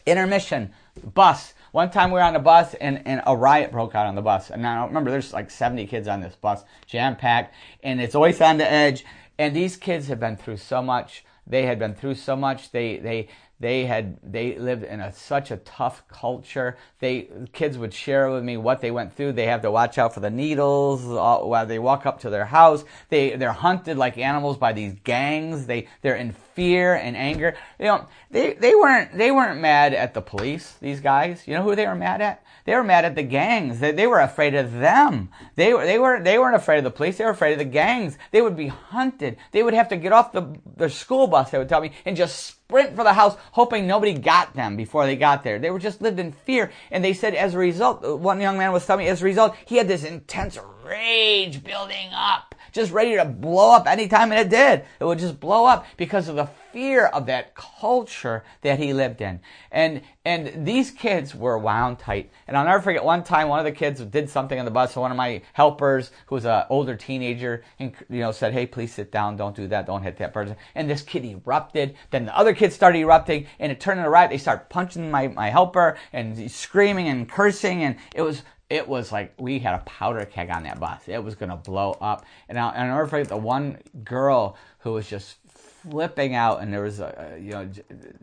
Intermission, 0.07 0.73
bus. 1.15 1.53
One 1.73 1.91
time 1.91 2.11
we 2.11 2.15
were 2.15 2.23
on 2.23 2.37
a 2.37 2.41
bus 2.41 2.75
and, 2.75 3.03
and 3.05 3.21
a 3.27 3.37
riot 3.37 3.73
broke 3.73 3.95
out 3.95 4.07
on 4.07 4.15
the 4.15 4.23
bus. 4.23 4.51
And 4.51 4.67
I 4.67 4.85
remember, 4.87 5.11
there's 5.11 5.33
like 5.33 5.51
70 5.51 5.87
kids 5.87 6.09
on 6.09 6.21
this 6.21 6.37
bus, 6.37 6.65
jam 6.87 7.17
packed, 7.17 7.55
and 7.83 8.01
it's 8.01 8.15
always 8.15 8.41
on 8.41 8.59
the 8.59 8.71
edge. 8.71 9.05
And 9.39 9.55
these 9.55 9.77
kids 9.77 10.09
have 10.09 10.21
been 10.21 10.37
through 10.37 10.57
so 10.57 10.81
much. 10.81 11.25
They 11.47 11.67
had 11.67 11.79
been 11.79 11.95
through 11.95 12.15
so 12.15 12.35
much. 12.35 12.71
They, 12.71 12.97
they, 12.97 13.29
they 13.59 13.87
had 13.87 14.19
they 14.23 14.59
lived 14.59 14.85
in 14.85 15.01
a, 15.01 15.13
such 15.13 15.51
a 15.51 15.57
tough 15.57 16.07
culture. 16.09 16.77
They 16.99 17.29
kids 17.53 17.79
would 17.79 17.95
share 17.95 18.31
with 18.31 18.45
me 18.45 18.57
what 18.57 18.81
they 18.81 18.91
went 18.91 19.15
through. 19.15 19.33
They 19.33 19.47
have 19.47 19.63
to 19.63 19.71
watch 19.71 19.97
out 19.97 20.13
for 20.13 20.21
the 20.21 20.31
needles 20.31 21.05
uh, 21.07 21.39
while 21.45 21.65
they 21.65 21.79
walk 21.79 22.05
up 22.05 22.21
to 22.21 22.31
their 22.31 22.45
house. 22.45 22.85
They 23.09 23.37
they're 23.37 23.53
hunted 23.53 23.97
like 23.97 24.19
animals 24.19 24.59
by 24.59 24.73
these 24.75 24.95
gangs. 25.05 25.67
They 25.67 25.89
they're 26.03 26.17
in 26.17 26.33
fear 26.33 26.95
and 26.95 27.17
anger. 27.17 27.57
You 27.79 27.87
know 27.87 28.09
they 28.31 28.53
they 28.55 28.75
weren't 28.75 29.17
they 29.17 29.31
weren't 29.31 29.61
mad 29.61 29.95
at 29.95 30.13
the 30.13 30.21
police. 30.21 30.75
These 30.81 31.01
guys. 31.01 31.49
You 31.49 31.55
know 31.55 31.63
who 31.63 31.75
they 31.75 31.87
were 31.87 31.95
mad 31.95 32.21
at? 32.21 32.43
They 32.67 32.75
were 32.75 32.85
mad 32.85 33.05
at 33.05 33.15
the 33.15 33.23
gangs. 33.23 33.81
They, 33.81 33.93
they 33.93 34.07
were 34.07 34.21
afraid 34.21 34.55
of 34.55 34.73
them. 34.73 35.31
They 35.55 35.73
were 35.73 35.87
they 35.87 35.99
were 35.99 36.21
they 36.21 36.39
weren't 36.39 36.57
afraid 36.57 36.79
of 36.79 36.85
the 36.85 36.91
police. 36.91 37.17
They 37.17 37.25
were 37.25 37.31
afraid 37.31 37.53
of 37.53 37.59
the 37.59 37.65
gangs. 37.65 38.19
They 38.33 38.43
would 38.43 38.57
be 38.57 38.67
hunted. 38.67 39.37
They 39.53 39.63
would 39.63 39.75
have 39.75 39.89
to 39.91 39.97
get 39.97 40.13
off 40.13 40.33
the 40.33 40.59
the 40.77 40.91
school 40.91 41.29
bus. 41.29 41.51
They 41.51 41.59
would 41.59 41.69
tell 41.69 41.81
me 41.81 41.93
and 42.05 42.17
just 42.17 42.57
sprint 42.67 42.97
for 42.97 43.05
the 43.05 43.13
house, 43.13 43.37
hoping 43.53 43.87
nobody 43.87 44.13
got 44.13 44.55
them 44.55 44.77
before 44.77 45.07
they 45.07 45.15
got 45.15 45.45
there. 45.45 45.59
They 45.59 45.71
were 45.71 45.79
just 45.79 46.03
lived 46.03 46.19
in 46.19 46.33
fear. 46.33 46.73
And 46.91 47.05
they 47.05 47.13
said 47.13 47.35
as 47.35 47.55
a 47.55 47.59
result, 47.59 48.05
uh, 48.05 48.17
one 48.17 48.41
young 48.41 48.59
man 48.59 48.73
was 48.73 48.85
telling 48.85 49.05
me, 49.05 49.11
as 49.11 49.23
a 49.23 49.25
result, 49.25 49.55
he 49.65 49.77
had 49.77 49.87
this 49.87 50.03
intense 50.05 50.59
rage 50.85 51.63
building 51.63 52.09
up, 52.13 52.57
just 52.73 52.93
ready 52.93 53.15
to 53.17 53.25
blow 53.25 53.73
up 53.73 53.87
anytime, 53.87 54.33
and 54.33 54.41
it 54.41 54.51
did. 54.51 54.85
It 54.99 55.05
would 55.05 55.21
just 55.21 55.39
blow 55.39 55.65
up 55.65 55.87
because 55.97 56.29
of 56.29 56.37
the 56.37 56.49
fear 56.77 57.07
of 57.07 57.25
that 57.25 57.55
culture 57.55 58.45
that 58.61 58.79
he 58.79 58.93
lived 58.93 59.23
in. 59.23 59.41
And 59.71 60.03
and 60.27 60.67
these 60.67 60.91
kids 60.91 61.35
were 61.35 61.57
wound 61.57 61.99
tight. 61.99 62.31
And 62.47 62.55
I'll 62.55 62.67
never 62.67 62.83
forget 62.83 63.03
one 63.03 63.25
time 63.25 63.49
one 63.49 63.59
of 63.59 63.65
the 63.65 63.73
kids 63.73 63.99
did 64.03 64.29
something 64.29 64.59
on 64.59 64.67
the 64.67 64.71
bus. 64.71 64.93
So 64.93 65.01
one 65.01 65.11
of 65.11 65.17
my 65.17 65.41
helpers, 65.55 66.11
who 66.27 66.35
was 66.35 66.45
an 66.45 66.65
older 66.69 66.95
teenager, 66.95 67.65
you 67.79 67.93
know, 68.11 68.31
said, 68.31 68.53
"Hey, 68.53 68.67
please 68.67 68.93
sit 68.93 69.11
down. 69.11 69.39
Don't 69.39 69.57
do 69.57 69.67
that. 69.69 69.87
Don't 69.87 70.03
hit 70.03 70.19
that 70.19 70.35
person." 70.35 70.55
And 70.75 70.91
this 70.91 71.01
kid 71.01 71.25
erupted. 71.25 71.97
Then 72.11 72.27
the 72.27 72.37
other 72.37 72.55
kids 72.55 72.75
started 72.75 72.99
erupting, 72.99 73.47
and 73.59 73.73
it 73.73 73.81
turned 73.81 73.99
into 73.99 74.09
a 74.09 74.13
riot. 74.13 74.31
They 74.31 74.37
started 74.37 74.69
punching 74.69 75.11
my 75.11 75.29
my 75.29 75.49
helper 75.49 75.97
and 76.13 76.51
screaming 76.51 77.09
and 77.09 77.27
cursing, 77.27 77.85
and 77.85 77.97
it 78.15 78.21
was 78.21 78.43
it 78.69 78.87
was 78.87 79.13
like 79.13 79.33
we 79.39 79.61
had 79.61 79.77
a 79.77 79.85
powder 79.85 80.27
keg 80.27 80.51
on 80.51 80.65
that 80.65 80.79
bus. 80.79 81.03
It 81.07 81.25
was 81.25 81.37
going 81.37 81.51
to 81.51 81.57
blow 81.57 81.93
up. 82.03 82.27
And 82.49 82.59
I, 82.59 82.69
and 82.71 82.83
I 82.83 82.87
never 82.89 83.07
forget 83.07 83.29
the 83.29 83.37
one 83.37 83.79
girl 84.05 84.59
who 84.81 84.93
was 84.93 85.09
just 85.09 85.39
flipping 85.89 86.35
out 86.35 86.61
and 86.61 86.73
there 86.73 86.83
was 86.83 87.01
a 87.01 87.39
you 87.41 87.53
know 87.53 87.69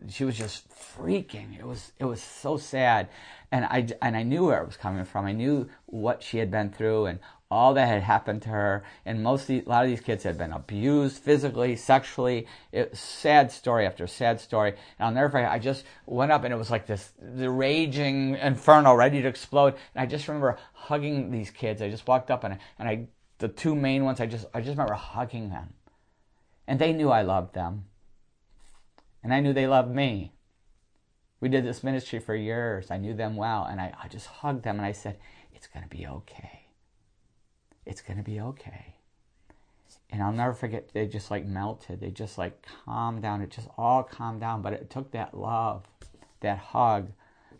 she 0.08 0.24
was 0.24 0.36
just 0.36 0.68
freaking. 0.70 1.58
It 1.58 1.66
was 1.66 1.92
it 1.98 2.04
was 2.04 2.22
so 2.22 2.56
sad. 2.56 3.08
And 3.50 3.64
i 3.66 3.86
and 4.02 4.16
i 4.16 4.22
knew 4.22 4.46
where 4.46 4.62
it 4.62 4.66
was 4.66 4.76
coming 4.76 5.04
from. 5.04 5.26
I 5.26 5.32
knew 5.32 5.68
what 5.86 6.22
she 6.22 6.38
had 6.38 6.50
been 6.50 6.70
through 6.70 7.06
and 7.06 7.18
all 7.50 7.74
that 7.74 7.86
had 7.86 8.02
happened 8.02 8.42
to 8.42 8.48
her. 8.48 8.84
And 9.06 9.22
most 9.22 9.48
a 9.50 9.62
lot 9.66 9.84
of 9.84 9.90
these 9.90 10.00
kids 10.00 10.24
had 10.24 10.36
been 10.36 10.52
abused 10.52 11.18
physically 11.18 11.76
sexually. 11.76 12.46
It 12.72 12.96
sad 12.96 13.52
story 13.52 13.86
after 13.86 14.06
sad 14.06 14.40
story. 14.40 14.70
And 14.70 15.06
i'll 15.06 15.12
never 15.12 15.30
forget 15.30 15.50
i 15.50 15.58
just 15.58 15.84
went 16.06 16.32
up 16.32 16.44
and 16.44 16.52
it 16.52 16.56
was 16.56 16.70
like 16.70 16.86
this 16.86 17.12
the 17.18 17.50
raging 17.50 18.36
inferno 18.36 18.94
ready 18.94 19.22
to 19.22 19.28
explode. 19.28 19.74
And 19.94 20.02
i 20.02 20.06
just 20.06 20.28
remember 20.28 20.58
hugging 20.72 21.30
these 21.30 21.50
kids. 21.50 21.80
I 21.80 21.90
just 21.90 22.06
walked 22.06 22.30
up 22.30 22.44
and 22.44 22.58
and 22.78 22.88
i 22.88 23.06
the 23.38 23.48
two 23.48 23.74
main 23.74 24.04
ones 24.04 24.20
i 24.20 24.26
just 24.26 24.46
i 24.54 24.60
just 24.60 24.70
remember 24.70 24.94
hugging 24.94 25.50
them 25.50 25.74
and 26.66 26.78
they 26.78 26.92
knew 26.92 27.10
I 27.10 27.22
loved 27.22 27.54
them. 27.54 27.84
And 29.22 29.32
I 29.32 29.40
knew 29.40 29.52
they 29.52 29.66
loved 29.66 29.94
me. 29.94 30.32
We 31.40 31.48
did 31.48 31.64
this 31.64 31.82
ministry 31.82 32.18
for 32.18 32.34
years. 32.34 32.90
I 32.90 32.98
knew 32.98 33.14
them 33.14 33.36
well. 33.36 33.64
And 33.64 33.80
I, 33.80 33.92
I 34.02 34.08
just 34.08 34.26
hugged 34.26 34.64
them 34.64 34.76
and 34.76 34.86
I 34.86 34.92
said, 34.92 35.18
It's 35.54 35.66
going 35.66 35.82
to 35.82 35.94
be 35.94 36.06
okay. 36.06 36.68
It's 37.86 38.00
going 38.00 38.18
to 38.18 38.22
be 38.22 38.40
okay. 38.40 38.96
And 40.10 40.22
I'll 40.22 40.32
never 40.32 40.52
forget, 40.52 40.90
they 40.92 41.06
just 41.06 41.30
like 41.30 41.44
melted. 41.44 42.00
They 42.00 42.10
just 42.10 42.38
like 42.38 42.66
calmed 42.84 43.22
down. 43.22 43.42
It 43.42 43.50
just 43.50 43.68
all 43.76 44.02
calmed 44.02 44.40
down. 44.40 44.62
But 44.62 44.74
it 44.74 44.90
took 44.90 45.10
that 45.12 45.36
love, 45.36 45.84
that 46.40 46.58
hug, 46.58 47.10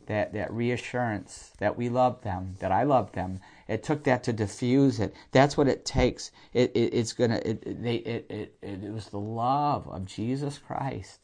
that, 0.06 0.32
that 0.34 0.52
reassurance 0.52 1.52
that 1.58 1.76
we 1.76 1.88
loved 1.88 2.24
them, 2.24 2.56
that 2.60 2.72
I 2.72 2.84
loved 2.84 3.14
them, 3.14 3.40
it 3.68 3.82
took 3.82 4.04
that 4.04 4.24
to 4.24 4.32
diffuse 4.32 5.00
it. 5.00 5.14
That's 5.32 5.56
what 5.56 5.68
it 5.68 5.84
takes. 5.84 6.30
It, 6.52 6.72
it 6.74 6.94
it's 6.94 7.12
gonna. 7.12 7.40
It, 7.44 7.62
it, 7.66 8.06
it, 8.06 8.26
it, 8.30 8.58
it 8.62 8.92
was 8.92 9.08
the 9.08 9.18
love 9.18 9.88
of 9.88 10.06
Jesus 10.06 10.58
Christ. 10.58 11.20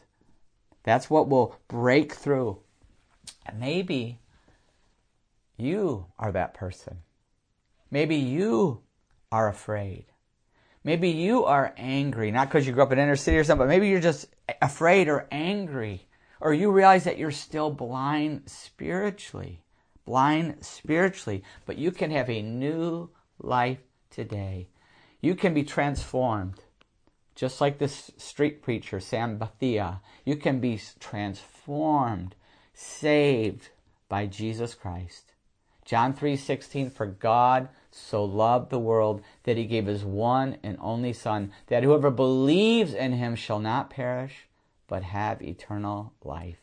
That's 0.82 1.10
what 1.10 1.28
will 1.28 1.56
break 1.68 2.14
through. 2.14 2.58
And 3.46 3.60
maybe 3.60 4.20
you 5.56 6.06
are 6.18 6.32
that 6.32 6.54
person. 6.54 6.98
Maybe 7.90 8.16
you 8.16 8.82
are 9.30 9.48
afraid. 9.48 10.06
Maybe 10.82 11.10
you 11.10 11.44
are 11.44 11.74
angry, 11.76 12.30
not 12.30 12.48
because 12.48 12.66
you 12.66 12.72
grew 12.72 12.82
up 12.82 12.92
in 12.92 12.98
inner 12.98 13.16
city 13.16 13.36
or 13.36 13.44
something, 13.44 13.66
but 13.66 13.68
maybe 13.68 13.88
you're 13.88 14.00
just 14.00 14.26
afraid 14.62 15.08
or 15.08 15.28
angry, 15.30 16.06
or 16.40 16.54
you 16.54 16.70
realize 16.70 17.04
that 17.04 17.18
you're 17.18 17.30
still 17.30 17.70
blind 17.70 18.44
spiritually. 18.46 19.62
Blind 20.04 20.64
spiritually, 20.64 21.42
but 21.66 21.78
you 21.78 21.90
can 21.92 22.10
have 22.10 22.28
a 22.28 22.42
new 22.42 23.10
life 23.38 23.78
today. 24.10 24.68
You 25.20 25.34
can 25.34 25.54
be 25.54 25.64
transformed. 25.64 26.60
Just 27.34 27.60
like 27.60 27.78
this 27.78 28.10
street 28.16 28.62
preacher, 28.62 29.00
Sam 29.00 29.38
Bethia, 29.38 30.00
you 30.24 30.36
can 30.36 30.60
be 30.60 30.80
transformed, 30.98 32.34
saved 32.74 33.70
by 34.08 34.26
Jesus 34.26 34.74
Christ. 34.74 35.32
John 35.84 36.12
3:16 36.12 36.90
for 36.90 37.06
God 37.06 37.68
so 37.90 38.24
loved 38.24 38.70
the 38.70 38.78
world 38.78 39.22
that 39.44 39.56
he 39.56 39.64
gave 39.64 39.86
his 39.86 40.04
one 40.04 40.58
and 40.62 40.76
only 40.80 41.12
son 41.12 41.52
that 41.66 41.82
whoever 41.82 42.10
believes 42.10 42.94
in 42.94 43.12
him 43.12 43.34
shall 43.34 43.58
not 43.58 43.90
perish 43.90 44.48
but 44.86 45.02
have 45.02 45.42
eternal 45.42 46.12
life. 46.22 46.60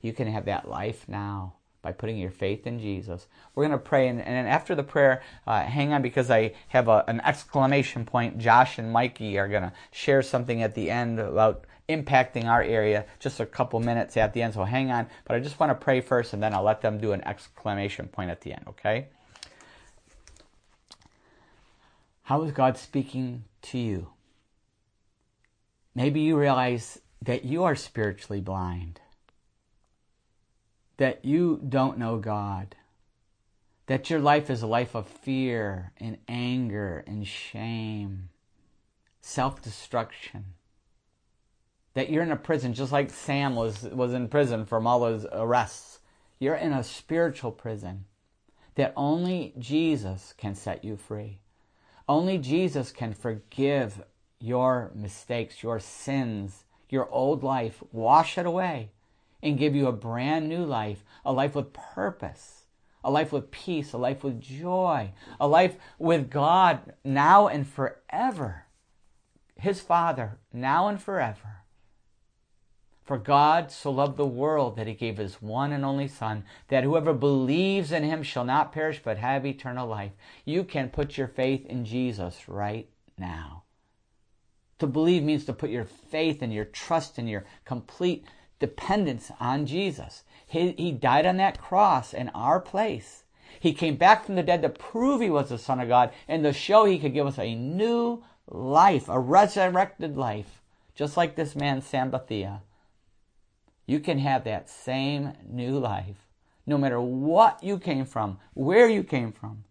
You 0.00 0.12
can 0.12 0.28
have 0.28 0.46
that 0.46 0.68
life 0.68 1.08
now 1.08 1.55
by 1.86 1.92
putting 1.92 2.18
your 2.18 2.32
faith 2.32 2.66
in 2.66 2.80
Jesus. 2.80 3.28
We're 3.54 3.62
going 3.62 3.78
to 3.78 3.84
pray, 3.84 4.08
and, 4.08 4.20
and 4.20 4.48
after 4.48 4.74
the 4.74 4.82
prayer, 4.82 5.22
uh, 5.46 5.62
hang 5.62 5.92
on 5.92 6.02
because 6.02 6.32
I 6.32 6.52
have 6.66 6.88
a, 6.88 7.04
an 7.06 7.20
exclamation 7.20 8.04
point. 8.04 8.38
Josh 8.38 8.76
and 8.76 8.90
Mikey 8.92 9.38
are 9.38 9.46
going 9.46 9.62
to 9.62 9.72
share 9.92 10.20
something 10.20 10.62
at 10.62 10.74
the 10.74 10.90
end 10.90 11.20
about 11.20 11.64
impacting 11.88 12.46
our 12.46 12.60
area, 12.60 13.06
just 13.20 13.38
a 13.38 13.46
couple 13.46 13.78
minutes 13.78 14.16
at 14.16 14.34
the 14.34 14.42
end, 14.42 14.54
so 14.54 14.64
hang 14.64 14.90
on. 14.90 15.06
But 15.24 15.36
I 15.36 15.38
just 15.38 15.60
want 15.60 15.70
to 15.70 15.76
pray 15.76 16.00
first, 16.00 16.32
and 16.32 16.42
then 16.42 16.52
I'll 16.52 16.64
let 16.64 16.80
them 16.80 16.98
do 16.98 17.12
an 17.12 17.22
exclamation 17.24 18.08
point 18.08 18.30
at 18.30 18.40
the 18.40 18.52
end, 18.52 18.64
okay? 18.70 19.06
How 22.24 22.42
is 22.42 22.50
God 22.50 22.76
speaking 22.76 23.44
to 23.62 23.78
you? 23.78 24.08
Maybe 25.94 26.18
you 26.18 26.36
realize 26.36 27.00
that 27.22 27.44
you 27.44 27.62
are 27.62 27.76
spiritually 27.76 28.40
blind 28.40 28.98
that 30.98 31.24
you 31.24 31.60
don't 31.68 31.98
know 31.98 32.18
God, 32.18 32.74
that 33.86 34.10
your 34.10 34.20
life 34.20 34.50
is 34.50 34.62
a 34.62 34.66
life 34.66 34.94
of 34.94 35.06
fear 35.06 35.92
and 35.98 36.18
anger 36.28 37.04
and 37.06 37.26
shame, 37.26 38.30
self 39.20 39.60
destruction, 39.62 40.54
that 41.94 42.10
you're 42.10 42.22
in 42.22 42.32
a 42.32 42.36
prison 42.36 42.74
just 42.74 42.92
like 42.92 43.10
Sam 43.10 43.54
was, 43.54 43.82
was 43.82 44.12
in 44.12 44.28
prison 44.28 44.64
from 44.64 44.86
all 44.86 45.00
those 45.00 45.26
arrests. 45.32 46.00
You're 46.38 46.54
in 46.54 46.72
a 46.72 46.84
spiritual 46.84 47.52
prison 47.52 48.04
that 48.74 48.92
only 48.96 49.54
Jesus 49.58 50.34
can 50.36 50.54
set 50.54 50.84
you 50.84 50.96
free. 50.96 51.40
Only 52.08 52.38
Jesus 52.38 52.92
can 52.92 53.14
forgive 53.14 54.04
your 54.38 54.92
mistakes, 54.94 55.62
your 55.62 55.80
sins, 55.80 56.64
your 56.88 57.08
old 57.10 57.42
life, 57.42 57.82
wash 57.90 58.36
it 58.36 58.46
away 58.46 58.90
and 59.46 59.58
give 59.58 59.76
you 59.76 59.86
a 59.86 59.92
brand 59.92 60.48
new 60.48 60.64
life, 60.64 61.04
a 61.24 61.32
life 61.32 61.54
with 61.54 61.72
purpose, 61.72 62.64
a 63.04 63.10
life 63.10 63.32
with 63.32 63.52
peace, 63.52 63.92
a 63.92 63.98
life 63.98 64.24
with 64.24 64.40
joy, 64.40 65.12
a 65.38 65.46
life 65.46 65.76
with 65.98 66.28
God 66.28 66.94
now 67.04 67.46
and 67.46 67.66
forever. 67.66 68.64
His 69.54 69.80
Father, 69.80 70.38
now 70.52 70.88
and 70.88 71.00
forever. 71.00 71.62
For 73.04 73.18
God 73.18 73.70
so 73.70 73.92
loved 73.92 74.16
the 74.16 74.26
world 74.26 74.76
that 74.76 74.88
he 74.88 74.94
gave 74.94 75.16
his 75.16 75.40
one 75.40 75.70
and 75.70 75.84
only 75.84 76.08
Son, 76.08 76.42
that 76.66 76.82
whoever 76.82 77.12
believes 77.14 77.92
in 77.92 78.02
him 78.02 78.24
shall 78.24 78.44
not 78.44 78.72
perish 78.72 79.00
but 79.02 79.16
have 79.18 79.46
eternal 79.46 79.86
life. 79.86 80.10
You 80.44 80.64
can 80.64 80.90
put 80.90 81.16
your 81.16 81.28
faith 81.28 81.64
in 81.66 81.84
Jesus 81.84 82.48
right 82.48 82.90
now. 83.16 83.62
To 84.80 84.88
believe 84.88 85.22
means 85.22 85.44
to 85.44 85.52
put 85.52 85.70
your 85.70 85.84
faith 85.84 86.42
and 86.42 86.52
your 86.52 86.64
trust 86.64 87.16
and 87.16 87.30
your 87.30 87.44
complete 87.64 88.26
dependence 88.58 89.30
on 89.40 89.66
Jesus. 89.66 90.24
He, 90.46 90.72
he 90.72 90.92
died 90.92 91.26
on 91.26 91.36
that 91.38 91.60
cross 91.60 92.12
in 92.14 92.28
our 92.30 92.60
place. 92.60 93.24
He 93.58 93.72
came 93.72 93.96
back 93.96 94.24
from 94.24 94.36
the 94.36 94.42
dead 94.42 94.62
to 94.62 94.68
prove 94.68 95.20
he 95.20 95.30
was 95.30 95.48
the 95.48 95.58
Son 95.58 95.80
of 95.80 95.88
God 95.88 96.12
and 96.28 96.42
to 96.42 96.52
show 96.52 96.84
he 96.84 96.98
could 96.98 97.14
give 97.14 97.26
us 97.26 97.38
a 97.38 97.54
new 97.54 98.22
life, 98.48 99.08
a 99.08 99.18
resurrected 99.18 100.16
life, 100.16 100.62
just 100.94 101.16
like 101.16 101.36
this 101.36 101.56
man, 101.56 101.82
Sam 101.82 102.10
Bethia. 102.10 102.60
You 103.86 104.00
can 104.00 104.18
have 104.18 104.44
that 104.44 104.68
same 104.68 105.32
new 105.48 105.78
life 105.78 106.26
no 106.66 106.76
matter 106.76 107.00
what 107.00 107.62
you 107.62 107.78
came 107.78 108.04
from, 108.04 108.38
where 108.54 108.88
you 108.88 109.04
came 109.04 109.32
from. 109.32 109.64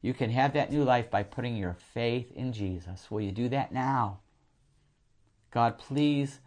You 0.00 0.14
can 0.14 0.30
have 0.30 0.52
that 0.52 0.70
new 0.70 0.84
life 0.84 1.10
by 1.10 1.24
putting 1.24 1.56
your 1.56 1.74
faith 1.74 2.30
in 2.32 2.52
Jesus. 2.52 3.10
Will 3.10 3.20
you 3.20 3.32
do 3.32 3.48
that 3.48 3.72
now? 3.72 4.20
God, 5.50 5.76
please 5.78 6.38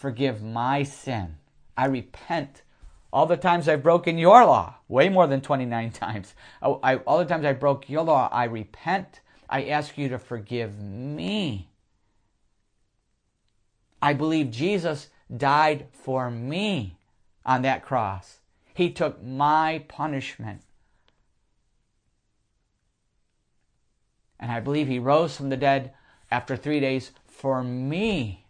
forgive 0.00 0.42
my 0.42 0.82
sin. 0.82 1.36
I 1.76 1.84
repent 1.84 2.62
all 3.12 3.26
the 3.26 3.36
times 3.36 3.68
I've 3.68 3.82
broken 3.82 4.16
your 4.16 4.46
law, 4.46 4.76
way 4.88 5.10
more 5.10 5.26
than 5.26 5.42
29 5.42 5.90
times. 5.92 6.34
I, 6.62 6.68
I, 6.82 6.96
all 6.96 7.18
the 7.18 7.26
times 7.26 7.44
I 7.44 7.52
broke 7.52 7.90
your 7.90 8.04
law, 8.04 8.30
I 8.32 8.44
repent. 8.44 9.20
I 9.48 9.64
ask 9.64 9.98
you 9.98 10.08
to 10.08 10.18
forgive 10.18 10.80
me. 10.80 11.68
I 14.00 14.14
believe 14.14 14.50
Jesus 14.50 15.08
died 15.34 15.86
for 15.92 16.30
me 16.30 16.96
on 17.44 17.60
that 17.62 17.84
cross. 17.84 18.38
He 18.72 18.90
took 18.90 19.22
my 19.22 19.84
punishment. 19.86 20.62
And 24.38 24.50
I 24.50 24.60
believe 24.60 24.88
he 24.88 24.98
rose 24.98 25.36
from 25.36 25.50
the 25.50 25.58
dead 25.58 25.92
after 26.30 26.56
three 26.56 26.80
days 26.80 27.10
for 27.26 27.62
me 27.62 28.46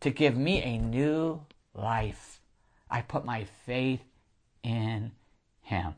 to 0.00 0.10
give 0.10 0.36
me 0.36 0.62
a 0.62 0.78
new 0.78 1.42
life. 1.74 2.40
I 2.90 3.02
put 3.02 3.24
my 3.24 3.44
faith 3.44 4.02
in 4.62 5.12
Him. 5.62 5.94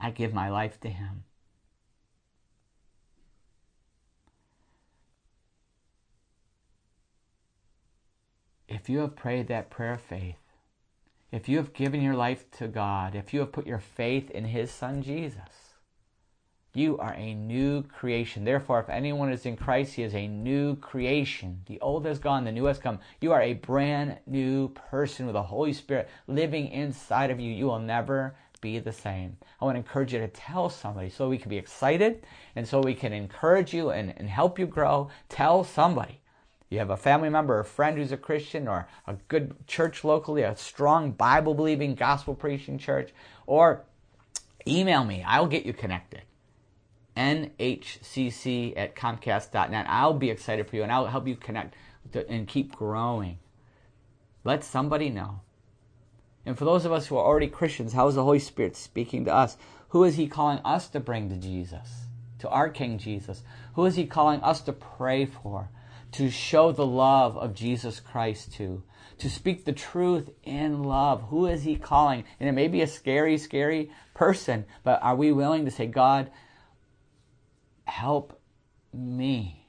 I 0.00 0.10
give 0.10 0.32
my 0.32 0.48
life 0.48 0.80
to 0.80 0.88
Him. 0.88 1.24
If 8.68 8.88
you 8.88 8.98
have 9.00 9.16
prayed 9.16 9.48
that 9.48 9.70
prayer 9.70 9.94
of 9.94 10.00
faith, 10.00 10.36
if 11.32 11.48
you 11.48 11.56
have 11.58 11.72
given 11.72 12.00
your 12.00 12.14
life 12.14 12.50
to 12.52 12.68
God, 12.68 13.14
if 13.14 13.34
you 13.34 13.40
have 13.40 13.52
put 13.52 13.66
your 13.66 13.78
faith 13.78 14.30
in 14.30 14.44
His 14.46 14.70
Son 14.70 15.02
Jesus, 15.02 15.67
you 16.78 16.96
are 16.98 17.14
a 17.14 17.34
new 17.34 17.82
creation. 17.82 18.44
Therefore, 18.44 18.78
if 18.78 18.88
anyone 18.88 19.32
is 19.32 19.44
in 19.44 19.56
Christ, 19.56 19.94
he 19.94 20.04
is 20.04 20.14
a 20.14 20.28
new 20.28 20.76
creation. 20.76 21.62
The 21.66 21.80
old 21.80 22.06
has 22.06 22.20
gone, 22.20 22.44
the 22.44 22.52
new 22.52 22.66
has 22.66 22.78
come. 22.78 23.00
You 23.20 23.32
are 23.32 23.42
a 23.42 23.54
brand 23.54 24.18
new 24.26 24.68
person 24.68 25.26
with 25.26 25.32
the 25.32 25.42
Holy 25.42 25.72
Spirit 25.72 26.08
living 26.28 26.68
inside 26.68 27.30
of 27.30 27.40
you. 27.40 27.52
You 27.52 27.66
will 27.66 27.80
never 27.80 28.36
be 28.60 28.78
the 28.78 28.92
same. 28.92 29.36
I 29.60 29.64
want 29.64 29.74
to 29.74 29.80
encourage 29.80 30.12
you 30.12 30.20
to 30.20 30.28
tell 30.28 30.70
somebody 30.70 31.10
so 31.10 31.28
we 31.28 31.38
can 31.38 31.50
be 31.50 31.58
excited 31.58 32.24
and 32.54 32.66
so 32.66 32.80
we 32.80 32.94
can 32.94 33.12
encourage 33.12 33.74
you 33.74 33.90
and, 33.90 34.14
and 34.16 34.28
help 34.28 34.58
you 34.58 34.66
grow. 34.66 35.10
Tell 35.28 35.64
somebody. 35.64 36.20
You 36.70 36.78
have 36.78 36.90
a 36.90 36.96
family 36.96 37.28
member, 37.28 37.58
a 37.58 37.64
friend 37.64 37.96
who's 37.96 38.12
a 38.12 38.16
Christian, 38.16 38.68
or 38.68 38.86
a 39.06 39.14
good 39.28 39.66
church 39.66 40.04
locally, 40.04 40.42
a 40.42 40.54
strong 40.54 41.12
Bible 41.12 41.54
believing, 41.54 41.94
gospel 41.94 42.34
preaching 42.34 42.78
church, 42.78 43.10
or 43.46 43.84
email 44.66 45.02
me. 45.02 45.24
I'll 45.26 45.46
get 45.46 45.64
you 45.64 45.72
connected 45.72 46.22
nhcc 47.18 48.74
at 48.76 48.94
comcast.net. 48.94 49.86
I'll 49.88 50.14
be 50.14 50.30
excited 50.30 50.68
for 50.68 50.76
you 50.76 50.84
and 50.84 50.92
I'll 50.92 51.06
help 51.06 51.26
you 51.26 51.34
connect 51.34 51.74
and 52.14 52.46
keep 52.46 52.74
growing. 52.74 53.38
Let 54.44 54.64
somebody 54.64 55.10
know. 55.10 55.40
And 56.46 56.56
for 56.56 56.64
those 56.64 56.84
of 56.84 56.92
us 56.92 57.08
who 57.08 57.16
are 57.16 57.24
already 57.24 57.48
Christians, 57.48 57.92
how 57.92 58.08
is 58.08 58.14
the 58.14 58.24
Holy 58.24 58.38
Spirit 58.38 58.76
speaking 58.76 59.24
to 59.26 59.34
us? 59.34 59.58
Who 59.90 60.04
is 60.04 60.16
He 60.16 60.28
calling 60.28 60.60
us 60.64 60.88
to 60.88 61.00
bring 61.00 61.28
to 61.28 61.36
Jesus, 61.36 62.04
to 62.38 62.48
our 62.48 62.70
King 62.70 62.98
Jesus? 62.98 63.42
Who 63.74 63.84
is 63.84 63.96
He 63.96 64.06
calling 64.06 64.40
us 64.40 64.60
to 64.62 64.72
pray 64.72 65.26
for, 65.26 65.68
to 66.12 66.30
show 66.30 66.72
the 66.72 66.86
love 66.86 67.36
of 67.36 67.54
Jesus 67.54 68.00
Christ 68.00 68.52
to, 68.54 68.82
to 69.18 69.28
speak 69.28 69.64
the 69.64 69.72
truth 69.72 70.30
in 70.44 70.84
love? 70.84 71.24
Who 71.28 71.46
is 71.46 71.64
He 71.64 71.76
calling? 71.76 72.24
And 72.38 72.48
it 72.48 72.52
may 72.52 72.68
be 72.68 72.80
a 72.80 72.86
scary, 72.86 73.36
scary 73.36 73.90
person, 74.14 74.64
but 74.84 75.02
are 75.02 75.16
we 75.16 75.32
willing 75.32 75.64
to 75.64 75.70
say, 75.70 75.86
God, 75.86 76.30
help 77.88 78.40
me. 78.92 79.66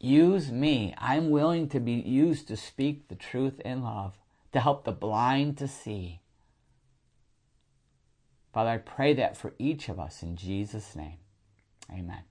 Use 0.00 0.52
me. 0.52 0.94
I'm 0.98 1.30
willing 1.30 1.68
to 1.70 1.80
be 1.80 1.92
used 1.92 2.48
to 2.48 2.56
speak 2.56 3.08
the 3.08 3.14
truth 3.16 3.60
in 3.60 3.82
love, 3.82 4.18
to 4.52 4.60
help 4.60 4.84
the 4.84 4.92
blind 4.92 5.58
to 5.58 5.68
see. 5.68 6.20
Father, 8.52 8.70
I 8.70 8.78
pray 8.78 9.12
that 9.14 9.36
for 9.36 9.54
each 9.58 9.88
of 9.88 9.98
us 9.98 10.22
in 10.22 10.36
Jesus' 10.36 10.96
name. 10.96 11.18
Amen. 11.92 12.22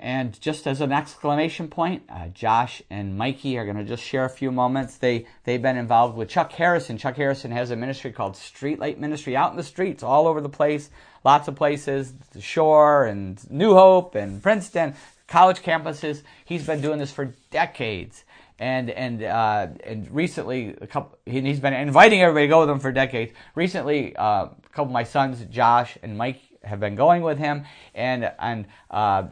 And 0.00 0.40
just 0.40 0.66
as 0.66 0.80
an 0.80 0.92
exclamation 0.92 1.68
point, 1.68 2.02
uh, 2.08 2.28
Josh 2.28 2.82
and 2.90 3.16
Mikey 3.16 3.58
are 3.58 3.64
going 3.64 3.76
to 3.76 3.84
just 3.84 4.02
share 4.02 4.24
a 4.24 4.30
few 4.30 4.52
moments. 4.52 4.96
They 4.96 5.26
they've 5.44 5.60
been 5.60 5.76
involved 5.76 6.16
with 6.16 6.28
Chuck 6.28 6.52
Harrison. 6.52 6.98
Chuck 6.98 7.16
Harrison 7.16 7.50
has 7.50 7.70
a 7.70 7.76
ministry 7.76 8.12
called 8.12 8.34
Streetlight 8.34 8.98
Ministry 8.98 9.36
out 9.36 9.50
in 9.50 9.56
the 9.56 9.62
streets, 9.62 10.02
all 10.02 10.26
over 10.26 10.40
the 10.40 10.48
place, 10.48 10.90
lots 11.24 11.48
of 11.48 11.56
places, 11.56 12.12
the 12.32 12.40
Shore 12.40 13.06
and 13.06 13.38
New 13.50 13.74
Hope 13.74 14.14
and 14.14 14.42
Princeton, 14.42 14.94
college 15.26 15.60
campuses. 15.60 16.22
He's 16.44 16.66
been 16.66 16.80
doing 16.80 16.98
this 16.98 17.12
for 17.12 17.34
decades. 17.50 18.24
And 18.60 18.90
and 18.90 19.22
uh, 19.22 19.68
and 19.84 20.10
recently, 20.10 20.74
a 20.80 20.86
couple, 20.86 21.16
he, 21.26 21.40
has 21.40 21.60
been 21.60 21.74
inviting 21.74 22.22
everybody 22.22 22.46
to 22.46 22.50
go 22.50 22.60
with 22.60 22.70
him 22.70 22.80
for 22.80 22.90
decades. 22.90 23.32
Recently, 23.54 24.16
uh, 24.16 24.46
a 24.46 24.50
couple 24.72 24.86
of 24.86 24.90
my 24.90 25.04
sons, 25.04 25.44
Josh 25.44 25.96
and 26.02 26.18
Mike, 26.18 26.40
have 26.64 26.80
been 26.80 26.94
going 26.94 27.22
with 27.22 27.38
him, 27.38 27.64
and 27.94 28.30
and 28.38 28.66
uh, 28.90 29.24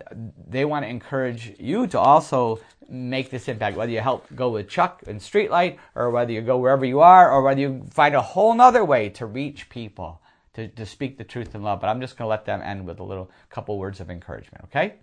they 0.49 0.65
want 0.65 0.85
to 0.85 0.89
encourage 0.89 1.55
you 1.59 1.87
to 1.89 1.99
also 1.99 2.61
make 2.89 3.31
this 3.31 3.49
impact. 3.49 3.77
Whether 3.77 3.93
you 3.93 4.01
help 4.01 4.27
go 4.35 4.51
with 4.51 4.69
Chuck 4.69 5.03
and 5.07 5.21
Streetlight, 5.21 5.79
or 5.95 6.11
whether 6.11 6.33
you 6.33 6.41
go 6.41 6.59
wherever 6.59 6.85
you 6.85 7.01
are, 7.01 7.31
or 7.31 7.43
whether 7.43 7.61
you 7.61 7.85
find 7.91 8.15
a 8.15 8.23
whole 8.23 8.55
nother 8.55 8.85
way 8.85 9.09
to 9.11 9.27
reach 9.27 9.69
people 9.69 10.21
to, 10.55 10.69
to 10.69 10.87
speak 10.87 11.19
the 11.19 11.25
truth 11.25 11.55
in 11.55 11.63
love. 11.63 11.81
But 11.81 11.89
I'm 11.89 12.01
just 12.01 12.17
going 12.17 12.27
to 12.27 12.31
let 12.31 12.45
them 12.45 12.63
end 12.63 12.87
with 12.87 13.01
a 13.01 13.05
little 13.05 13.31
couple 13.51 13.79
words 13.79 14.01
of 14.01 14.11
encouragement. 14.11 14.65
Okay. 14.65 14.95